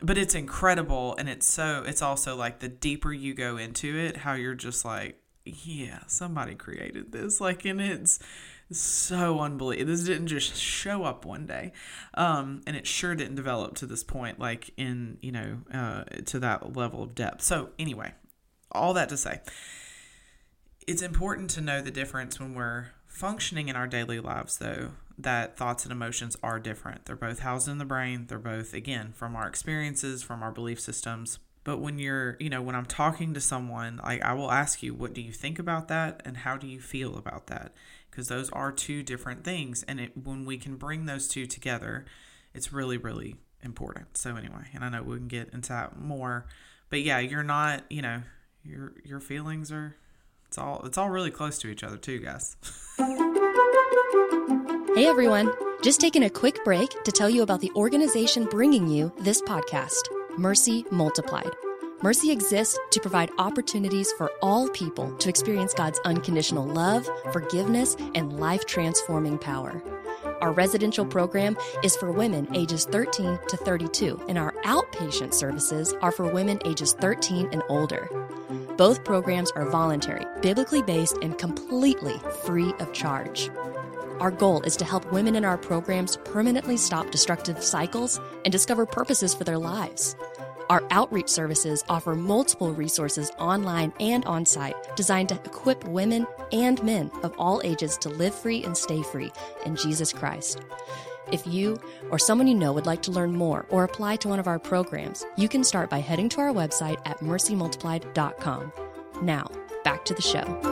but 0.00 0.16
it's 0.16 0.34
incredible. 0.34 1.16
And 1.18 1.28
it's 1.28 1.46
so, 1.46 1.82
it's 1.86 2.02
also 2.02 2.36
like 2.36 2.60
the 2.60 2.68
deeper 2.68 3.12
you 3.12 3.34
go 3.34 3.56
into 3.56 3.96
it, 3.96 4.18
how 4.18 4.34
you're 4.34 4.54
just 4.54 4.84
like, 4.84 5.18
yeah, 5.44 6.00
somebody 6.06 6.54
created 6.54 7.12
this. 7.12 7.40
Like, 7.40 7.64
and 7.64 7.80
it's, 7.80 8.20
so 8.80 9.40
unbelievable. 9.40 9.90
This 9.90 10.04
didn't 10.04 10.28
just 10.28 10.56
show 10.56 11.04
up 11.04 11.24
one 11.24 11.46
day, 11.46 11.72
um, 12.14 12.62
and 12.66 12.76
it 12.76 12.86
sure 12.86 13.14
didn't 13.14 13.36
develop 13.36 13.74
to 13.76 13.86
this 13.86 14.04
point, 14.04 14.38
like 14.38 14.70
in 14.76 15.18
you 15.20 15.32
know 15.32 15.58
uh, 15.72 16.04
to 16.26 16.38
that 16.40 16.76
level 16.76 17.02
of 17.02 17.14
depth. 17.14 17.42
So 17.42 17.70
anyway, 17.78 18.12
all 18.70 18.94
that 18.94 19.08
to 19.10 19.16
say, 19.16 19.40
it's 20.86 21.02
important 21.02 21.50
to 21.50 21.60
know 21.60 21.80
the 21.80 21.90
difference 21.90 22.40
when 22.40 22.54
we're 22.54 22.88
functioning 23.06 23.68
in 23.68 23.76
our 23.76 23.86
daily 23.86 24.20
lives, 24.20 24.58
though. 24.58 24.92
That 25.18 25.56
thoughts 25.56 25.84
and 25.84 25.92
emotions 25.92 26.36
are 26.42 26.58
different. 26.58 27.04
They're 27.04 27.14
both 27.16 27.40
housed 27.40 27.68
in 27.68 27.78
the 27.78 27.84
brain. 27.84 28.26
They're 28.28 28.38
both 28.38 28.72
again 28.72 29.12
from 29.12 29.36
our 29.36 29.46
experiences, 29.46 30.22
from 30.22 30.42
our 30.42 30.50
belief 30.50 30.80
systems. 30.80 31.38
But 31.64 31.78
when 31.78 31.98
you're, 31.98 32.36
you 32.40 32.50
know, 32.50 32.60
when 32.60 32.74
I'm 32.74 32.86
talking 32.86 33.34
to 33.34 33.40
someone, 33.40 34.00
like 34.02 34.22
I 34.22 34.34
will 34.34 34.50
ask 34.50 34.82
you, 34.82 34.94
what 34.94 35.14
do 35.14 35.20
you 35.20 35.32
think 35.32 35.58
about 35.58 35.88
that, 35.88 36.20
and 36.24 36.38
how 36.38 36.56
do 36.56 36.66
you 36.66 36.80
feel 36.80 37.16
about 37.16 37.46
that? 37.46 37.72
because 38.12 38.28
those 38.28 38.50
are 38.50 38.70
two 38.70 39.02
different 39.02 39.42
things 39.42 39.82
and 39.88 39.98
it 39.98 40.12
when 40.22 40.44
we 40.44 40.58
can 40.58 40.76
bring 40.76 41.06
those 41.06 41.26
two 41.26 41.46
together 41.46 42.04
it's 42.54 42.72
really 42.72 42.98
really 42.98 43.36
important. 43.62 44.18
So 44.18 44.36
anyway 44.36 44.68
and 44.74 44.84
i 44.84 44.88
know 44.88 45.02
we 45.02 45.16
can 45.16 45.28
get 45.28 45.50
into 45.52 45.70
that 45.70 45.98
more 45.98 46.46
but 46.90 47.02
yeah 47.02 47.18
you're 47.18 47.42
not 47.42 47.84
you 47.90 48.02
know 48.02 48.22
your 48.64 48.92
your 49.04 49.20
feelings 49.20 49.72
are 49.72 49.96
it's 50.46 50.58
all 50.58 50.82
it's 50.84 50.98
all 50.98 51.10
really 51.10 51.30
close 51.30 51.58
to 51.60 51.68
each 51.68 51.82
other 51.82 51.96
too 51.96 52.18
guys. 52.18 52.56
Hey 54.94 55.06
everyone. 55.06 55.50
Just 55.82 56.00
taking 56.00 56.24
a 56.24 56.30
quick 56.30 56.62
break 56.64 57.02
to 57.04 57.10
tell 57.10 57.30
you 57.30 57.42
about 57.42 57.60
the 57.60 57.72
organization 57.74 58.44
bringing 58.44 58.86
you 58.86 59.12
this 59.18 59.40
podcast 59.42 60.02
mercy 60.38 60.84
multiplied 60.90 61.50
Mercy 62.02 62.32
exists 62.32 62.76
to 62.90 62.98
provide 62.98 63.30
opportunities 63.38 64.10
for 64.18 64.28
all 64.42 64.68
people 64.70 65.14
to 65.18 65.28
experience 65.28 65.72
God's 65.72 66.00
unconditional 66.04 66.66
love, 66.66 67.08
forgiveness, 67.32 67.96
and 68.16 68.40
life 68.40 68.66
transforming 68.66 69.38
power. 69.38 69.80
Our 70.40 70.50
residential 70.50 71.06
program 71.06 71.56
is 71.84 71.94
for 71.94 72.10
women 72.10 72.48
ages 72.56 72.86
13 72.86 73.38
to 73.48 73.56
32, 73.56 74.20
and 74.28 74.36
our 74.36 74.52
outpatient 74.64 75.32
services 75.32 75.94
are 76.02 76.10
for 76.10 76.26
women 76.26 76.58
ages 76.64 76.92
13 76.94 77.50
and 77.52 77.62
older. 77.68 78.08
Both 78.76 79.04
programs 79.04 79.52
are 79.52 79.70
voluntary, 79.70 80.26
biblically 80.40 80.82
based, 80.82 81.18
and 81.22 81.38
completely 81.38 82.20
free 82.44 82.74
of 82.80 82.92
charge. 82.92 83.48
Our 84.20 84.30
goal 84.30 84.62
is 84.62 84.76
to 84.76 84.84
help 84.84 85.10
women 85.12 85.34
in 85.34 85.44
our 85.44 85.58
programs 85.58 86.16
permanently 86.24 86.76
stop 86.76 87.10
destructive 87.10 87.62
cycles 87.62 88.20
and 88.44 88.52
discover 88.52 88.86
purposes 88.86 89.34
for 89.34 89.44
their 89.44 89.58
lives. 89.58 90.16
Our 90.70 90.82
outreach 90.90 91.28
services 91.28 91.84
offer 91.88 92.14
multiple 92.14 92.72
resources 92.72 93.30
online 93.38 93.92
and 94.00 94.24
on 94.24 94.46
site 94.46 94.74
designed 94.96 95.28
to 95.30 95.40
equip 95.44 95.84
women 95.84 96.26
and 96.50 96.82
men 96.82 97.10
of 97.22 97.34
all 97.38 97.60
ages 97.64 97.98
to 97.98 98.08
live 98.08 98.34
free 98.34 98.64
and 98.64 98.76
stay 98.76 99.02
free 99.02 99.32
in 99.66 99.76
Jesus 99.76 100.12
Christ. 100.12 100.60
If 101.30 101.46
you 101.46 101.80
or 102.10 102.18
someone 102.18 102.46
you 102.46 102.54
know 102.54 102.72
would 102.72 102.86
like 102.86 103.02
to 103.02 103.10
learn 103.10 103.32
more 103.32 103.66
or 103.70 103.84
apply 103.84 104.16
to 104.16 104.28
one 104.28 104.38
of 104.38 104.46
our 104.46 104.58
programs, 104.58 105.26
you 105.36 105.48
can 105.48 105.64
start 105.64 105.90
by 105.90 105.98
heading 105.98 106.28
to 106.30 106.40
our 106.40 106.52
website 106.52 107.00
at 107.04 107.18
mercymultiplied.com. 107.20 108.72
Now, 109.22 109.50
back 109.84 110.04
to 110.06 110.14
the 110.14 110.22
show. 110.22 110.71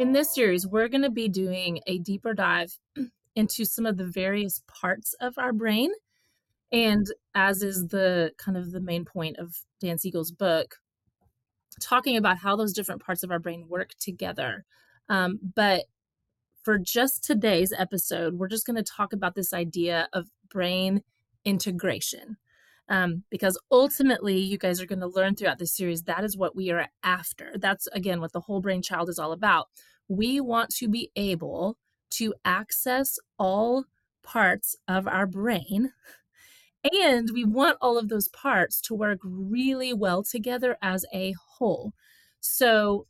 In 0.00 0.12
this 0.12 0.34
series, 0.34 0.66
we're 0.66 0.88
going 0.88 1.02
to 1.02 1.10
be 1.10 1.28
doing 1.28 1.80
a 1.86 1.98
deeper 1.98 2.32
dive 2.32 2.78
into 3.36 3.66
some 3.66 3.84
of 3.84 3.98
the 3.98 4.06
various 4.06 4.62
parts 4.66 5.14
of 5.20 5.34
our 5.36 5.52
brain 5.52 5.90
and 6.72 7.06
as 7.34 7.62
is 7.62 7.88
the 7.88 8.32
kind 8.38 8.56
of 8.56 8.72
the 8.72 8.80
main 8.80 9.04
point 9.04 9.36
of 9.36 9.54
Dan 9.78 9.98
Siegel's 9.98 10.32
book, 10.32 10.76
talking 11.82 12.16
about 12.16 12.38
how 12.38 12.56
those 12.56 12.72
different 12.72 13.04
parts 13.04 13.22
of 13.22 13.30
our 13.30 13.38
brain 13.38 13.66
work 13.68 13.90
together. 14.00 14.64
Um, 15.10 15.38
but 15.54 15.84
for 16.62 16.78
just 16.78 17.22
today's 17.22 17.74
episode, 17.76 18.38
we're 18.38 18.48
just 18.48 18.64
going 18.64 18.82
to 18.82 18.82
talk 18.82 19.12
about 19.12 19.34
this 19.34 19.52
idea 19.52 20.08
of 20.14 20.30
brain 20.48 21.02
integration. 21.44 22.38
Um, 22.88 23.22
because 23.30 23.56
ultimately, 23.70 24.38
you 24.38 24.58
guys 24.58 24.80
are 24.80 24.86
going 24.86 24.98
to 25.00 25.06
learn 25.06 25.36
throughout 25.36 25.58
this 25.58 25.76
series 25.76 26.02
that 26.02 26.24
is 26.24 26.36
what 26.36 26.56
we 26.56 26.70
are 26.70 26.88
after. 27.04 27.52
That's 27.56 27.86
again 27.92 28.20
what 28.20 28.32
the 28.32 28.40
whole 28.40 28.60
brain 28.60 28.82
child 28.82 29.08
is 29.08 29.18
all 29.18 29.30
about. 29.30 29.68
We 30.10 30.40
want 30.40 30.70
to 30.76 30.88
be 30.88 31.10
able 31.14 31.78
to 32.14 32.34
access 32.44 33.18
all 33.38 33.84
parts 34.22 34.76
of 34.86 35.06
our 35.06 35.26
brain 35.26 35.92
and 36.84 37.30
we 37.32 37.44
want 37.44 37.76
all 37.80 37.98
of 37.98 38.08
those 38.08 38.28
parts 38.28 38.80
to 38.82 38.94
work 38.94 39.18
really 39.22 39.92
well 39.92 40.22
together 40.22 40.76
as 40.82 41.04
a 41.12 41.34
whole. 41.58 41.92
So, 42.40 43.06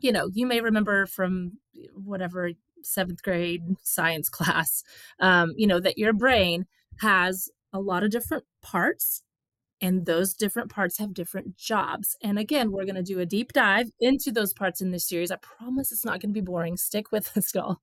you 0.00 0.12
know, 0.12 0.28
you 0.32 0.46
may 0.46 0.60
remember 0.60 1.06
from 1.06 1.58
whatever 1.94 2.50
seventh 2.82 3.22
grade 3.22 3.62
science 3.82 4.28
class, 4.30 4.84
um, 5.18 5.54
you 5.56 5.66
know, 5.66 5.80
that 5.80 5.98
your 5.98 6.12
brain 6.12 6.66
has 7.00 7.48
a 7.72 7.80
lot 7.80 8.04
of 8.04 8.10
different 8.10 8.44
parts 8.62 9.22
and 9.80 10.06
those 10.06 10.34
different 10.34 10.70
parts 10.70 10.98
have 10.98 11.12
different 11.12 11.56
jobs. 11.56 12.16
And 12.22 12.38
again, 12.38 12.70
we're 12.70 12.84
going 12.84 12.94
to 12.94 13.02
do 13.02 13.20
a 13.20 13.26
deep 13.26 13.52
dive 13.52 13.90
into 14.00 14.30
those 14.30 14.52
parts 14.52 14.80
in 14.80 14.90
this 14.90 15.08
series. 15.08 15.30
I 15.30 15.36
promise 15.36 15.92
it's 15.92 16.04
not 16.04 16.20
going 16.20 16.30
to 16.30 16.40
be 16.40 16.40
boring. 16.40 16.76
Stick 16.76 17.12
with 17.12 17.36
us, 17.36 17.54
y'all. 17.54 17.78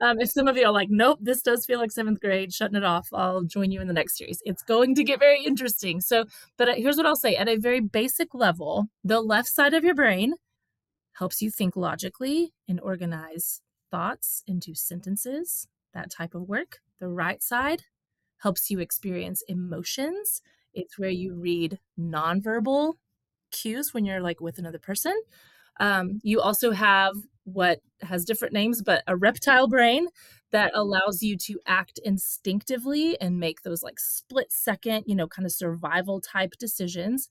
Um, 0.00 0.20
if 0.20 0.30
some 0.30 0.48
of 0.48 0.56
you 0.56 0.66
are 0.66 0.72
like, 0.72 0.88
nope, 0.90 1.18
this 1.22 1.42
does 1.42 1.64
feel 1.64 1.78
like 1.78 1.92
seventh 1.92 2.20
grade, 2.20 2.52
shutting 2.52 2.76
it 2.76 2.84
off, 2.84 3.08
I'll 3.12 3.42
join 3.42 3.70
you 3.70 3.80
in 3.80 3.86
the 3.86 3.94
next 3.94 4.18
series. 4.18 4.42
It's 4.44 4.62
going 4.62 4.94
to 4.96 5.04
get 5.04 5.20
very 5.20 5.42
interesting. 5.44 6.00
So, 6.00 6.24
but 6.58 6.68
uh, 6.68 6.74
here's 6.74 6.96
what 6.96 7.06
I'll 7.06 7.16
say 7.16 7.36
at 7.36 7.48
a 7.48 7.56
very 7.56 7.80
basic 7.80 8.34
level 8.34 8.86
the 9.04 9.20
left 9.20 9.48
side 9.48 9.74
of 9.74 9.84
your 9.84 9.94
brain 9.94 10.34
helps 11.14 11.40
you 11.40 11.50
think 11.50 11.76
logically 11.76 12.52
and 12.68 12.80
organize 12.80 13.62
thoughts 13.90 14.42
into 14.46 14.74
sentences, 14.74 15.68
that 15.94 16.10
type 16.10 16.34
of 16.34 16.42
work. 16.42 16.80
The 17.00 17.08
right 17.08 17.42
side 17.42 17.82
helps 18.38 18.70
you 18.70 18.80
experience 18.80 19.42
emotions 19.48 20.42
it's 20.76 20.98
where 20.98 21.10
you 21.10 21.34
read 21.34 21.80
nonverbal 21.98 22.94
cues 23.50 23.92
when 23.92 24.04
you're 24.04 24.20
like 24.20 24.40
with 24.40 24.58
another 24.58 24.78
person. 24.78 25.18
Um, 25.80 26.20
you 26.22 26.40
also 26.40 26.70
have 26.70 27.14
what 27.44 27.80
has 28.02 28.24
different 28.24 28.54
names, 28.54 28.82
but 28.82 29.02
a 29.06 29.16
reptile 29.16 29.68
brain 29.68 30.08
that 30.52 30.72
allows 30.74 31.22
you 31.22 31.36
to 31.36 31.60
act 31.66 31.98
instinctively 32.04 33.20
and 33.20 33.40
make 33.40 33.62
those 33.62 33.82
like 33.82 33.98
split 33.98 34.52
second, 34.52 35.04
you 35.06 35.14
know, 35.14 35.26
kind 35.26 35.46
of 35.46 35.52
survival 35.52 36.20
type 36.20 36.52
decisions. 36.58 37.28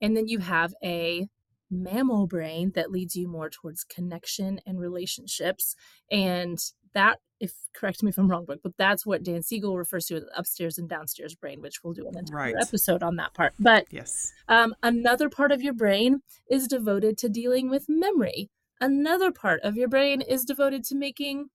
And 0.00 0.16
then 0.16 0.28
you 0.28 0.38
have 0.40 0.74
a 0.82 1.28
mammal 1.70 2.26
brain 2.26 2.72
that 2.74 2.90
leads 2.90 3.16
you 3.16 3.28
more 3.28 3.48
towards 3.48 3.84
connection 3.84 4.60
and 4.66 4.78
relationships. 4.78 5.74
And 6.10 6.58
that 6.94 7.18
if 7.40 7.52
correct 7.74 8.02
me 8.02 8.10
if 8.10 8.18
I'm 8.18 8.30
wrong, 8.30 8.44
but 8.46 8.62
but 8.62 8.76
that's 8.78 9.04
what 9.04 9.24
Dan 9.24 9.42
Siegel 9.42 9.76
refers 9.76 10.06
to 10.06 10.16
as 10.16 10.24
upstairs 10.36 10.78
and 10.78 10.88
downstairs 10.88 11.34
brain, 11.34 11.60
which 11.60 11.82
we'll 11.82 11.92
do 11.92 12.06
an 12.06 12.16
entire 12.16 12.52
right. 12.52 12.54
episode 12.60 13.02
on 13.02 13.16
that 13.16 13.34
part. 13.34 13.52
But 13.58 13.86
yes, 13.90 14.32
um, 14.48 14.74
another 14.82 15.28
part 15.28 15.50
of 15.50 15.60
your 15.60 15.72
brain 15.72 16.22
is 16.48 16.68
devoted 16.68 17.18
to 17.18 17.28
dealing 17.28 17.68
with 17.68 17.86
memory. 17.88 18.48
Another 18.80 19.32
part 19.32 19.60
of 19.62 19.76
your 19.76 19.88
brain 19.88 20.20
is 20.20 20.44
devoted 20.44 20.84
to 20.84 20.94
making 20.94 21.46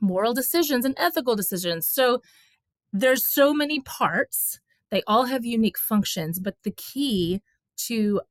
moral 0.00 0.34
decisions 0.34 0.84
and 0.84 0.94
ethical 0.98 1.36
decisions. 1.36 1.86
So 1.86 2.22
there's 2.92 3.24
so 3.24 3.52
many 3.52 3.80
parts. 3.80 4.60
They 4.90 5.02
all 5.06 5.26
have 5.26 5.44
unique 5.44 5.78
functions, 5.78 6.38
but 6.38 6.56
the 6.64 6.70
key 6.70 7.42
to 7.86 8.22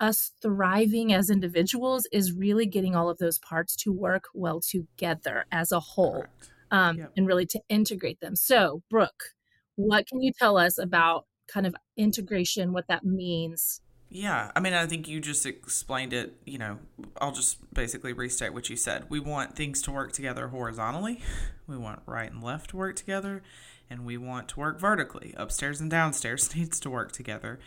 us 0.00 0.32
thriving 0.40 1.12
as 1.12 1.30
individuals 1.30 2.06
is 2.12 2.32
really 2.32 2.66
getting 2.66 2.94
all 2.94 3.08
of 3.08 3.18
those 3.18 3.38
parts 3.38 3.76
to 3.76 3.92
work 3.92 4.24
well 4.34 4.60
together 4.60 5.46
as 5.50 5.72
a 5.72 5.80
whole 5.80 6.24
um, 6.70 6.98
yep. 6.98 7.12
and 7.16 7.26
really 7.26 7.46
to 7.46 7.60
integrate 7.68 8.20
them. 8.20 8.36
So, 8.36 8.82
Brooke, 8.90 9.34
what 9.76 10.06
can 10.06 10.20
you 10.20 10.32
tell 10.32 10.56
us 10.56 10.78
about 10.78 11.26
kind 11.48 11.66
of 11.66 11.74
integration, 11.96 12.72
what 12.72 12.88
that 12.88 13.04
means? 13.04 13.80
Yeah, 14.10 14.50
I 14.56 14.60
mean, 14.60 14.72
I 14.72 14.86
think 14.86 15.06
you 15.06 15.20
just 15.20 15.44
explained 15.44 16.12
it. 16.12 16.34
You 16.46 16.58
know, 16.58 16.78
I'll 17.20 17.32
just 17.32 17.58
basically 17.74 18.12
restate 18.12 18.54
what 18.54 18.70
you 18.70 18.76
said. 18.76 19.04
We 19.08 19.20
want 19.20 19.54
things 19.54 19.82
to 19.82 19.90
work 19.90 20.12
together 20.12 20.48
horizontally, 20.48 21.20
we 21.66 21.76
want 21.76 22.00
right 22.06 22.30
and 22.30 22.42
left 22.42 22.70
to 22.70 22.76
work 22.76 22.96
together, 22.96 23.42
and 23.90 24.06
we 24.06 24.16
want 24.16 24.48
to 24.48 24.60
work 24.60 24.80
vertically. 24.80 25.34
Upstairs 25.36 25.80
and 25.80 25.90
downstairs 25.90 26.54
needs 26.56 26.80
to 26.80 26.90
work 26.90 27.12
together. 27.12 27.58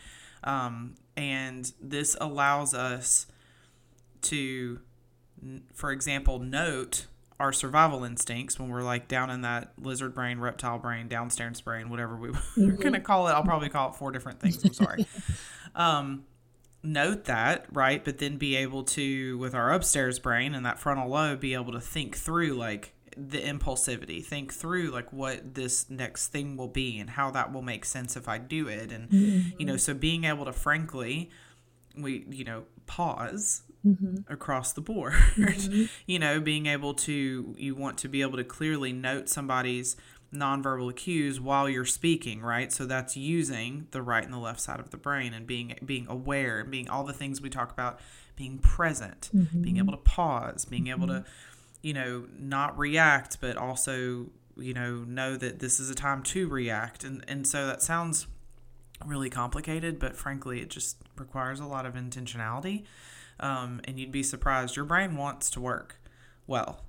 Um, 0.44 0.96
and 1.16 1.72
this 1.82 2.16
allows 2.20 2.74
us 2.74 3.28
to, 4.24 4.80
for 5.74 5.92
example, 5.92 6.40
note 6.40 7.08
our 7.42 7.52
survival 7.52 8.04
instincts 8.04 8.60
when 8.60 8.70
we're 8.70 8.84
like 8.84 9.08
down 9.08 9.32
in 9.32 9.42
that 9.42 9.74
lizard 9.82 10.14
brain, 10.14 10.40
reptile 10.40 10.78
brain, 10.78 11.08
downstairs 11.08 11.60
brain, 11.60 11.90
whatever 11.90 12.16
we, 12.16 12.30
mm-hmm. 12.30 12.68
we're 12.68 12.72
going 12.74 12.94
to 12.94 13.00
call 13.00 13.28
it. 13.28 13.32
I'll 13.32 13.44
probably 13.44 13.70
call 13.70 13.90
it 13.90 13.96
four 13.96 14.12
different 14.12 14.40
things. 14.40 14.64
I'm 14.64 14.74
sorry. 14.74 15.08
um, 15.76 16.26
note 16.84 17.26
that, 17.26 17.66
right? 17.72 18.04
But 18.06 18.20
then 18.20 18.38
be 18.38 18.56
able 18.58 18.84
to, 18.84 19.38
with 19.40 19.56
our 19.56 19.74
upstairs 19.74 20.20
brain 20.20 20.54
and 20.54 20.66
that 20.66 20.80
frontal 20.80 21.10
lobe, 21.10 21.40
be 21.40 21.56
able 21.56 21.72
to 21.72 21.82
think 21.82 22.16
through 22.16 22.54
like, 22.54 22.94
the 23.18 23.40
impulsivity 23.40 24.24
think 24.24 24.54
through 24.54 24.90
like 24.90 25.12
what 25.12 25.54
this 25.56 25.90
next 25.90 26.28
thing 26.28 26.56
will 26.56 26.68
be 26.68 27.00
and 27.00 27.10
how 27.12 27.32
that 27.32 27.52
will 27.52 27.62
make 27.62 27.86
sense 27.86 28.16
if 28.16 28.28
i 28.28 28.38
do 28.38 28.68
it 28.68 28.92
and 28.92 29.10
mm-hmm. 29.10 29.50
you 29.60 29.66
know 29.66 29.78
so 29.78 29.94
being 29.94 30.24
able 30.24 30.46
to 30.46 30.54
frankly 30.54 31.30
we 31.98 32.26
you 32.30 32.44
know 32.44 32.64
pause 32.86 33.64
mm-hmm. 33.86 34.16
across 34.32 34.74
the 34.74 34.82
board 34.82 35.14
mm-hmm. 35.14 35.86
you 36.06 36.20
know 36.20 36.40
being 36.40 36.66
able 36.66 36.94
to 36.94 37.54
you 37.58 37.76
want 37.76 37.98
to 37.98 38.08
be 38.08 38.22
able 38.22 38.38
to 38.38 38.44
clearly 38.44 38.94
note 38.94 39.28
somebody's 39.28 39.96
nonverbal 40.34 40.96
cues 40.96 41.42
while 41.42 41.68
you're 41.68 41.84
speaking 41.84 42.42
right 42.42 42.72
so 42.72 42.86
that's 42.86 43.18
using 43.18 43.88
the 43.92 44.02
right 44.02 44.24
and 44.24 44.34
the 44.34 44.38
left 44.38 44.62
side 44.62 44.80
of 44.80 44.90
the 44.90 44.98
brain 44.98 45.34
and 45.34 45.46
being 45.46 45.76
being 45.86 46.08
aware 46.08 46.62
and 46.62 46.72
being 46.72 46.90
all 46.90 47.04
the 47.04 47.12
things 47.12 47.42
we 47.42 47.50
talk 47.50 47.72
about 47.72 48.00
being 48.38 48.58
present 48.58 49.30
being 49.34 49.76
mm-hmm. 49.76 49.78
able 49.78 49.92
to 49.92 49.98
pause 49.98 50.64
being 50.64 50.88
able 50.88 51.08
to 51.08 51.14
mm-hmm 51.14 51.51
you 51.82 51.94
know, 51.94 52.26
not 52.38 52.78
react, 52.78 53.40
but 53.42 53.58
also, 53.58 54.28
you 54.58 54.74
know, 54.74 54.98
know 54.98 55.36
that 55.36 55.60
this 55.60 55.80
is 55.80 55.90
a 55.90 55.96
time 55.96 56.24
to 56.24 56.48
react. 56.48 57.04
And, 57.04 57.24
and 57.28 57.46
so 57.48 57.68
that 57.68 57.82
sounds 57.82 58.28
really 59.06 59.30
complicated, 59.30 60.00
but 60.00 60.16
frankly, 60.16 60.62
it 60.62 60.70
just 60.70 60.98
requires 61.18 61.60
a 61.60 61.66
lot 61.66 61.86
of 61.86 61.96
intentionality. 61.96 62.84
Um, 63.40 63.82
and 63.86 64.00
you'd 64.00 64.12
be 64.12 64.24
surprised. 64.24 64.76
Your 64.76 64.86
brain 64.86 65.16
wants 65.18 65.50
to 65.52 65.62
work 65.62 66.00
well, 66.48 66.84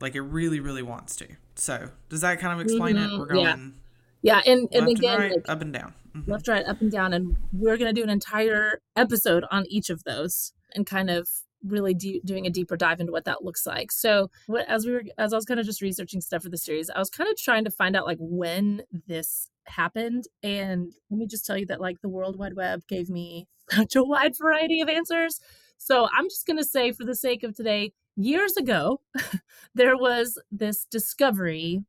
like 0.00 0.14
it 0.14 0.20
really, 0.20 0.60
really 0.60 0.82
wants 0.82 1.16
to. 1.16 1.26
So, 1.54 1.90
does 2.08 2.20
that 2.20 2.38
kind 2.38 2.52
of 2.52 2.64
explain 2.64 2.96
mm-hmm. 2.96 3.14
it? 3.14 3.18
We're 3.18 3.26
going, 3.26 3.74
yeah, 4.22 4.42
yeah, 4.44 4.52
and, 4.52 4.68
and 4.72 4.88
again, 4.88 5.12
and 5.12 5.22
right, 5.22 5.32
like, 5.32 5.48
up 5.48 5.60
and 5.60 5.72
down, 5.72 5.94
mm-hmm. 6.14 6.30
left, 6.30 6.46
right, 6.46 6.64
up 6.66 6.80
and 6.80 6.92
down, 6.92 7.12
and 7.12 7.36
we're 7.52 7.76
going 7.76 7.92
to 7.92 7.98
do 7.98 8.04
an 8.04 8.10
entire 8.10 8.80
episode 8.94 9.44
on 9.50 9.64
each 9.68 9.90
of 9.90 10.04
those 10.04 10.52
and 10.74 10.86
kind 10.86 11.10
of 11.10 11.28
really 11.64 11.94
de- 11.94 12.20
doing 12.24 12.46
a 12.46 12.50
deeper 12.50 12.76
dive 12.76 13.00
into 13.00 13.12
what 13.12 13.24
that 13.24 13.44
looks 13.44 13.66
like. 13.66 13.90
So, 13.92 14.30
what, 14.46 14.68
as 14.68 14.86
we 14.86 14.92
were, 14.92 15.02
as 15.18 15.32
I 15.32 15.36
was 15.36 15.44
kind 15.44 15.60
of 15.60 15.66
just 15.66 15.82
researching 15.82 16.20
stuff 16.20 16.42
for 16.42 16.48
the 16.48 16.58
series, 16.58 16.90
I 16.90 16.98
was 16.98 17.10
kind 17.10 17.30
of 17.30 17.36
trying 17.36 17.64
to 17.64 17.70
find 17.70 17.96
out 17.96 18.06
like 18.06 18.18
when 18.20 18.82
this 19.06 19.48
happened. 19.66 20.24
And 20.42 20.92
let 21.10 21.18
me 21.18 21.26
just 21.26 21.46
tell 21.46 21.58
you 21.58 21.66
that 21.66 21.80
like 21.80 22.00
the 22.00 22.08
World 22.08 22.38
Wide 22.38 22.54
Web 22.54 22.86
gave 22.88 23.08
me 23.08 23.48
such 23.70 23.96
a 23.96 24.04
wide 24.04 24.36
variety 24.38 24.80
of 24.80 24.88
answers. 24.88 25.40
So, 25.78 26.08
I'm 26.16 26.28
just 26.28 26.46
going 26.46 26.58
to 26.58 26.64
say, 26.64 26.92
for 26.92 27.04
the 27.04 27.16
sake 27.16 27.42
of 27.42 27.54
today, 27.54 27.92
years 28.16 28.56
ago, 28.56 29.00
there 29.74 29.96
was 29.96 30.40
this 30.50 30.84
discovery 30.84 31.84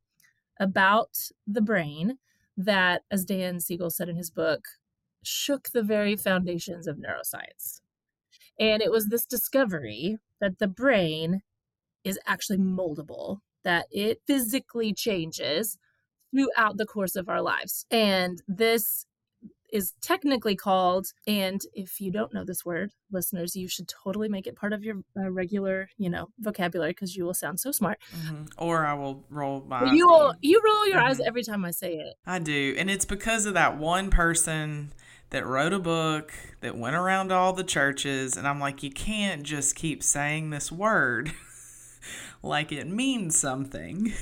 about 0.58 1.16
the 1.46 1.62
brain 1.62 2.18
that, 2.56 3.02
as 3.10 3.24
Dan 3.24 3.60
Siegel 3.60 3.90
said 3.90 4.08
in 4.08 4.16
his 4.16 4.30
book, 4.30 4.66
shook 5.22 5.70
the 5.70 5.82
very 5.82 6.16
foundations 6.16 6.86
of 6.86 6.96
neuroscience. 6.96 7.80
And 8.60 8.82
it 8.82 8.92
was 8.92 9.06
this 9.06 9.24
discovery 9.24 10.18
that 10.40 10.58
the 10.58 10.68
brain 10.68 11.40
is 12.04 12.18
actually 12.26 12.58
moldable, 12.58 13.38
that 13.64 13.86
it 13.90 14.20
physically 14.26 14.92
changes 14.92 15.78
throughout 16.30 16.76
the 16.76 16.86
course 16.86 17.16
of 17.16 17.28
our 17.28 17.42
lives. 17.42 17.86
And 17.90 18.40
this 18.46 19.06
is 19.72 19.94
technically 20.00 20.56
called 20.56 21.06
and 21.26 21.60
if 21.74 22.00
you 22.00 22.10
don't 22.10 22.34
know 22.34 22.44
this 22.44 22.64
word 22.64 22.90
listeners 23.10 23.54
you 23.54 23.68
should 23.68 23.88
totally 23.88 24.28
make 24.28 24.46
it 24.46 24.56
part 24.56 24.72
of 24.72 24.82
your 24.82 24.96
uh, 25.16 25.30
regular 25.30 25.88
you 25.96 26.10
know 26.10 26.28
vocabulary 26.38 26.90
because 26.90 27.16
you 27.16 27.24
will 27.24 27.34
sound 27.34 27.60
so 27.60 27.70
smart 27.70 27.98
mm-hmm. 28.16 28.42
or 28.58 28.84
i 28.84 28.92
will 28.92 29.24
roll 29.30 29.64
my 29.68 29.92
you 29.92 30.08
will 30.08 30.34
you 30.40 30.60
roll 30.64 30.86
your 30.88 30.96
mm-hmm. 30.96 31.06
eyes 31.06 31.20
every 31.20 31.42
time 31.42 31.64
i 31.64 31.70
say 31.70 31.94
it 31.94 32.14
i 32.26 32.38
do 32.38 32.74
and 32.78 32.90
it's 32.90 33.04
because 33.04 33.46
of 33.46 33.54
that 33.54 33.78
one 33.78 34.10
person 34.10 34.92
that 35.30 35.46
wrote 35.46 35.72
a 35.72 35.78
book 35.78 36.32
that 36.60 36.76
went 36.76 36.96
around 36.96 37.32
all 37.32 37.52
the 37.52 37.64
churches 37.64 38.36
and 38.36 38.46
i'm 38.46 38.60
like 38.60 38.82
you 38.82 38.90
can't 38.90 39.42
just 39.42 39.74
keep 39.74 40.02
saying 40.02 40.50
this 40.50 40.70
word 40.70 41.32
like 42.42 42.72
it 42.72 42.86
means 42.86 43.38
something 43.38 44.12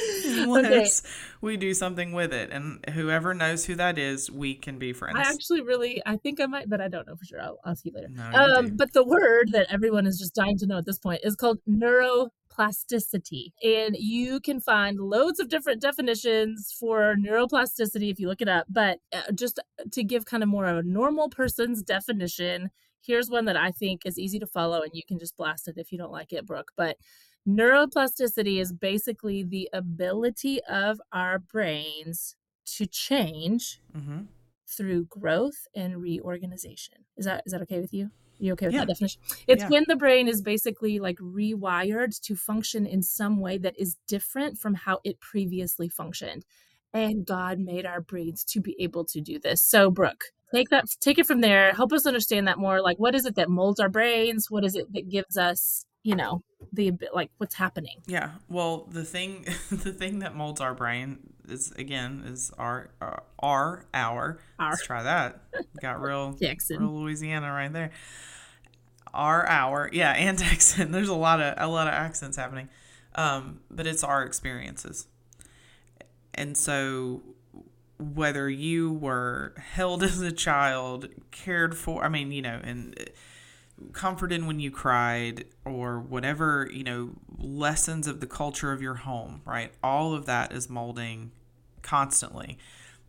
unless 0.24 1.00
okay. 1.00 1.12
we 1.40 1.56
do 1.56 1.74
something 1.74 2.12
with 2.12 2.32
it. 2.32 2.50
And 2.50 2.84
whoever 2.90 3.34
knows 3.34 3.64
who 3.64 3.74
that 3.76 3.98
is, 3.98 4.30
we 4.30 4.54
can 4.54 4.78
be 4.78 4.92
friends. 4.92 5.18
I 5.18 5.22
actually 5.22 5.62
really, 5.62 6.02
I 6.06 6.16
think 6.16 6.40
I 6.40 6.46
might, 6.46 6.68
but 6.68 6.80
I 6.80 6.88
don't 6.88 7.06
know 7.06 7.16
for 7.16 7.24
sure. 7.24 7.40
I'll, 7.40 7.58
I'll 7.64 7.76
you 7.82 7.92
later. 7.94 8.08
No, 8.10 8.30
um, 8.32 8.76
but 8.76 8.92
the 8.92 9.04
word 9.04 9.52
that 9.52 9.66
everyone 9.70 10.06
is 10.06 10.18
just 10.18 10.34
dying 10.34 10.58
to 10.58 10.66
know 10.66 10.78
at 10.78 10.86
this 10.86 10.98
point 10.98 11.20
is 11.24 11.36
called 11.36 11.58
neuroplasticity. 12.58 13.52
And 13.62 13.96
you 13.96 14.40
can 14.40 14.60
find 14.60 14.98
loads 14.98 15.40
of 15.40 15.48
different 15.48 15.80
definitions 15.80 16.74
for 16.78 17.14
neuroplasticity 17.16 18.10
if 18.10 18.18
you 18.18 18.28
look 18.28 18.42
it 18.42 18.48
up. 18.48 18.66
But 18.68 18.98
uh, 19.12 19.32
just 19.34 19.60
to 19.90 20.04
give 20.04 20.24
kind 20.24 20.42
of 20.42 20.48
more 20.48 20.66
of 20.66 20.78
a 20.78 20.82
normal 20.82 21.28
person's 21.28 21.82
definition, 21.82 22.70
here's 23.00 23.30
one 23.30 23.44
that 23.46 23.56
I 23.56 23.70
think 23.70 24.06
is 24.06 24.18
easy 24.18 24.38
to 24.38 24.46
follow, 24.46 24.82
and 24.82 24.92
you 24.94 25.02
can 25.06 25.18
just 25.18 25.36
blast 25.36 25.68
it 25.68 25.74
if 25.76 25.92
you 25.92 25.98
don't 25.98 26.12
like 26.12 26.32
it, 26.32 26.46
Brooke. 26.46 26.72
But 26.76 26.96
Neuroplasticity 27.48 28.60
is 28.60 28.72
basically 28.72 29.42
the 29.42 29.68
ability 29.72 30.62
of 30.64 31.00
our 31.12 31.40
brains 31.40 32.36
to 32.76 32.86
change 32.86 33.80
mm-hmm. 33.96 34.22
through 34.68 35.06
growth 35.06 35.66
and 35.74 36.00
reorganization. 36.00 36.98
Is 37.16 37.24
that 37.24 37.42
is 37.44 37.52
that 37.52 37.62
okay 37.62 37.80
with 37.80 37.92
you? 37.92 38.10
You 38.42 38.54
okay 38.54 38.66
with 38.66 38.74
yeah. 38.74 38.80
that 38.80 38.88
definition? 38.88 39.22
It's 39.46 39.62
yeah. 39.62 39.68
when 39.68 39.84
the 39.86 39.94
brain 39.94 40.26
is 40.26 40.42
basically 40.42 40.98
like 40.98 41.16
rewired 41.18 42.20
to 42.22 42.34
function 42.34 42.86
in 42.86 43.00
some 43.00 43.38
way 43.38 43.56
that 43.58 43.78
is 43.78 43.96
different 44.08 44.58
from 44.58 44.74
how 44.74 44.98
it 45.04 45.20
previously 45.20 45.88
functioned. 45.88 46.44
And 46.92 47.24
God 47.24 47.60
made 47.60 47.86
our 47.86 48.00
brains 48.00 48.44
to 48.46 48.60
be 48.60 48.74
able 48.80 49.04
to 49.06 49.20
do 49.20 49.38
this. 49.38 49.62
So, 49.62 49.92
Brooke, 49.92 50.24
take 50.52 50.70
that 50.70 50.86
take 50.98 51.18
it 51.18 51.26
from 51.26 51.40
there. 51.40 51.72
Help 51.72 51.92
us 51.92 52.04
understand 52.04 52.48
that 52.48 52.58
more. 52.58 52.82
Like 52.82 52.98
what 52.98 53.14
is 53.14 53.26
it 53.26 53.36
that 53.36 53.48
molds 53.48 53.78
our 53.78 53.88
brains? 53.88 54.50
What 54.50 54.64
is 54.64 54.74
it 54.74 54.92
that 54.92 55.08
gives 55.08 55.36
us 55.36 55.86
you 56.02 56.16
know 56.16 56.42
the 56.72 56.92
like 57.14 57.30
what's 57.38 57.54
happening. 57.54 58.02
Yeah. 58.06 58.32
Well 58.48 58.86
the 58.90 59.04
thing 59.04 59.46
the 59.70 59.92
thing 59.92 60.20
that 60.20 60.34
molds 60.34 60.60
our 60.60 60.74
brain 60.74 61.18
is 61.48 61.72
again 61.72 62.24
is 62.26 62.50
our 62.58 62.90
uh, 63.00 63.16
our 63.38 63.86
our, 63.94 64.38
our. 64.58 64.70
let's 64.70 64.86
try 64.86 65.02
that. 65.02 65.40
Got 65.80 66.00
real 66.00 66.32
Jackson. 66.40 66.80
real 66.80 67.02
louisiana 67.02 67.50
right 67.52 67.72
there. 67.72 67.90
Our 69.14 69.46
our 69.46 69.90
yeah 69.92 70.12
and 70.12 70.38
Texan. 70.38 70.92
There's 70.92 71.08
a 71.08 71.14
lot 71.14 71.40
of 71.40 71.54
a 71.58 71.68
lot 71.68 71.86
of 71.86 71.94
accents 71.94 72.36
happening, 72.36 72.68
um, 73.14 73.60
but 73.70 73.86
it's 73.86 74.02
our 74.02 74.22
experiences, 74.24 75.06
and 76.34 76.56
so 76.56 77.22
whether 77.98 78.48
you 78.50 78.92
were 78.92 79.54
held 79.58 80.02
as 80.02 80.20
a 80.20 80.32
child, 80.32 81.08
cared 81.30 81.76
for, 81.76 82.04
I 82.04 82.08
mean, 82.08 82.32
you 82.32 82.42
know, 82.42 82.60
and 82.62 82.98
comforted 83.92 84.46
when 84.46 84.60
you 84.60 84.70
cried 84.70 85.44
or 85.64 86.00
whatever, 86.00 86.68
you 86.72 86.84
know, 86.84 87.10
lessons 87.38 88.06
of 88.06 88.20
the 88.20 88.26
culture 88.26 88.72
of 88.72 88.82
your 88.82 88.94
home, 88.94 89.42
right? 89.44 89.72
All 89.82 90.14
of 90.14 90.26
that 90.26 90.52
is 90.52 90.68
molding 90.68 91.32
constantly. 91.82 92.58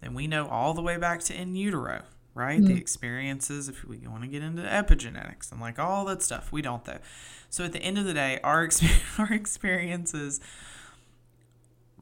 And 0.01 0.15
we 0.15 0.27
know 0.27 0.47
all 0.47 0.73
the 0.73 0.81
way 0.81 0.97
back 0.97 1.21
to 1.21 1.35
in 1.35 1.55
utero, 1.55 2.03
right? 2.33 2.59
Mm-hmm. 2.59 2.73
The 2.73 2.79
experiences, 2.79 3.69
if 3.69 3.85
we 3.85 3.97
want 4.07 4.23
to 4.23 4.27
get 4.27 4.43
into 4.43 4.63
epigenetics 4.63 5.51
and 5.51 5.61
like 5.61 5.79
all 5.79 6.05
that 6.05 6.21
stuff, 6.21 6.51
we 6.51 6.61
don't 6.61 6.83
though. 6.83 6.99
So 7.49 7.63
at 7.63 7.71
the 7.71 7.79
end 7.79 7.97
of 7.97 8.05
the 8.05 8.13
day, 8.13 8.39
our, 8.43 8.67
our 9.17 9.33
experiences 9.33 10.41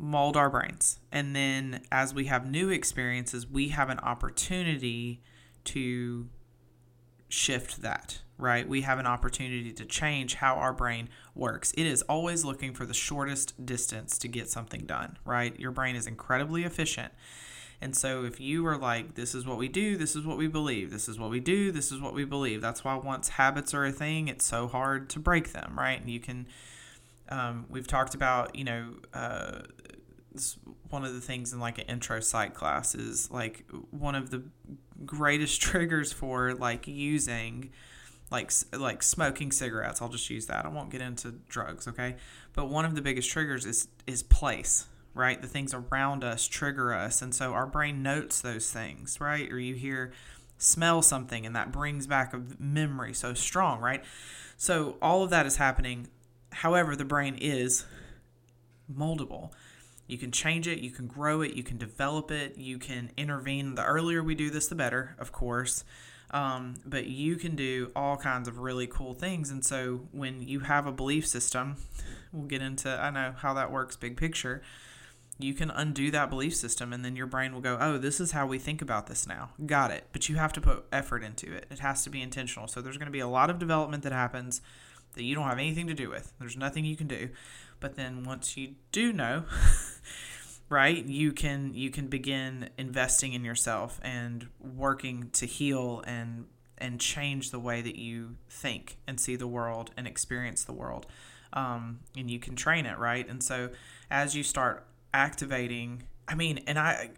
mold 0.02 0.36
our 0.36 0.50
brains. 0.50 1.00
And 1.12 1.36
then 1.36 1.84
as 1.92 2.14
we 2.14 2.26
have 2.26 2.50
new 2.50 2.70
experiences, 2.70 3.48
we 3.48 3.70
have 3.70 3.90
an 3.90 4.00
opportunity 4.00 5.22
to 5.66 6.28
shift 7.30 7.82
that, 7.82 8.22
right? 8.41 8.67
We 8.67 8.82
have 8.82 8.99
an 8.99 9.06
opportunity 9.06 9.71
to 9.71 9.86
change 9.86 10.36
how 10.36 10.56
our 10.56 10.73
brain 10.73 11.10
works. 11.36 11.71
It 11.77 11.86
is 11.86 12.01
always 12.04 12.43
looking 12.43 12.73
for 12.73 12.86
the 12.86 12.93
shortest 12.93 13.65
distance 13.65 14.17
to 14.17 14.27
get 14.27 14.49
something 14.49 14.86
done, 14.86 15.17
right? 15.23 15.58
Your 15.60 15.71
brain 15.71 15.95
is 15.95 16.08
incredibly 16.08 16.63
efficient. 16.63 17.13
And 17.80 17.95
so 17.95 18.25
if 18.25 18.39
you 18.39 18.65
are 18.67 18.77
like, 18.77 19.15
this 19.15 19.34
is 19.34 19.45
what 19.45 19.58
we 19.58 19.67
do, 19.67 19.95
this 19.95 20.15
is 20.15 20.25
what 20.25 20.38
we 20.38 20.47
believe, 20.47 20.91
this 20.91 21.08
is 21.08 21.19
what 21.19 21.30
we 21.30 21.39
do, 21.39 21.71
this 21.71 21.91
is 21.91 22.01
what 22.01 22.13
we 22.13 22.25
believe. 22.25 22.62
That's 22.62 22.84
why 22.84 22.95
once 22.95 23.30
habits 23.30 23.73
are 23.73 23.86
a 23.86 23.91
thing, 23.91 24.27
it's 24.27 24.45
so 24.45 24.67
hard 24.67 25.10
to 25.12 25.19
break 25.19 25.51
them, 25.51 25.77
right? 25.77 25.99
And 25.99 26.10
you 26.10 26.19
can, 26.19 26.47
um, 27.30 27.65
we've 27.69 27.88
talked 27.88 28.15
about, 28.15 28.56
you 28.56 28.63
know, 28.63 28.95
uh, 29.13 29.62
one 30.89 31.06
of 31.06 31.13
the 31.13 31.21
things 31.21 31.54
in 31.54 31.60
like 31.60 31.77
an 31.77 31.86
intro 31.86 32.19
psych 32.19 32.54
class 32.54 32.95
is 32.95 33.30
like 33.32 33.65
one 33.91 34.15
of 34.15 34.30
the 34.30 34.43
greatest 35.06 35.62
triggers 35.62 36.12
for 36.12 36.54
like 36.54 36.88
using 36.88 37.71
like 38.32 38.52
like 38.74 39.04
smoking 39.04 39.52
cigarettes. 39.52 40.02
I'll 40.02 40.10
just 40.10 40.30
use 40.30 40.48
that. 40.48 40.65
I 40.65 40.70
won't 40.70 40.89
get 40.89 41.02
into 41.02 41.36
drugs, 41.50 41.88
okay? 41.88 42.15
But 42.54 42.70
one 42.70 42.86
of 42.86 42.96
the 42.96 43.02
biggest 43.02 43.30
triggers 43.30 43.65
is 43.65 43.88
is 44.08 44.24
place, 44.24 44.88
right? 45.13 45.41
The 45.41 45.48
things 45.48 45.74
around 45.74 46.24
us 46.24 46.48
trigger 46.48 46.94
us, 46.94 47.22
and 47.22 47.36
so 47.36 47.54
our 47.54 47.67
brain 47.67 48.02
notes 48.02 48.41
those 48.41 48.72
things, 48.72 49.20
right? 49.22 49.52
Or 49.52 49.60
you 49.60 49.76
hear 49.76 50.12
smell 50.58 51.02
something 51.02 51.44
and 51.46 51.56
that 51.56 51.72
brings 51.72 52.06
back 52.06 52.34
a 52.34 52.41
memory 52.60 53.13
so 53.13 53.34
strong, 53.34 53.80
right? 53.80 54.04
So 54.58 54.98
all 55.02 55.24
of 55.24 55.32
that 55.32 55.48
is 55.48 55.56
happening. 55.56 56.08
However, 56.52 56.96
the 56.96 57.06
brain 57.06 57.36
is 57.41 57.86
moldable. 58.91 59.52
You 60.06 60.17
can 60.17 60.32
change 60.32 60.67
it, 60.67 60.80
you 60.80 60.91
can 60.91 61.08
grow 61.08 61.41
it, 61.41 61.54
you 61.54 61.63
can 61.63 61.78
develop 61.78 62.32
it, 62.32 62.58
you 62.58 62.78
can 62.78 63.12
intervene. 63.17 63.76
The 63.76 63.84
earlier 63.84 64.22
we 64.22 64.36
do 64.36 64.50
this, 64.50 64.67
the 64.67 64.76
better, 64.76 65.15
of 65.17 65.32
course. 65.32 65.84
Um, 66.32 66.76
but 66.86 67.08
you 67.08 67.36
can 67.36 67.56
do 67.56 67.91
all 67.96 68.15
kinds 68.15 68.48
of 68.48 68.60
really 68.60 68.88
cool 68.88 69.13
things. 69.13 69.52
And 69.52 69.63
so 69.63 70.08
when 70.12 70.41
you 70.41 70.62
have 70.62 70.88
a 70.88 70.91
belief 70.91 71.28
system, 71.28 71.76
we'll 72.32 72.48
get 72.48 72.62
into, 72.62 72.89
I 72.89 73.10
know 73.10 73.34
how 73.38 73.54
that 73.54 73.72
works, 73.72 73.98
big 73.98 74.15
picture. 74.15 74.62
You 75.38 75.54
can 75.54 75.70
undo 75.72 76.12
that 76.12 76.30
belief 76.30 76.56
system, 76.56 76.94
and 76.94 77.04
then 77.04 77.15
your 77.15 77.26
brain 77.26 77.54
will 77.54 77.62
go, 77.62 77.78
Oh, 77.82 77.98
this 77.98 78.20
is 78.20 78.32
how 78.32 78.46
we 78.46 78.60
think 78.60 78.82
about 78.82 79.08
this 79.08 79.28
now. 79.28 79.50
Got 79.65 79.91
it. 79.91 80.08
But 80.13 80.30
you 80.30 80.36
have 80.36 80.54
to 80.54 80.62
put 80.62 80.86
effort 80.91 81.24
into 81.24 81.52
it. 81.52 81.65
It 81.70 81.80
has 81.80 82.04
to 82.04 82.10
be 82.10 82.22
intentional. 82.22 82.67
So 82.67 82.80
there's 82.80 82.98
going 82.98 83.08
to 83.08 83.12
be 83.12 83.20
a 83.20 83.28
lot 83.28 83.50
of 83.50 83.60
development 83.60 84.04
that 84.04 84.13
happens 84.13 84.62
that 85.15 85.24
you 85.24 85.36
don't 85.36 85.48
have 85.48 85.58
anything 85.58 85.88
to 85.88 85.94
do 85.94 86.10
with. 86.10 86.32
There's 86.39 86.56
nothing 86.56 86.86
you 86.86 86.96
can 86.96 87.08
do. 87.08 87.30
But 87.80 87.96
then 87.96 88.24
once 88.24 88.56
you 88.56 88.76
do 88.91 89.12
know, 89.12 89.44
right, 90.72 91.06
you 91.06 91.34
can 91.34 91.74
you 91.74 91.92
can 91.92 92.08
begin 92.08 92.70
investing 92.78 93.34
in 93.34 93.44
yourself 93.44 94.00
and 94.02 94.48
working 94.60 95.30
to 95.34 95.46
heal 95.46 96.04
and 96.08 96.46
and 96.78 97.00
change 97.00 97.52
the 97.52 97.60
way 97.60 97.82
that 97.82 97.96
you 97.96 98.38
think 98.50 98.98
and 99.08 99.20
see 99.20 99.36
the 99.36 99.48
world 99.48 99.92
and 99.96 100.08
experience 100.08 100.64
the 100.64 100.74
world. 100.74 101.06
Um, 101.54 102.00
and 102.18 102.32
you 102.32 102.40
can 102.40 102.56
train 102.56 102.86
it, 102.86 102.98
right? 102.98 103.28
And 103.30 103.44
so 103.44 103.70
as 104.10 104.36
you 104.36 104.42
start 104.42 104.88
activating, 105.14 106.04
I 106.28 106.34
mean, 106.34 106.64
and 106.66 106.80
I 106.80 107.12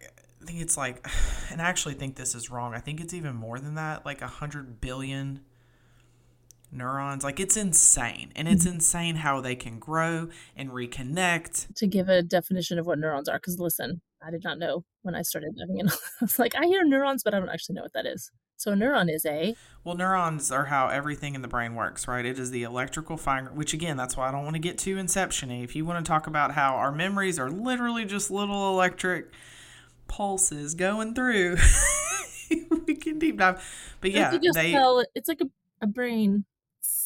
think 0.43 0.59
it's 0.59 0.75
like, 0.75 1.07
and 1.51 1.61
I 1.61 1.65
actually 1.65 1.93
think 1.93 2.15
this 2.15 2.35
is 2.35 2.49
wrong. 2.49 2.73
I 2.73 2.79
think 2.79 2.99
it's 2.99 3.13
even 3.13 3.35
more 3.35 3.59
than 3.59 3.75
that, 3.75 4.05
like 4.05 4.21
a 4.21 4.27
hundred 4.27 4.81
billion 4.81 5.41
neurons. 6.73 7.23
Like 7.23 7.39
it's 7.39 7.57
insane. 7.57 8.31
And 8.35 8.47
it's 8.47 8.65
mm-hmm. 8.65 8.75
insane 8.75 9.15
how 9.17 9.41
they 9.41 9.55
can 9.55 9.79
grow 9.79 10.29
and 10.55 10.69
reconnect. 10.71 11.75
To 11.75 11.87
give 11.87 12.09
a 12.09 12.21
definition 12.21 12.79
of 12.79 12.85
what 12.85 12.99
neurons 12.99 13.29
are, 13.29 13.37
because 13.37 13.59
listen, 13.59 14.01
I 14.21 14.31
did 14.31 14.43
not 14.43 14.59
know 14.59 14.85
when 15.01 15.15
I 15.15 15.21
started 15.21 15.55
diving 15.57 15.79
in. 15.79 15.89
I 15.89 15.93
was 16.21 16.39
like, 16.39 16.55
I 16.55 16.65
hear 16.65 16.83
neurons, 16.85 17.23
but 17.23 17.33
I 17.33 17.39
don't 17.39 17.49
actually 17.49 17.75
know 17.75 17.83
what 17.83 17.93
that 17.93 18.05
is. 18.05 18.31
So 18.55 18.71
a 18.71 18.75
neuron 18.75 19.13
is 19.13 19.25
a 19.25 19.55
well, 19.83 19.97
neurons 19.97 20.49
are 20.49 20.65
how 20.65 20.87
everything 20.87 21.35
in 21.35 21.41
the 21.41 21.49
brain 21.49 21.75
works, 21.75 22.07
right? 22.07 22.25
It 22.25 22.39
is 22.39 22.51
the 22.51 22.63
electrical 22.63 23.17
firing. 23.17 23.47
Which 23.47 23.73
again, 23.73 23.97
that's 23.97 24.15
why 24.15 24.29
I 24.29 24.31
don't 24.31 24.43
want 24.43 24.55
to 24.55 24.61
get 24.61 24.77
too 24.77 24.95
inceptiony. 24.95 25.63
If 25.63 25.75
you 25.75 25.83
want 25.83 26.05
to 26.05 26.09
talk 26.09 26.27
about 26.27 26.53
how 26.53 26.75
our 26.75 26.91
memories 26.91 27.37
are 27.37 27.49
literally 27.49 28.05
just 28.05 28.31
little 28.31 28.69
electric 28.69 29.33
pulses 30.07 30.75
going 30.75 31.13
through, 31.13 31.57
we 32.87 32.95
can 32.95 33.19
deep 33.19 33.39
dive. 33.39 33.61
But 33.99 34.11
yeah, 34.11 34.37
they, 34.53 34.71
tell, 34.71 35.03
it's 35.13 35.27
like 35.27 35.41
a, 35.41 35.49
a 35.81 35.87
brain 35.87 36.45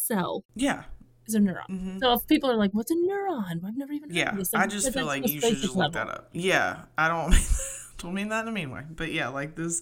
cell. 0.08 0.44
Yeah. 0.56 0.84
Is 1.28 1.36
a 1.36 1.40
neuron. 1.40 1.68
Mm-hmm. 1.70 1.98
So 2.00 2.14
if 2.14 2.26
people 2.28 2.50
are 2.50 2.56
like, 2.56 2.72
"What's 2.72 2.90
a 2.90 2.96
neuron?" 2.96 3.66
I've 3.66 3.76
never 3.76 3.92
even. 3.92 4.10
Yeah, 4.14 4.38
I 4.56 4.66
just 4.66 4.94
feel 4.94 5.06
like 5.06 5.28
you 5.28 5.42
should 5.42 5.58
just 5.58 5.76
look 5.76 5.92
that 5.92 6.08
up. 6.08 6.30
Yeah, 6.32 6.84
I 6.98 7.10
don't 7.10 7.32
mean, 7.32 7.40
don't 7.98 8.14
mean 8.14 8.30
that 8.30 8.44
in 8.44 8.48
a 8.48 8.52
mean 8.54 8.72
way, 8.72 8.84
but 8.90 9.12
yeah, 9.12 9.28
like 9.28 9.56
this, 9.58 9.82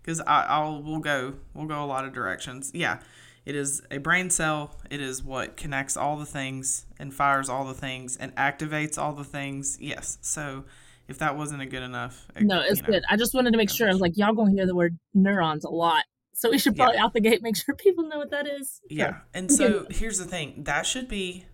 because 0.00 0.22
I'll 0.26 0.82
we'll 0.82 1.00
go 1.00 1.34
we'll 1.52 1.66
go 1.66 1.84
a 1.84 1.86
lot 1.86 2.06
of 2.06 2.14
directions. 2.14 2.70
Yeah, 2.72 3.00
it 3.44 3.54
is 3.54 3.82
a 3.90 3.98
brain 3.98 4.30
cell. 4.30 4.74
It 4.88 5.02
is 5.02 5.22
what 5.22 5.58
connects 5.58 5.98
all 5.98 6.16
the 6.16 6.24
things 6.24 6.86
and 6.98 7.12
fires 7.12 7.50
all 7.50 7.66
the 7.66 7.74
things 7.74 8.16
and 8.16 8.34
activates 8.34 8.96
all 8.96 9.12
the 9.12 9.24
things. 9.24 9.76
Yes, 9.78 10.16
so 10.22 10.64
if 11.08 11.18
that 11.18 11.36
wasn't 11.36 11.62
a 11.62 11.66
good 11.66 11.82
enough. 11.82 12.26
No, 12.40 12.60
it's 12.60 12.78
you 12.78 12.82
know, 12.82 12.88
good. 12.88 13.04
I 13.08 13.16
just 13.16 13.34
wanted 13.34 13.52
to 13.52 13.56
make 13.56 13.70
sure. 13.70 13.86
I 13.86 13.92
was 13.92 14.00
like, 14.00 14.16
y'all 14.16 14.32
gonna 14.32 14.50
hear 14.50 14.66
the 14.66 14.74
word 14.74 14.98
neurons 15.14 15.64
a 15.64 15.70
lot, 15.70 16.04
so 16.38 16.50
we 16.50 16.58
should 16.58 16.76
probably 16.76 16.96
Yeah. 16.96 17.04
out 17.04 17.12
the 17.14 17.20
gate 17.20 17.42
make 17.42 17.56
sure 17.56 17.74
people 17.86 18.04
know 18.06 18.18
what 18.18 18.30
that 18.30 18.46
is. 18.46 18.80
Yeah. 18.90 19.10
So, 19.10 19.16
And 19.34 19.50
so 19.52 19.86
here's 19.90 20.18
the 20.18 20.24
thing 20.26 20.64
that 20.64 20.84
should 20.86 21.08
be 21.08 21.46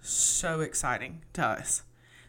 so 0.00 0.60
exciting 0.60 1.22
to 1.34 1.44
us. 1.44 1.82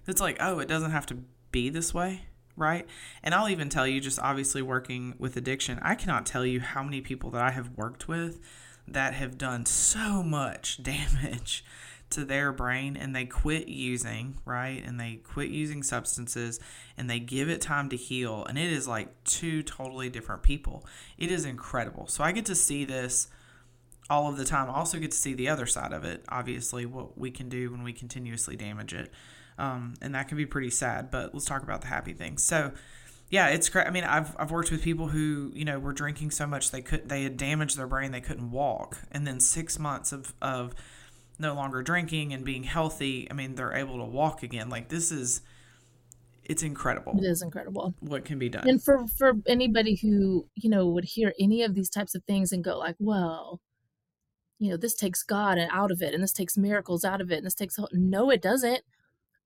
It's 0.07 0.19
like, 0.19 0.37
oh, 0.39 0.57
it 0.59 0.67
doesn't 0.67 0.89
have 0.91 1.05
to 1.07 1.17
be 1.51 1.69
this 1.69 1.93
way, 1.93 2.21
right? 2.57 2.87
And 3.23 3.35
I'll 3.35 3.47
even 3.49 3.69
tell 3.69 3.85
you, 3.85 4.01
just 4.01 4.19
obviously 4.19 4.61
working 4.63 5.13
with 5.19 5.37
addiction, 5.37 5.77
I 5.83 5.93
cannot 5.93 6.25
tell 6.25 6.45
you 6.45 6.59
how 6.61 6.81
many 6.83 6.99
people 7.01 7.29
that 7.31 7.41
I 7.43 7.51
have 7.51 7.69
worked 7.77 8.07
with 8.07 8.39
that 8.87 9.13
have 9.13 9.37
done 9.37 9.67
so 9.67 10.23
much 10.23 10.81
damage 10.91 11.63
to 12.11 12.25
their 12.25 12.51
brain 12.51 12.97
and 12.97 13.15
they 13.15 13.25
quit 13.25 13.67
using, 13.67 14.37
right? 14.45 14.83
And 14.85 14.99
they 14.99 15.19
quit 15.23 15.49
using 15.49 15.83
substances 15.83 16.59
and 16.97 17.09
they 17.09 17.19
give 17.19 17.49
it 17.49 17.61
time 17.61 17.89
to 17.89 17.97
heal. 17.97 18.45
And 18.45 18.57
it 18.57 18.71
is 18.71 18.87
like 18.87 19.23
two 19.23 19.63
totally 19.63 20.09
different 20.09 20.43
people. 20.43 20.85
It 21.17 21.31
is 21.31 21.45
incredible. 21.45 22.07
So 22.07 22.23
I 22.23 22.31
get 22.31 22.45
to 22.47 22.55
see 22.55 22.85
this 22.85 23.27
all 24.09 24.27
of 24.27 24.37
the 24.37 24.45
time. 24.45 24.69
I 24.69 24.73
also 24.73 24.99
get 24.99 25.11
to 25.11 25.17
see 25.17 25.33
the 25.33 25.49
other 25.49 25.65
side 25.65 25.93
of 25.93 26.03
it, 26.03 26.25
obviously, 26.29 26.85
what 26.85 27.17
we 27.17 27.29
can 27.31 27.47
do 27.47 27.71
when 27.71 27.83
we 27.83 27.93
continuously 27.93 28.55
damage 28.55 28.93
it. 28.93 29.11
Um, 29.57 29.93
and 30.01 30.15
that 30.15 30.27
can 30.27 30.37
be 30.37 30.45
pretty 30.45 30.69
sad, 30.69 31.11
but 31.11 31.33
let's 31.33 31.45
talk 31.45 31.63
about 31.63 31.81
the 31.81 31.87
happy 31.87 32.13
things. 32.13 32.43
So, 32.43 32.71
yeah, 33.29 33.49
it's 33.49 33.69
great. 33.69 33.85
I 33.85 33.91
mean, 33.91 34.05
I've, 34.05 34.35
I've 34.39 34.51
worked 34.51 34.71
with 34.71 34.81
people 34.81 35.09
who, 35.09 35.51
you 35.53 35.65
know, 35.65 35.77
were 35.77 35.93
drinking 35.93 36.31
so 36.31 36.47
much 36.47 36.71
they 36.71 36.81
could 36.81 37.07
they 37.07 37.23
had 37.23 37.37
damaged 37.37 37.77
their 37.77 37.85
brain, 37.85 38.11
they 38.11 38.21
couldn't 38.21 38.49
walk. 38.49 38.97
And 39.11 39.27
then 39.27 39.39
six 39.39 39.77
months 39.77 40.11
of, 40.11 40.33
of 40.41 40.73
no 41.39 41.53
longer 41.53 41.81
drinking 41.81 42.33
and 42.33 42.43
being 42.43 42.63
healthy, 42.63 43.27
I 43.29 43.33
mean, 43.33 43.55
they're 43.55 43.73
able 43.73 43.97
to 43.97 44.05
walk 44.05 44.43
again. 44.43 44.69
Like, 44.69 44.89
this 44.89 45.11
is, 45.11 45.41
it's 46.43 46.63
incredible 46.63 47.15
it 47.17 47.23
is 47.23 47.41
incredible. 47.43 47.93
what 47.99 48.25
can 48.25 48.39
be 48.39 48.49
done. 48.49 48.67
And 48.67 48.83
for 48.83 49.05
for 49.07 49.33
anybody 49.47 49.95
who 49.95 50.47
you 50.55 50.67
know 50.69 50.87
would 50.87 51.05
hear 51.05 51.31
any 51.39 51.61
of 51.61 51.75
these 51.75 51.89
types 51.89 52.15
of 52.15 52.23
things 52.23 52.51
and 52.51 52.63
go 52.63 52.77
like, 52.77 52.95
well, 52.97 53.61
you 54.57 54.71
know, 54.71 54.77
this 54.77 54.95
takes 54.95 55.23
God 55.23 55.59
out 55.71 55.91
of 55.91 56.01
it, 56.01 56.13
and 56.13 56.23
this 56.23 56.33
takes 56.33 56.57
miracles 56.57 57.05
out 57.05 57.21
of 57.21 57.31
it, 57.31 57.37
and 57.37 57.45
this 57.45 57.55
takes 57.55 57.77
no, 57.93 58.29
it 58.29 58.41
doesn't. 58.41 58.81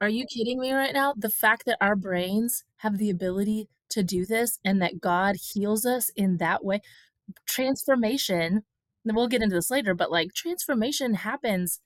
Are 0.01 0.09
you 0.09 0.25
kidding 0.25 0.59
me 0.59 0.73
right 0.73 0.93
now? 0.93 1.13
The 1.15 1.29
fact 1.29 1.65
that 1.65 1.77
our 1.79 1.95
brains 1.95 2.63
have 2.77 2.97
the 2.97 3.09
ability 3.09 3.69
to 3.89 4.03
do 4.03 4.25
this 4.25 4.59
and 4.65 4.81
that 4.81 4.99
God 4.99 5.35
heals 5.53 5.85
us 5.85 6.09
in 6.15 6.37
that 6.37 6.65
way, 6.65 6.81
transformation, 7.47 8.63
and 9.05 9.15
we'll 9.15 9.27
get 9.27 9.41
into 9.41 9.55
this 9.55 9.71
later, 9.71 9.93
but 9.93 10.11
like 10.11 10.33
transformation 10.33 11.15
happens 11.15 11.79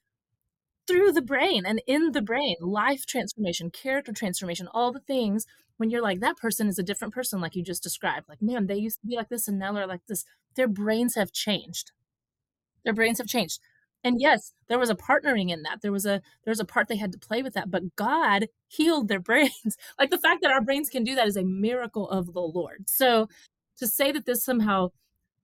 through 0.88 1.12
the 1.12 1.22
brain 1.22 1.66
and 1.66 1.82
in 1.86 2.12
the 2.12 2.22
brain, 2.22 2.56
life 2.62 3.06
transformation, 3.06 3.70
character 3.70 4.14
transformation, 4.14 4.68
all 4.74 4.92
the 4.92 5.00
things 5.00 5.46
when 5.78 5.90
you're 5.90 6.02
like, 6.02 6.20
that 6.20 6.38
person 6.38 6.68
is 6.68 6.80
a 6.80 6.84
different 6.84 7.14
person, 7.14 7.40
like 7.40 7.56
you 7.56 7.64
just 7.64 7.84
described. 7.84 8.28
Like, 8.28 8.42
man, 8.42 8.68
they 8.68 8.78
used 8.78 9.00
to 9.02 9.08
be 9.08 9.16
like 9.16 9.30
this 9.30 9.48
and 9.48 9.60
now 9.60 9.74
they're 9.74 9.88
like 9.88 10.06
this. 10.08 10.26
Their 10.56 10.68
brains 10.68 11.16
have 11.16 11.32
changed. 11.32 11.92
Their 12.84 12.94
brains 12.94 13.20
have 13.20 13.28
changed. 13.28 13.60
And 14.04 14.22
yes, 14.22 14.54
there 14.70 14.80
was 14.80 14.90
a 14.90 14.96
partnering 14.96 15.52
in 15.52 15.64
that. 15.64 15.82
There 15.82 15.92
was 15.92 16.06
a 16.06 16.22
there 16.46 16.52
was 16.52 16.60
a 16.60 16.66
part 16.66 16.88
they 16.88 16.98
had 16.98 17.12
to 17.12 17.18
play 17.18 17.42
with 17.42 17.54
that, 17.56 17.70
but 17.70 17.96
God 17.96 18.48
healed 18.68 19.08
their 19.08 19.20
brains. 19.30 19.78
like 20.00 20.10
the 20.10 20.20
fact 20.20 20.42
that 20.42 20.52
our 20.52 20.62
brains 20.62 20.90
can 20.90 21.04
do 21.04 21.16
that 21.16 21.28
is 21.28 21.38
a 21.38 21.44
miracle 21.44 22.10
of 22.10 22.34
the 22.34 22.42
Lord. 22.42 22.86
So 22.88 23.28
to 23.78 23.88
say 23.88 24.12
that 24.12 24.26
this 24.26 24.44
somehow 24.44 24.90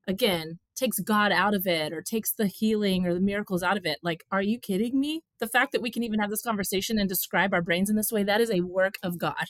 again 0.08 0.60
takes 0.76 1.00
God 1.00 1.32
out 1.32 1.54
of 1.54 1.68
it 1.68 1.94
or 1.94 2.02
takes 2.02 2.34
the 2.34 2.48
healing 2.48 3.06
or 3.06 3.14
the 3.14 3.20
miracles 3.20 3.64
out 3.64 3.78
of 3.78 3.86
it, 3.86 4.00
like 4.04 4.24
are 4.32 4.42
you 4.42 4.60
kidding 4.60 5.00
me? 5.00 5.22
The 5.40 5.48
fact 5.48 5.72
that 5.72 5.82
we 5.82 5.92
can 5.92 6.04
even 6.04 6.20
have 6.20 6.30
this 6.30 6.42
conversation 6.42 7.00
and 7.00 7.10
describe 7.10 7.54
our 7.54 7.62
brains 7.62 7.90
in 7.90 7.96
this 7.96 8.12
way, 8.12 8.24
that 8.24 8.42
is 8.42 8.52
a 8.52 8.62
work 8.62 8.96
of 9.04 9.18
God. 9.18 9.34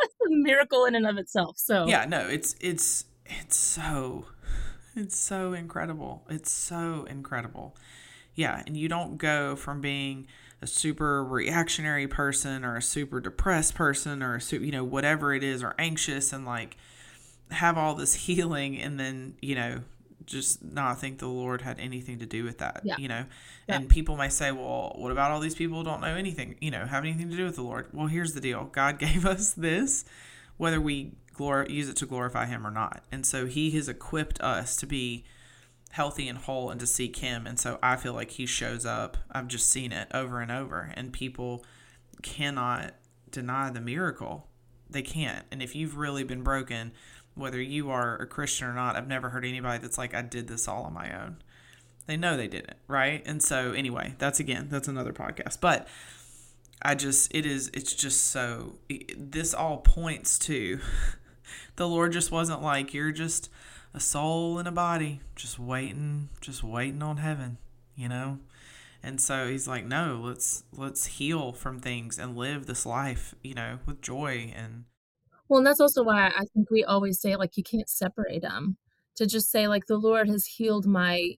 A 0.00 0.28
miracle 0.28 0.86
in 0.86 0.96
and 0.96 1.06
of 1.06 1.18
itself. 1.18 1.56
So 1.56 1.86
yeah 1.86 2.04
no 2.04 2.26
it's 2.26 2.56
it's 2.60 3.04
it's 3.26 3.56
so 3.56 4.26
it's 4.96 5.16
so 5.16 5.52
incredible 5.52 6.24
it's 6.28 6.50
so 6.50 7.06
incredible 7.08 7.76
yeah 8.34 8.62
and 8.66 8.76
you 8.76 8.88
don't 8.88 9.18
go 9.18 9.54
from 9.54 9.80
being 9.80 10.26
a 10.60 10.66
super 10.66 11.22
reactionary 11.22 12.08
person 12.08 12.64
or 12.64 12.76
a 12.76 12.82
super 12.82 13.20
depressed 13.20 13.74
person 13.74 14.22
or 14.22 14.36
a 14.36 14.40
super 14.40 14.64
you 14.64 14.72
know 14.72 14.84
whatever 14.84 15.34
it 15.34 15.44
is 15.44 15.62
or 15.62 15.74
anxious 15.78 16.32
and 16.32 16.44
like 16.44 16.76
have 17.50 17.76
all 17.76 17.94
this 17.94 18.14
healing 18.26 18.80
and 18.80 18.98
then 18.98 19.34
you 19.40 19.54
know 19.54 19.80
just 20.26 20.62
not 20.64 21.00
think 21.00 21.18
the 21.18 21.26
lord 21.28 21.60
had 21.62 21.78
anything 21.78 22.18
to 22.18 22.26
do 22.26 22.44
with 22.44 22.58
that 22.58 22.80
Yeah. 22.84 22.96
you 22.98 23.08
know? 23.08 23.26
Yeah. 23.68 23.76
and 23.76 23.88
people 23.88 24.16
may 24.16 24.28
say 24.28 24.52
well 24.52 24.92
what 24.96 25.12
about 25.12 25.30
all 25.30 25.40
these 25.40 25.54
people 25.54 25.78
who 25.78 25.84
don't 25.84 26.00
know 26.00 26.14
anything 26.14 26.56
you 26.60 26.70
know 26.70 26.86
have 26.86 27.04
anything 27.04 27.30
to 27.30 27.36
do 27.36 27.44
with 27.44 27.56
the 27.56 27.62
lord? 27.62 27.88
Well 27.92 28.06
here's 28.06 28.32
the 28.34 28.40
deal. 28.40 28.64
God 28.72 28.98
gave 29.06 29.24
us 29.26 29.52
this 29.52 30.04
whether 30.56 30.80
we 30.80 31.12
glor- 31.36 31.68
use 31.68 31.88
it 31.88 31.96
to 31.96 32.06
glorify 32.06 32.46
him 32.46 32.66
or 32.66 32.70
not. 32.70 33.02
And 33.10 33.26
so 33.26 33.46
he 33.46 33.72
has 33.72 33.88
equipped 33.88 34.40
us 34.40 34.76
to 34.76 34.86
be 34.86 35.24
healthy 35.90 36.28
and 36.28 36.38
whole 36.38 36.70
and 36.70 36.78
to 36.80 36.86
seek 36.86 37.16
him. 37.16 37.46
And 37.46 37.58
so 37.58 37.78
i 37.82 37.96
feel 37.96 38.12
like 38.14 38.30
he 38.32 38.46
shows 38.46 38.86
up. 38.86 39.16
I've 39.32 39.48
just 39.48 39.68
seen 39.68 39.90
it 39.92 40.08
over 40.14 40.40
and 40.40 40.50
over. 40.52 40.92
And 40.94 41.12
people 41.12 41.64
cannot 42.22 42.94
deny 43.30 43.70
the 43.70 43.80
miracle. 43.80 44.48
They 44.88 45.02
can't. 45.02 45.44
And 45.50 45.62
if 45.62 45.74
you've 45.74 45.96
really 45.96 46.22
been 46.24 46.42
broken 46.42 46.92
whether 47.34 47.60
you 47.60 47.90
are 47.90 48.16
a 48.16 48.26
christian 48.26 48.66
or 48.66 48.74
not 48.74 48.96
i've 48.96 49.08
never 49.08 49.30
heard 49.30 49.44
anybody 49.44 49.78
that's 49.78 49.98
like 49.98 50.14
i 50.14 50.22
did 50.22 50.48
this 50.48 50.68
all 50.68 50.84
on 50.84 50.92
my 50.92 51.12
own. 51.22 51.36
They 52.06 52.18
know 52.18 52.36
they 52.36 52.48
didn't 52.48 52.76
right? 52.86 53.22
And 53.24 53.42
so 53.42 53.72
anyway 53.72 54.14
that's 54.18 54.40
again 54.40 54.68
that's 54.70 54.88
another 54.88 55.12
podcast. 55.12 55.60
But 55.60 55.88
i 56.82 56.94
just 56.94 57.34
it 57.34 57.46
is 57.46 57.70
it's 57.72 57.94
just 57.94 58.26
so 58.26 58.74
this 59.16 59.54
all 59.54 59.78
points 59.78 60.38
to 60.40 60.80
the 61.76 61.88
lord 61.88 62.12
just 62.12 62.30
wasn't 62.30 62.60
like 62.60 62.92
you're 62.92 63.12
just 63.12 63.48
a 63.94 64.00
soul 64.00 64.58
in 64.58 64.66
a 64.66 64.72
body 64.72 65.20
just 65.36 65.58
waiting 65.58 66.28
just 66.40 66.62
waiting 66.62 67.02
on 67.02 67.18
heaven 67.18 67.58
you 67.96 68.08
know? 68.08 68.38
And 69.02 69.20
so 69.20 69.48
he's 69.48 69.68
like 69.68 69.84
no 69.84 70.20
let's 70.22 70.64
let's 70.72 71.06
heal 71.06 71.52
from 71.52 71.78
things 71.78 72.18
and 72.18 72.36
live 72.36 72.66
this 72.66 72.86
life 72.86 73.34
you 73.42 73.54
know 73.54 73.78
with 73.86 74.00
joy 74.00 74.52
and 74.56 74.84
Well, 75.48 75.58
and 75.58 75.66
that's 75.66 75.80
also 75.80 76.02
why 76.02 76.28
I 76.36 76.44
think 76.54 76.70
we 76.70 76.84
always 76.84 77.20
say 77.20 77.36
like 77.36 77.56
you 77.56 77.62
can't 77.62 77.88
separate 77.88 78.42
them. 78.42 78.76
To 79.16 79.26
just 79.26 79.50
say 79.50 79.68
like 79.68 79.86
the 79.86 79.96
Lord 79.98 80.28
has 80.28 80.44
healed 80.46 80.86
my 80.86 81.34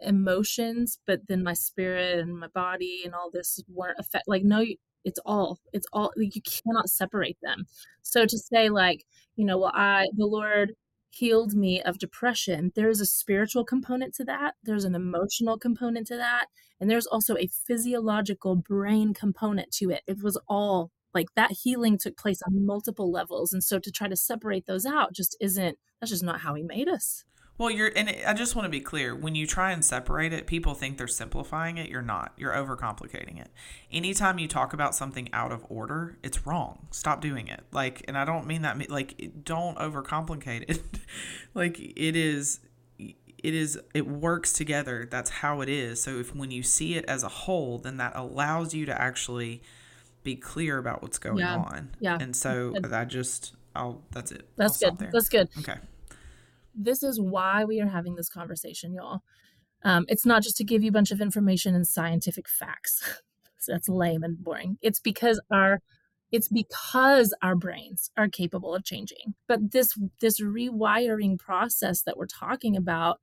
emotions, 0.00 0.98
but 1.06 1.22
then 1.28 1.42
my 1.44 1.54
spirit 1.54 2.20
and 2.20 2.38
my 2.38 2.48
body 2.48 3.02
and 3.04 3.14
all 3.14 3.30
this 3.32 3.60
weren't 3.68 3.98
affect. 4.00 4.28
Like 4.28 4.44
no, 4.44 4.64
it's 5.04 5.20
all 5.26 5.60
it's 5.72 5.86
all 5.92 6.12
like, 6.16 6.36
you 6.36 6.42
cannot 6.42 6.90
separate 6.90 7.38
them. 7.42 7.66
So 8.02 8.26
to 8.26 8.38
say 8.38 8.70
like 8.70 9.04
you 9.36 9.44
know, 9.46 9.58
well, 9.58 9.72
I 9.74 10.06
the 10.16 10.26
Lord 10.26 10.74
healed 11.10 11.54
me 11.54 11.82
of 11.82 11.98
depression. 11.98 12.72
There's 12.76 13.00
a 13.00 13.06
spiritual 13.06 13.64
component 13.64 14.14
to 14.16 14.24
that. 14.26 14.54
There's 14.64 14.84
an 14.84 14.94
emotional 14.96 15.58
component 15.58 16.06
to 16.08 16.16
that, 16.16 16.46
and 16.80 16.90
there's 16.90 17.06
also 17.06 17.36
a 17.38 17.48
physiological 17.48 18.56
brain 18.56 19.14
component 19.14 19.72
to 19.74 19.90
it. 19.90 20.02
It 20.06 20.22
was 20.22 20.38
all 20.48 20.90
like 21.16 21.34
that 21.34 21.50
healing 21.50 21.96
took 21.96 22.16
place 22.16 22.42
on 22.42 22.66
multiple 22.66 23.10
levels 23.10 23.52
and 23.52 23.64
so 23.64 23.78
to 23.78 23.90
try 23.90 24.06
to 24.06 24.14
separate 24.16 24.66
those 24.66 24.84
out 24.84 25.12
just 25.14 25.36
isn't 25.40 25.78
that's 25.98 26.10
just 26.10 26.22
not 26.22 26.40
how 26.40 26.54
he 26.54 26.62
made 26.62 26.88
us 26.88 27.24
Well, 27.58 27.70
you're, 27.70 27.90
and 27.96 28.10
I 28.26 28.34
just 28.34 28.54
want 28.54 28.66
to 28.66 28.70
be 28.70 28.80
clear 28.80 29.16
when 29.16 29.34
you 29.34 29.46
try 29.46 29.72
and 29.72 29.82
separate 29.82 30.34
it, 30.34 30.46
people 30.46 30.74
think 30.74 30.98
they're 30.98 31.08
simplifying 31.08 31.78
it. 31.78 31.88
You're 31.88 32.02
not. 32.02 32.34
You're 32.36 32.52
overcomplicating 32.52 33.40
it. 33.40 33.48
Anytime 33.90 34.38
you 34.38 34.46
talk 34.46 34.74
about 34.74 34.94
something 34.94 35.30
out 35.32 35.52
of 35.52 35.64
order, 35.70 36.18
it's 36.22 36.46
wrong. 36.46 36.86
Stop 36.90 37.22
doing 37.22 37.48
it. 37.48 37.62
Like, 37.72 38.04
and 38.06 38.18
I 38.18 38.26
don't 38.26 38.46
mean 38.46 38.60
that, 38.60 38.90
like, 38.90 39.30
don't 39.42 39.78
overcomplicate 39.78 40.68
it. 40.68 40.82
like, 41.54 41.80
it 41.80 42.14
is, 42.14 42.60
it 42.98 43.54
is, 43.54 43.80
it 43.94 44.06
works 44.06 44.52
together. 44.52 45.08
That's 45.10 45.30
how 45.30 45.62
it 45.62 45.70
is. 45.70 46.02
So, 46.02 46.18
if 46.18 46.34
when 46.34 46.50
you 46.50 46.62
see 46.62 46.96
it 46.96 47.06
as 47.06 47.22
a 47.22 47.28
whole, 47.28 47.78
then 47.78 47.96
that 47.96 48.12
allows 48.14 48.74
you 48.74 48.84
to 48.84 49.00
actually 49.00 49.62
be 50.26 50.36
clear 50.36 50.76
about 50.78 51.00
what's 51.02 51.18
going 51.18 51.38
Yeah. 51.38 51.56
on. 51.56 51.90
Yeah. 52.00 52.18
And 52.20 52.34
so. 52.36 52.74
I 52.92 53.04
just, 53.06 53.54
I'll, 53.74 54.02
that's 54.10 54.32
it. 54.32 54.48
that's 54.56 54.82
I'll 54.82 54.92
good 54.92 55.10
that's 55.12 55.28
good 55.28 55.48
Okay. 55.58 55.78
this 56.74 57.02
is 57.02 57.20
why 57.20 57.64
we 57.64 57.80
are 57.80 57.86
having 57.88 58.14
this 58.16 58.28
conversation 58.28 58.92
y'all 58.94 59.20
um, 59.82 60.04
it's 60.08 60.24
not 60.26 60.42
just 60.42 60.56
to 60.56 60.64
give 60.64 60.82
you 60.82 60.88
a 60.88 60.92
bunch 60.92 61.10
of 61.10 61.20
information 61.20 61.74
and 61.74 61.86
scientific 61.86 62.48
facts 62.48 63.20
so 63.58 63.72
that's 63.72 63.88
lame 63.88 64.22
and 64.22 64.42
boring 64.42 64.78
it's 64.80 64.98
because 65.00 65.40
our 65.50 65.80
it's 66.32 66.48
because 66.48 67.34
our 67.42 67.54
brains 67.54 68.10
are 68.16 68.28
capable 68.28 68.74
of 68.74 68.82
changing 68.82 69.34
but 69.46 69.72
this 69.72 69.92
this 70.20 70.40
rewiring 70.40 71.38
process 71.38 72.02
that 72.02 72.16
we're 72.16 72.26
talking 72.26 72.76
about 72.76 73.20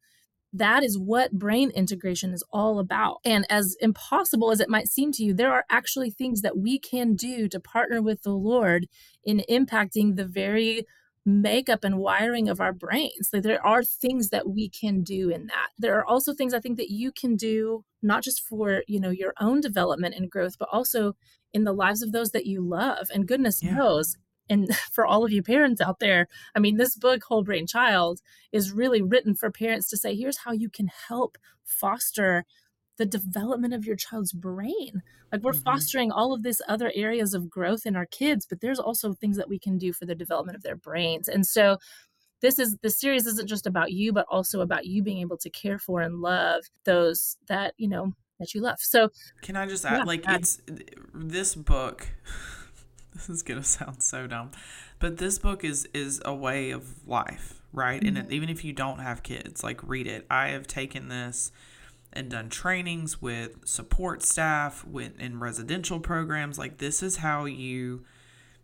that 0.53 0.83
is 0.83 0.97
what 0.97 1.31
brain 1.31 1.71
integration 1.71 2.31
is 2.31 2.43
all 2.51 2.79
about. 2.79 3.17
And 3.25 3.45
as 3.49 3.75
impossible 3.81 4.51
as 4.51 4.59
it 4.59 4.69
might 4.69 4.87
seem 4.87 5.11
to 5.13 5.23
you, 5.23 5.33
there 5.33 5.51
are 5.51 5.65
actually 5.69 6.11
things 6.11 6.41
that 6.41 6.57
we 6.57 6.77
can 6.79 7.15
do 7.15 7.47
to 7.49 7.59
partner 7.59 8.01
with 8.01 8.21
the 8.21 8.33
Lord 8.33 8.87
in 9.23 9.43
impacting 9.49 10.15
the 10.15 10.25
very 10.25 10.85
makeup 11.25 11.83
and 11.83 11.97
wiring 11.97 12.49
of 12.49 12.59
our 12.59 12.73
brains. 12.73 13.29
Like 13.31 13.43
there 13.43 13.65
are 13.65 13.83
things 13.83 14.29
that 14.29 14.47
we 14.49 14.69
can 14.69 15.03
do 15.03 15.29
in 15.29 15.47
that. 15.47 15.69
There 15.79 15.97
are 15.97 16.05
also 16.05 16.33
things 16.33 16.53
I 16.53 16.59
think 16.59 16.77
that 16.77 16.89
you 16.89 17.11
can 17.11 17.35
do 17.35 17.83
not 18.01 18.23
just 18.23 18.41
for, 18.41 18.83
you 18.87 18.99
know, 18.99 19.09
your 19.09 19.33
own 19.39 19.61
development 19.61 20.15
and 20.15 20.29
growth, 20.29 20.57
but 20.59 20.67
also 20.71 21.15
in 21.53 21.63
the 21.63 21.73
lives 21.73 22.01
of 22.01 22.11
those 22.11 22.31
that 22.31 22.45
you 22.45 22.61
love. 22.61 23.07
And 23.13 23.27
goodness 23.27 23.63
Yeah. 23.63 23.75
knows 23.75 24.17
and 24.53 24.75
for 24.91 25.05
all 25.05 25.25
of 25.25 25.31
you 25.31 25.43
parents 25.43 25.81
out 25.81 25.99
there, 25.99 26.27
I 26.55 26.59
mean, 26.59 26.77
this 26.77 26.95
book, 26.95 27.23
Whole 27.23 27.43
Brain 27.43 27.67
Child, 27.67 28.21
is 28.51 28.71
really 28.71 29.01
written 29.01 29.35
for 29.35 29.51
parents 29.51 29.89
to 29.89 29.97
say, 29.97 30.15
here's 30.15 30.39
how 30.39 30.51
you 30.51 30.69
can 30.69 30.89
help 31.07 31.37
foster 31.63 32.45
the 32.97 33.05
development 33.05 33.73
of 33.73 33.85
your 33.85 33.95
child's 33.95 34.33
brain. 34.33 35.01
Like 35.31 35.41
we're 35.41 35.53
mm-hmm. 35.53 35.63
fostering 35.63 36.11
all 36.11 36.31
of 36.31 36.43
these 36.43 36.61
other 36.67 36.91
areas 36.93 37.33
of 37.33 37.49
growth 37.49 37.87
in 37.87 37.95
our 37.95 38.05
kids, 38.05 38.45
but 38.47 38.61
there's 38.61 38.79
also 38.79 39.13
things 39.13 39.35
that 39.37 39.49
we 39.49 39.57
can 39.57 39.79
do 39.79 39.91
for 39.91 40.05
the 40.05 40.13
development 40.13 40.55
of 40.55 40.61
their 40.61 40.75
brains. 40.75 41.27
And 41.27 41.45
so 41.45 41.77
this 42.41 42.59
is 42.59 42.77
the 42.83 42.91
series 42.91 43.25
isn't 43.25 43.49
just 43.49 43.65
about 43.65 43.91
you, 43.91 44.13
but 44.13 44.27
also 44.29 44.61
about 44.61 44.85
you 44.85 45.01
being 45.01 45.19
able 45.19 45.37
to 45.37 45.49
care 45.49 45.79
for 45.79 46.01
and 46.01 46.21
love 46.21 46.65
those 46.83 47.37
that, 47.47 47.73
you 47.77 47.87
know, 47.87 48.13
that 48.39 48.53
you 48.53 48.61
love. 48.61 48.77
So 48.79 49.09
can 49.41 49.55
I 49.55 49.65
just 49.65 49.85
add 49.85 49.99
yeah, 49.99 50.03
like 50.03 50.23
add. 50.27 50.41
it's 50.41 50.61
this 51.13 51.55
book 51.55 52.09
this 53.15 53.29
is 53.29 53.43
gonna 53.43 53.63
sound 53.63 54.01
so 54.03 54.27
dumb. 54.27 54.51
But 54.99 55.17
this 55.17 55.39
book 55.39 55.63
is 55.63 55.87
is 55.93 56.21
a 56.25 56.33
way 56.33 56.71
of 56.71 57.07
life, 57.07 57.61
right? 57.71 58.01
Mm-hmm. 58.01 58.17
And 58.17 58.31
even 58.31 58.49
if 58.49 58.63
you 58.63 58.73
don't 58.73 58.99
have 58.99 59.23
kids, 59.23 59.63
like 59.63 59.81
read 59.83 60.07
it. 60.07 60.25
I 60.29 60.49
have 60.49 60.67
taken 60.67 61.09
this 61.09 61.51
and 62.13 62.29
done 62.29 62.49
trainings 62.49 63.21
with 63.21 63.67
support 63.67 64.23
staff 64.23 64.85
with 64.85 65.19
in 65.19 65.39
residential 65.39 65.99
programs 65.99 66.57
like 66.57 66.77
this 66.77 67.03
is 67.03 67.17
how 67.17 67.45
you 67.45 68.05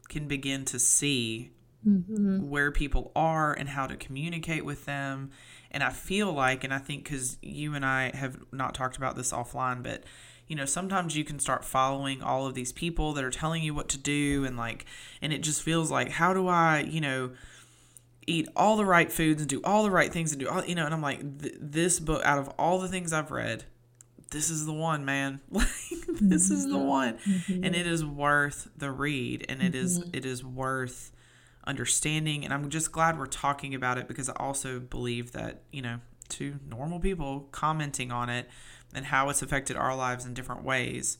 can 0.07 0.27
begin 0.27 0.63
to 0.63 0.79
see 0.79 1.51
mm-hmm. 1.85 2.47
where 2.47 2.71
people 2.71 3.11
are 3.15 3.51
and 3.51 3.69
how 3.69 3.87
to 3.87 3.97
communicate 3.97 4.63
with 4.63 4.85
them 4.85 5.31
and 5.71 5.83
i 5.83 5.89
feel 5.89 6.31
like 6.31 6.63
and 6.63 6.73
i 6.73 6.77
think 6.77 7.03
because 7.03 7.37
you 7.41 7.73
and 7.73 7.83
i 7.83 8.15
have 8.15 8.37
not 8.51 8.75
talked 8.75 8.97
about 8.97 9.15
this 9.15 9.33
offline 9.33 9.81
but 9.81 10.03
you 10.49 10.55
know 10.55 10.65
sometimes 10.65 11.15
you 11.15 11.23
can 11.23 11.39
start 11.39 11.63
following 11.63 12.21
all 12.21 12.45
of 12.45 12.55
these 12.55 12.73
people 12.73 13.13
that 13.13 13.23
are 13.23 13.29
telling 13.29 13.63
you 13.63 13.73
what 13.73 13.87
to 13.87 13.97
do 13.97 14.43
and 14.43 14.57
like 14.57 14.85
and 15.21 15.31
it 15.31 15.41
just 15.41 15.61
feels 15.61 15.89
like 15.89 16.09
how 16.09 16.33
do 16.33 16.49
i 16.49 16.81
you 16.81 16.99
know 16.99 17.31
eat 18.27 18.49
all 18.55 18.75
the 18.75 18.85
right 18.85 19.11
foods 19.11 19.41
and 19.41 19.49
do 19.49 19.61
all 19.63 19.83
the 19.83 19.91
right 19.91 20.11
things 20.11 20.33
and 20.33 20.41
do 20.41 20.49
all 20.49 20.65
you 20.65 20.75
know 20.75 20.85
and 20.85 20.93
i'm 20.93 21.01
like 21.01 21.21
this 21.23 21.99
book 21.99 22.21
out 22.25 22.39
of 22.39 22.49
all 22.59 22.79
the 22.79 22.87
things 22.89 23.13
i've 23.13 23.31
read 23.31 23.63
this 24.31 24.49
is 24.49 24.65
the 24.65 24.73
one 24.73 25.05
man 25.05 25.39
like 25.49 25.67
this 26.19 26.49
is 26.49 26.65
the 26.67 26.73
mm-hmm. 26.73 26.87
one 26.87 27.17
mm-hmm. 27.17 27.63
and 27.63 27.75
it 27.75 27.87
is 27.87 28.03
worth 28.03 28.67
the 28.75 28.91
read 28.91 29.45
and 29.47 29.61
it 29.61 29.73
is, 29.73 29.99
mm-hmm. 29.99 30.09
it 30.13 30.25
is 30.25 30.43
worth 30.43 31.11
understanding 31.65 32.43
and 32.43 32.53
i'm 32.53 32.69
just 32.69 32.91
glad 32.91 33.17
we're 33.17 33.27
talking 33.27 33.75
about 33.75 33.97
it 33.97 34.07
because 34.07 34.29
i 34.29 34.33
also 34.33 34.79
believe 34.79 35.31
that 35.31 35.61
you 35.71 35.81
know 35.81 35.99
to 36.29 36.59
normal 36.69 36.99
people 36.99 37.47
commenting 37.51 38.11
on 38.11 38.29
it 38.29 38.47
and 38.93 39.05
how 39.05 39.29
it's 39.29 39.41
affected 39.41 39.75
our 39.77 39.95
lives 39.95 40.25
in 40.25 40.33
different 40.33 40.63
ways 40.63 41.17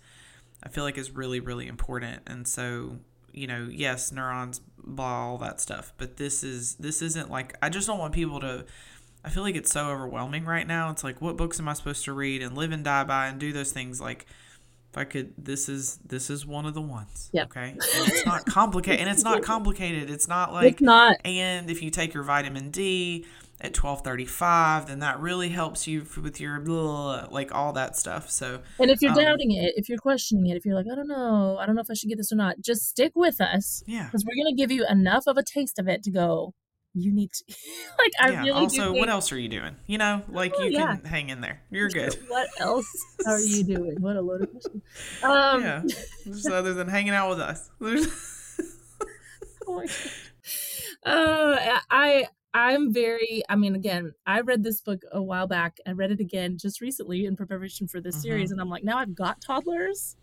i 0.63 0.69
feel 0.69 0.83
like 0.83 0.97
is 0.97 1.11
really 1.11 1.39
really 1.39 1.67
important. 1.67 2.21
And 2.27 2.47
so 2.47 2.97
you 3.31 3.47
know 3.47 3.67
yes 3.71 4.11
neurons 4.11 4.61
blah 4.83 5.27
all 5.29 5.37
that 5.37 5.61
stuff 5.61 5.93
but 5.97 6.17
this 6.17 6.43
is 6.43 6.75
this 6.75 7.01
isn't 7.03 7.29
like 7.29 7.55
i 7.61 7.69
just 7.69 7.85
don't 7.85 7.99
want 7.99 8.11
people 8.13 8.39
to 8.39 8.65
i 9.23 9.29
feel 9.29 9.43
like 9.43 9.55
it's 9.55 9.71
so 9.71 9.89
overwhelming 9.89 10.45
right 10.45 10.65
now. 10.65 10.89
It's 10.89 11.03
like 11.03 11.21
what 11.21 11.37
books 11.37 11.59
am 11.59 11.67
i 11.69 11.73
supposed 11.73 12.05
to 12.05 12.13
read 12.13 12.41
and 12.41 12.57
live 12.57 12.71
and 12.71 12.83
die 12.83 13.03
by 13.03 13.27
and 13.27 13.39
do 13.39 13.51
those 13.53 13.71
things? 13.71 14.01
Like 14.01 14.25
if 14.91 14.97
i 14.97 15.03
could 15.03 15.33
this 15.37 15.69
is 15.69 15.97
this 15.97 16.31
is 16.31 16.45
one 16.47 16.65
of 16.65 16.73
the 16.73 16.81
ones 16.81 17.29
Yeah. 17.31 17.43
okay? 17.43 17.69
And 17.69 17.79
it's 18.11 18.25
not 18.25 18.45
complicated 18.47 19.01
and 19.01 19.09
it's 19.09 19.23
not 19.23 19.43
complicated. 19.43 20.09
It's 20.09 20.27
not 20.27 20.51
like 20.51 20.73
it's 20.73 20.81
not. 20.81 21.17
and 21.23 21.69
if 21.69 21.83
you 21.83 21.91
take 21.91 22.13
your 22.15 22.23
vitamin 22.23 22.71
d 22.71 23.25
at 23.61 23.75
1235 23.75 24.87
then 24.87 24.99
that 24.99 25.19
really 25.19 25.49
helps 25.49 25.85
you 25.85 26.05
with 26.21 26.39
your 26.39 26.59
like 27.29 27.53
all 27.53 27.73
that 27.73 27.95
stuff 27.95 28.29
so 28.29 28.61
and 28.79 28.89
if 28.89 29.01
you're 29.01 29.11
um, 29.11 29.17
doubting 29.17 29.51
it 29.51 29.73
if 29.75 29.89
you're 29.89 29.97
questioning 29.97 30.47
it 30.47 30.55
if 30.55 30.65
you're 30.65 30.75
like 30.75 30.85
i 30.91 30.95
don't 30.95 31.09
know 31.09 31.57
i 31.59 31.65
don't 31.65 31.75
know 31.75 31.81
if 31.81 31.91
i 31.91 31.93
should 31.93 32.07
get 32.07 32.17
this 32.17 32.31
or 32.31 32.35
not 32.35 32.55
just 32.63 32.87
stick 32.87 33.11
with 33.15 33.41
us 33.41 33.83
yeah. 33.85 34.05
because 34.05 34.23
we're 34.25 34.41
going 34.41 34.55
to 34.55 34.59
give 34.59 34.71
you 34.71 34.85
enough 34.87 35.23
of 35.27 35.37
a 35.37 35.43
taste 35.43 35.77
of 35.77 35.87
it 35.89 36.03
to 36.03 36.11
go 36.11 36.53
you 36.93 37.13
need 37.13 37.31
to 37.31 37.43
like 37.99 38.11
i 38.19 38.31
yeah, 38.31 38.39
really 38.39 38.51
also 38.51 38.93
what 38.93 39.09
else 39.09 39.31
are 39.31 39.39
you 39.39 39.49
doing? 39.49 39.75
You 39.87 39.97
know 39.97 40.23
like 40.29 40.53
oh, 40.57 40.63
you 40.63 40.71
yeah. 40.71 40.95
can 40.95 41.05
hang 41.05 41.29
in 41.29 41.41
there. 41.41 41.61
You're 41.69 41.89
good. 41.89 42.17
What 42.27 42.49
else 42.59 42.87
are 43.27 43.39
you 43.39 43.63
doing? 43.75 43.97
What 43.99 44.15
a 44.15 44.21
load 44.21 44.41
of 44.41 44.51
questions 44.51 44.83
um 45.23 45.61
yeah 45.61 45.81
just 46.25 46.49
other 46.49 46.73
than 46.73 46.87
hanging 46.87 47.13
out 47.13 47.29
with 47.29 47.39
us. 47.39 47.69
Oh 49.67 49.75
my 49.75 49.85
God. 49.85 49.95
Uh, 51.05 51.79
I 51.91 52.27
I'm 52.53 52.91
very, 52.93 53.43
I 53.47 53.55
mean, 53.55 53.75
again, 53.75 54.13
I 54.25 54.41
read 54.41 54.63
this 54.63 54.81
book 54.81 55.01
a 55.11 55.21
while 55.21 55.47
back. 55.47 55.77
I 55.85 55.91
read 55.91 56.11
it 56.11 56.19
again 56.19 56.57
just 56.57 56.81
recently 56.81 57.25
in 57.25 57.35
preparation 57.35 57.87
for 57.87 58.01
this 58.01 58.15
mm-hmm. 58.15 58.23
series. 58.23 58.51
And 58.51 58.59
I'm 58.59 58.69
like, 58.69 58.83
now 58.83 58.97
I've 58.97 59.15
got 59.15 59.41
toddlers. 59.41 60.17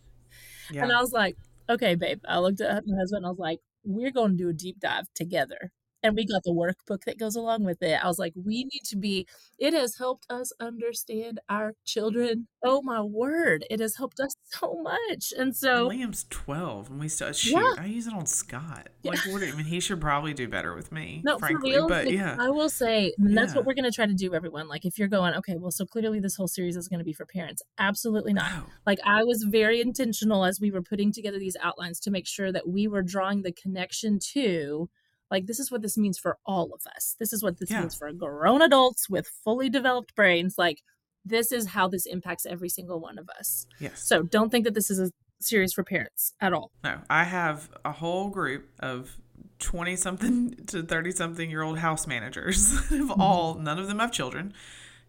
Yeah. 0.70 0.83
And 0.83 0.93
I 0.93 1.01
was 1.01 1.12
like, 1.12 1.37
okay, 1.68 1.95
babe. 1.95 2.20
I 2.27 2.39
looked 2.39 2.61
at 2.61 2.87
my 2.87 2.97
husband 2.97 3.18
and 3.18 3.27
I 3.27 3.31
was 3.31 3.39
like, 3.39 3.61
we're 3.85 4.11
going 4.11 4.33
to 4.33 4.37
do 4.37 4.49
a 4.49 4.53
deep 4.53 4.81
dive 4.81 5.07
together 5.14 5.72
and 6.07 6.17
we 6.17 6.25
got 6.25 6.45
the 6.45 6.53
workbook 6.53 7.05
that 7.05 7.19
goes 7.19 7.37
along 7.37 7.65
with 7.65 7.83
it. 7.83 8.03
I 8.03 8.07
was 8.07 8.19
like, 8.19 8.33
we 8.37 8.65
need 8.65 8.83
to 8.85 8.97
be, 8.97 9.27
it 9.59 9.75
has 9.75 9.99
helped 9.99 10.27
us 10.31 10.53
understand 10.61 11.41
our 11.49 11.75
children. 11.85 12.47
Oh 12.65 12.81
my 12.83 13.01
word, 13.03 13.65
it 13.71 13.81
has 13.81 13.97
helped 13.97 14.21
us 14.21 14.35
so 14.45 14.81
much. 14.83 15.33
And 15.37 15.55
so 15.55 15.89
Liam's 15.89 16.27
12 16.31 16.91
and 16.91 17.01
we 17.01 17.09
still, 17.09 17.33
shoot, 17.33 17.53
yeah. 17.53 17.83
I 17.83 17.87
use 17.87 18.07
it 18.07 18.15
on 18.15 18.27
Scott. 18.27 18.89
Like, 19.03 19.19
what, 19.27 19.43
I 19.43 19.53
mean, 19.53 19.67
he 19.67 19.81
should 19.81 20.01
probably 20.01 20.35
do 20.35 20.49
better 20.49 20.75
with 20.75 20.93
me, 20.93 21.23
no, 21.25 21.39
frankly. 21.39 21.73
Real, 21.73 21.89
but 21.89 22.11
yeah. 22.11 22.37
I 22.39 22.51
will 22.51 22.69
say, 22.69 23.13
that's 23.19 23.53
yeah. 23.53 23.57
what 23.57 23.67
we're 23.67 23.75
going 23.75 23.85
to 23.85 23.93
try 23.93 24.07
to 24.07 24.15
do, 24.15 24.35
everyone. 24.35 24.69
Like, 24.69 24.85
if 24.85 24.99
you're 24.99 25.09
going, 25.09 25.35
okay, 25.35 25.57
well, 25.57 25.71
so 25.71 25.85
clearly 25.85 26.21
this 26.21 26.37
whole 26.37 26.49
series 26.49 26.77
is 26.77 26.89
going 26.89 26.99
to 26.99 27.05
be 27.05 27.13
for 27.13 27.27
parents. 27.27 27.63
Absolutely 27.79 28.33
not. 28.33 28.51
Oh. 28.55 28.67
Like, 28.85 28.99
I 29.05 29.25
was 29.25 29.45
very 29.49 29.81
intentional 29.81 30.45
as 30.45 30.61
we 30.61 30.71
were 30.71 30.83
putting 30.83 31.13
together 31.13 31.39
these 31.39 31.57
outlines 31.63 32.01
to 32.01 32.11
make 32.11 32.27
sure 32.27 32.53
that 32.53 32.69
we 32.69 32.89
were 32.89 33.03
drawing 33.03 33.43
the 33.43 33.53
connection 33.53 34.19
to 34.33 34.89
like 35.31 35.47
this 35.47 35.59
is 35.59 35.70
what 35.70 35.83
this 35.83 35.97
means 35.97 36.18
for 36.18 36.39
all 36.47 36.72
of 36.72 36.83
us. 36.95 37.16
This 37.18 37.33
is 37.33 37.43
what 37.43 37.59
this 37.59 37.70
yeah. 37.70 37.81
means 37.81 37.95
for 37.95 38.11
grown 38.12 38.62
adults 38.62 39.09
with 39.09 39.27
fully 39.45 39.68
developed 39.68 40.14
brains. 40.14 40.57
Like 40.57 40.83
this 41.24 41.53
is 41.53 41.66
how 41.66 41.89
this 41.89 42.07
impacts 42.07 42.47
every 42.47 42.68
single 42.68 43.01
one 43.01 43.18
of 43.18 43.29
us. 43.39 43.66
Yes. 43.81 44.07
So 44.07 44.22
don't 44.22 44.51
think 44.51 44.64
that 44.64 44.74
this 44.74 44.91
is 44.91 45.01
a 45.01 45.11
series 45.41 45.72
for 45.72 45.85
parents 45.85 46.33
at 46.41 46.53
all. 46.53 46.70
No. 46.85 47.01
I 47.11 47.24
have 47.24 47.68
a 47.85 47.93
whole 47.93 48.31
group 48.31 48.68
of 48.81 49.16
20 49.59 49.97
something 49.97 50.55
to 50.66 50.83
30 50.83 51.11
something 51.12 51.51
year 51.51 51.62
old 51.62 51.79
house 51.79 52.07
managers. 52.07 52.72
Have 52.89 53.01
mm-hmm. 53.09 53.20
all 53.20 53.55
none 53.55 53.79
of 53.79 53.89
them 53.89 53.99
have 53.99 54.12
children 54.12 54.55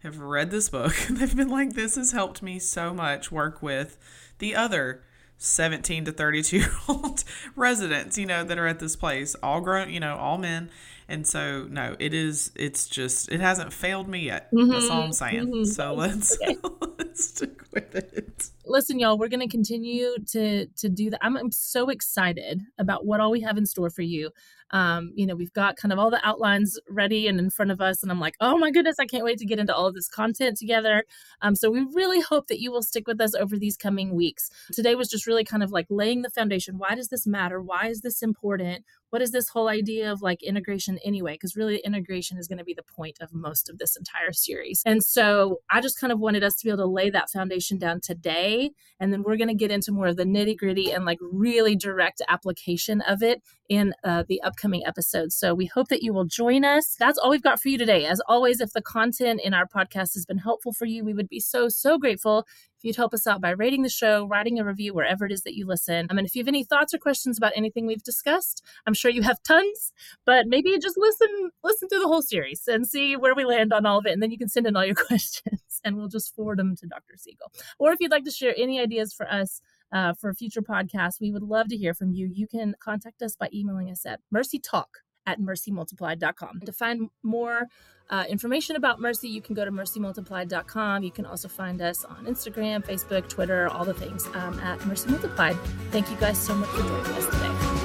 have 0.02 0.18
read 0.18 0.50
this 0.50 0.68
book. 0.68 0.94
They've 1.10 1.34
been 1.34 1.48
like 1.48 1.74
this 1.74 1.96
has 1.96 2.12
helped 2.12 2.42
me 2.42 2.58
so 2.58 2.94
much 2.94 3.32
work 3.32 3.62
with 3.62 3.98
the 4.38 4.54
other 4.54 5.02
17 5.38 6.04
to 6.06 6.12
32 6.12 6.56
year 6.58 6.70
old 6.88 7.24
residents, 7.56 8.18
you 8.18 8.26
know, 8.26 8.44
that 8.44 8.58
are 8.58 8.66
at 8.66 8.80
this 8.80 8.96
place, 8.96 9.34
all 9.42 9.60
grown, 9.60 9.90
you 9.90 10.00
know, 10.00 10.16
all 10.16 10.38
men. 10.38 10.70
And 11.08 11.26
so, 11.26 11.66
no, 11.70 11.96
it 11.98 12.12
is, 12.12 12.52
it's 12.54 12.86
just, 12.86 13.32
it 13.32 13.40
hasn't 13.40 13.72
failed 13.72 14.08
me 14.08 14.20
yet. 14.20 14.52
Mm-hmm. 14.52 14.70
That's 14.70 14.90
all 14.90 15.02
I'm 15.02 15.12
saying. 15.12 15.46
Mm-hmm. 15.46 15.64
So 15.64 15.94
let's, 15.96 16.36
okay. 16.42 16.56
let's 16.98 17.24
stick 17.24 17.62
with 17.72 17.94
it. 17.94 18.50
Listen, 18.68 18.98
y'all, 18.98 19.18
we're 19.18 19.28
going 19.28 19.40
to 19.40 19.48
continue 19.48 20.16
to, 20.32 20.66
to 20.66 20.88
do 20.88 21.10
that. 21.10 21.24
I'm, 21.24 21.36
I'm 21.36 21.50
so 21.50 21.88
excited 21.88 22.62
about 22.78 23.06
what 23.06 23.20
all 23.20 23.30
we 23.30 23.40
have 23.40 23.56
in 23.56 23.66
store 23.66 23.90
for 23.90 24.02
you 24.02 24.30
um, 24.70 25.12
you 25.14 25.26
know, 25.26 25.34
we've 25.34 25.52
got 25.52 25.76
kind 25.76 25.92
of 25.92 25.98
all 25.98 26.10
the 26.10 26.26
outlines 26.26 26.78
ready 26.88 27.26
and 27.26 27.38
in 27.38 27.50
front 27.50 27.70
of 27.70 27.80
us. 27.80 28.02
And 28.02 28.12
I'm 28.12 28.20
like, 28.20 28.34
oh 28.40 28.58
my 28.58 28.70
goodness, 28.70 28.98
I 28.98 29.06
can't 29.06 29.24
wait 29.24 29.38
to 29.38 29.46
get 29.46 29.58
into 29.58 29.74
all 29.74 29.86
of 29.86 29.94
this 29.94 30.08
content 30.08 30.56
together. 30.56 31.04
Um, 31.42 31.54
so 31.54 31.70
we 31.70 31.86
really 31.92 32.20
hope 32.20 32.48
that 32.48 32.60
you 32.60 32.70
will 32.70 32.82
stick 32.82 33.06
with 33.06 33.20
us 33.20 33.34
over 33.34 33.56
these 33.56 33.76
coming 33.76 34.14
weeks. 34.14 34.50
Today 34.72 34.94
was 34.94 35.08
just 35.08 35.26
really 35.26 35.44
kind 35.44 35.62
of 35.62 35.70
like 35.70 35.86
laying 35.88 36.22
the 36.22 36.30
foundation. 36.30 36.78
Why 36.78 36.94
does 36.94 37.08
this 37.08 37.26
matter? 37.26 37.60
Why 37.60 37.88
is 37.88 38.02
this 38.02 38.22
important? 38.22 38.84
what 39.10 39.22
is 39.22 39.30
this 39.30 39.48
whole 39.48 39.68
idea 39.68 40.12
of 40.12 40.22
like 40.22 40.42
integration 40.42 40.98
anyway? 41.04 41.34
Because 41.34 41.56
really, 41.56 41.78
integration 41.84 42.38
is 42.38 42.46
going 42.46 42.58
to 42.58 42.64
be 42.64 42.74
the 42.74 42.82
point 42.82 43.18
of 43.20 43.32
most 43.32 43.68
of 43.68 43.78
this 43.78 43.96
entire 43.96 44.32
series. 44.32 44.82
And 44.84 45.02
so 45.02 45.60
I 45.70 45.80
just 45.80 46.00
kind 46.00 46.12
of 46.12 46.18
wanted 46.18 46.44
us 46.44 46.56
to 46.56 46.64
be 46.64 46.70
able 46.70 46.84
to 46.84 46.86
lay 46.86 47.10
that 47.10 47.30
foundation 47.30 47.78
down 47.78 48.00
today. 48.00 48.57
And 49.00 49.12
then 49.12 49.22
we're 49.22 49.36
going 49.36 49.48
to 49.48 49.54
get 49.54 49.70
into 49.70 49.92
more 49.92 50.08
of 50.08 50.16
the 50.16 50.24
nitty 50.24 50.56
gritty 50.56 50.90
and 50.90 51.04
like 51.04 51.18
really 51.20 51.76
direct 51.76 52.22
application 52.28 53.00
of 53.02 53.22
it 53.22 53.42
in 53.68 53.94
uh, 54.04 54.24
the 54.28 54.40
upcoming 54.42 54.84
episodes. 54.86 55.36
So 55.36 55.54
we 55.54 55.66
hope 55.66 55.88
that 55.88 56.02
you 56.02 56.12
will 56.12 56.24
join 56.24 56.64
us. 56.64 56.96
That's 56.98 57.18
all 57.18 57.30
we've 57.30 57.42
got 57.42 57.60
for 57.60 57.68
you 57.68 57.78
today. 57.78 58.06
As 58.06 58.20
always, 58.28 58.60
if 58.60 58.72
the 58.72 58.82
content 58.82 59.40
in 59.42 59.54
our 59.54 59.66
podcast 59.66 60.14
has 60.14 60.24
been 60.26 60.38
helpful 60.38 60.72
for 60.72 60.86
you, 60.86 61.04
we 61.04 61.14
would 61.14 61.28
be 61.28 61.40
so, 61.40 61.68
so 61.68 61.98
grateful 61.98 62.46
if 62.78 62.84
you'd 62.84 62.96
help 62.96 63.12
us 63.12 63.26
out 63.26 63.40
by 63.40 63.50
rating 63.50 63.82
the 63.82 63.88
show, 63.88 64.26
writing 64.26 64.58
a 64.58 64.64
review 64.64 64.94
wherever 64.94 65.26
it 65.26 65.32
is 65.32 65.42
that 65.42 65.56
you 65.56 65.66
listen. 65.66 66.06
I 66.08 66.14
mean, 66.14 66.24
if 66.24 66.36
you 66.36 66.40
have 66.40 66.48
any 66.48 66.62
thoughts 66.62 66.94
or 66.94 66.98
questions 66.98 67.36
about 67.36 67.52
anything 67.56 67.86
we've 67.86 68.02
discussed, 68.02 68.64
I'm 68.86 68.94
sure 68.94 69.10
you 69.10 69.22
have 69.22 69.42
tons, 69.42 69.92
but 70.24 70.46
maybe 70.46 70.78
just 70.78 70.96
listen 70.96 71.50
listen 71.64 71.88
through 71.88 72.00
the 72.00 72.06
whole 72.06 72.22
series 72.22 72.68
and 72.68 72.86
see 72.86 73.16
where 73.16 73.34
we 73.34 73.44
land 73.44 73.72
on 73.72 73.84
all 73.84 73.98
of 73.98 74.06
it. 74.06 74.12
And 74.12 74.22
then 74.22 74.30
you 74.30 74.38
can 74.38 74.48
send 74.48 74.66
in 74.66 74.76
all 74.76 74.84
your 74.84 74.94
questions 75.08 75.80
and 75.84 75.96
we'll 75.96 76.08
just 76.08 76.34
forward 76.36 76.58
them 76.58 76.76
to 76.76 76.86
Dr. 76.86 77.16
Siegel. 77.16 77.52
Or 77.78 77.92
if 77.92 77.98
you'd 78.00 78.12
like 78.12 78.24
to 78.24 78.30
share 78.30 78.54
any 78.56 78.80
ideas 78.80 79.12
for 79.12 79.28
us 79.28 79.60
uh, 79.92 80.14
for 80.14 80.32
future 80.32 80.62
podcasts, 80.62 81.20
we 81.20 81.32
would 81.32 81.42
love 81.42 81.68
to 81.68 81.76
hear 81.76 81.94
from 81.94 82.12
you. 82.12 82.30
You 82.32 82.46
can 82.46 82.76
contact 82.80 83.22
us 83.22 83.34
by 83.34 83.48
emailing 83.52 83.90
us 83.90 84.06
at 84.06 84.20
mercytalk 84.32 85.02
at 85.28 85.40
mercymultiplied.com. 85.40 86.60
To 86.64 86.72
find 86.72 87.10
more 87.22 87.68
uh, 88.10 88.24
information 88.28 88.76
about 88.76 89.00
Mercy, 89.00 89.28
you 89.28 89.42
can 89.42 89.54
go 89.54 89.64
to 89.64 89.70
mercymultiplied.com. 89.70 91.02
You 91.02 91.10
can 91.10 91.26
also 91.26 91.48
find 91.48 91.82
us 91.82 92.04
on 92.04 92.24
Instagram, 92.24 92.84
Facebook, 92.84 93.28
Twitter, 93.28 93.68
all 93.68 93.84
the 93.84 93.94
things 93.94 94.26
um, 94.34 94.58
at 94.60 94.84
Mercy 94.86 95.10
Multiplied. 95.10 95.56
Thank 95.90 96.10
you 96.10 96.16
guys 96.16 96.38
so 96.38 96.54
much 96.54 96.68
for 96.70 96.80
joining 96.80 97.12
us 97.12 97.26
today. 97.26 97.77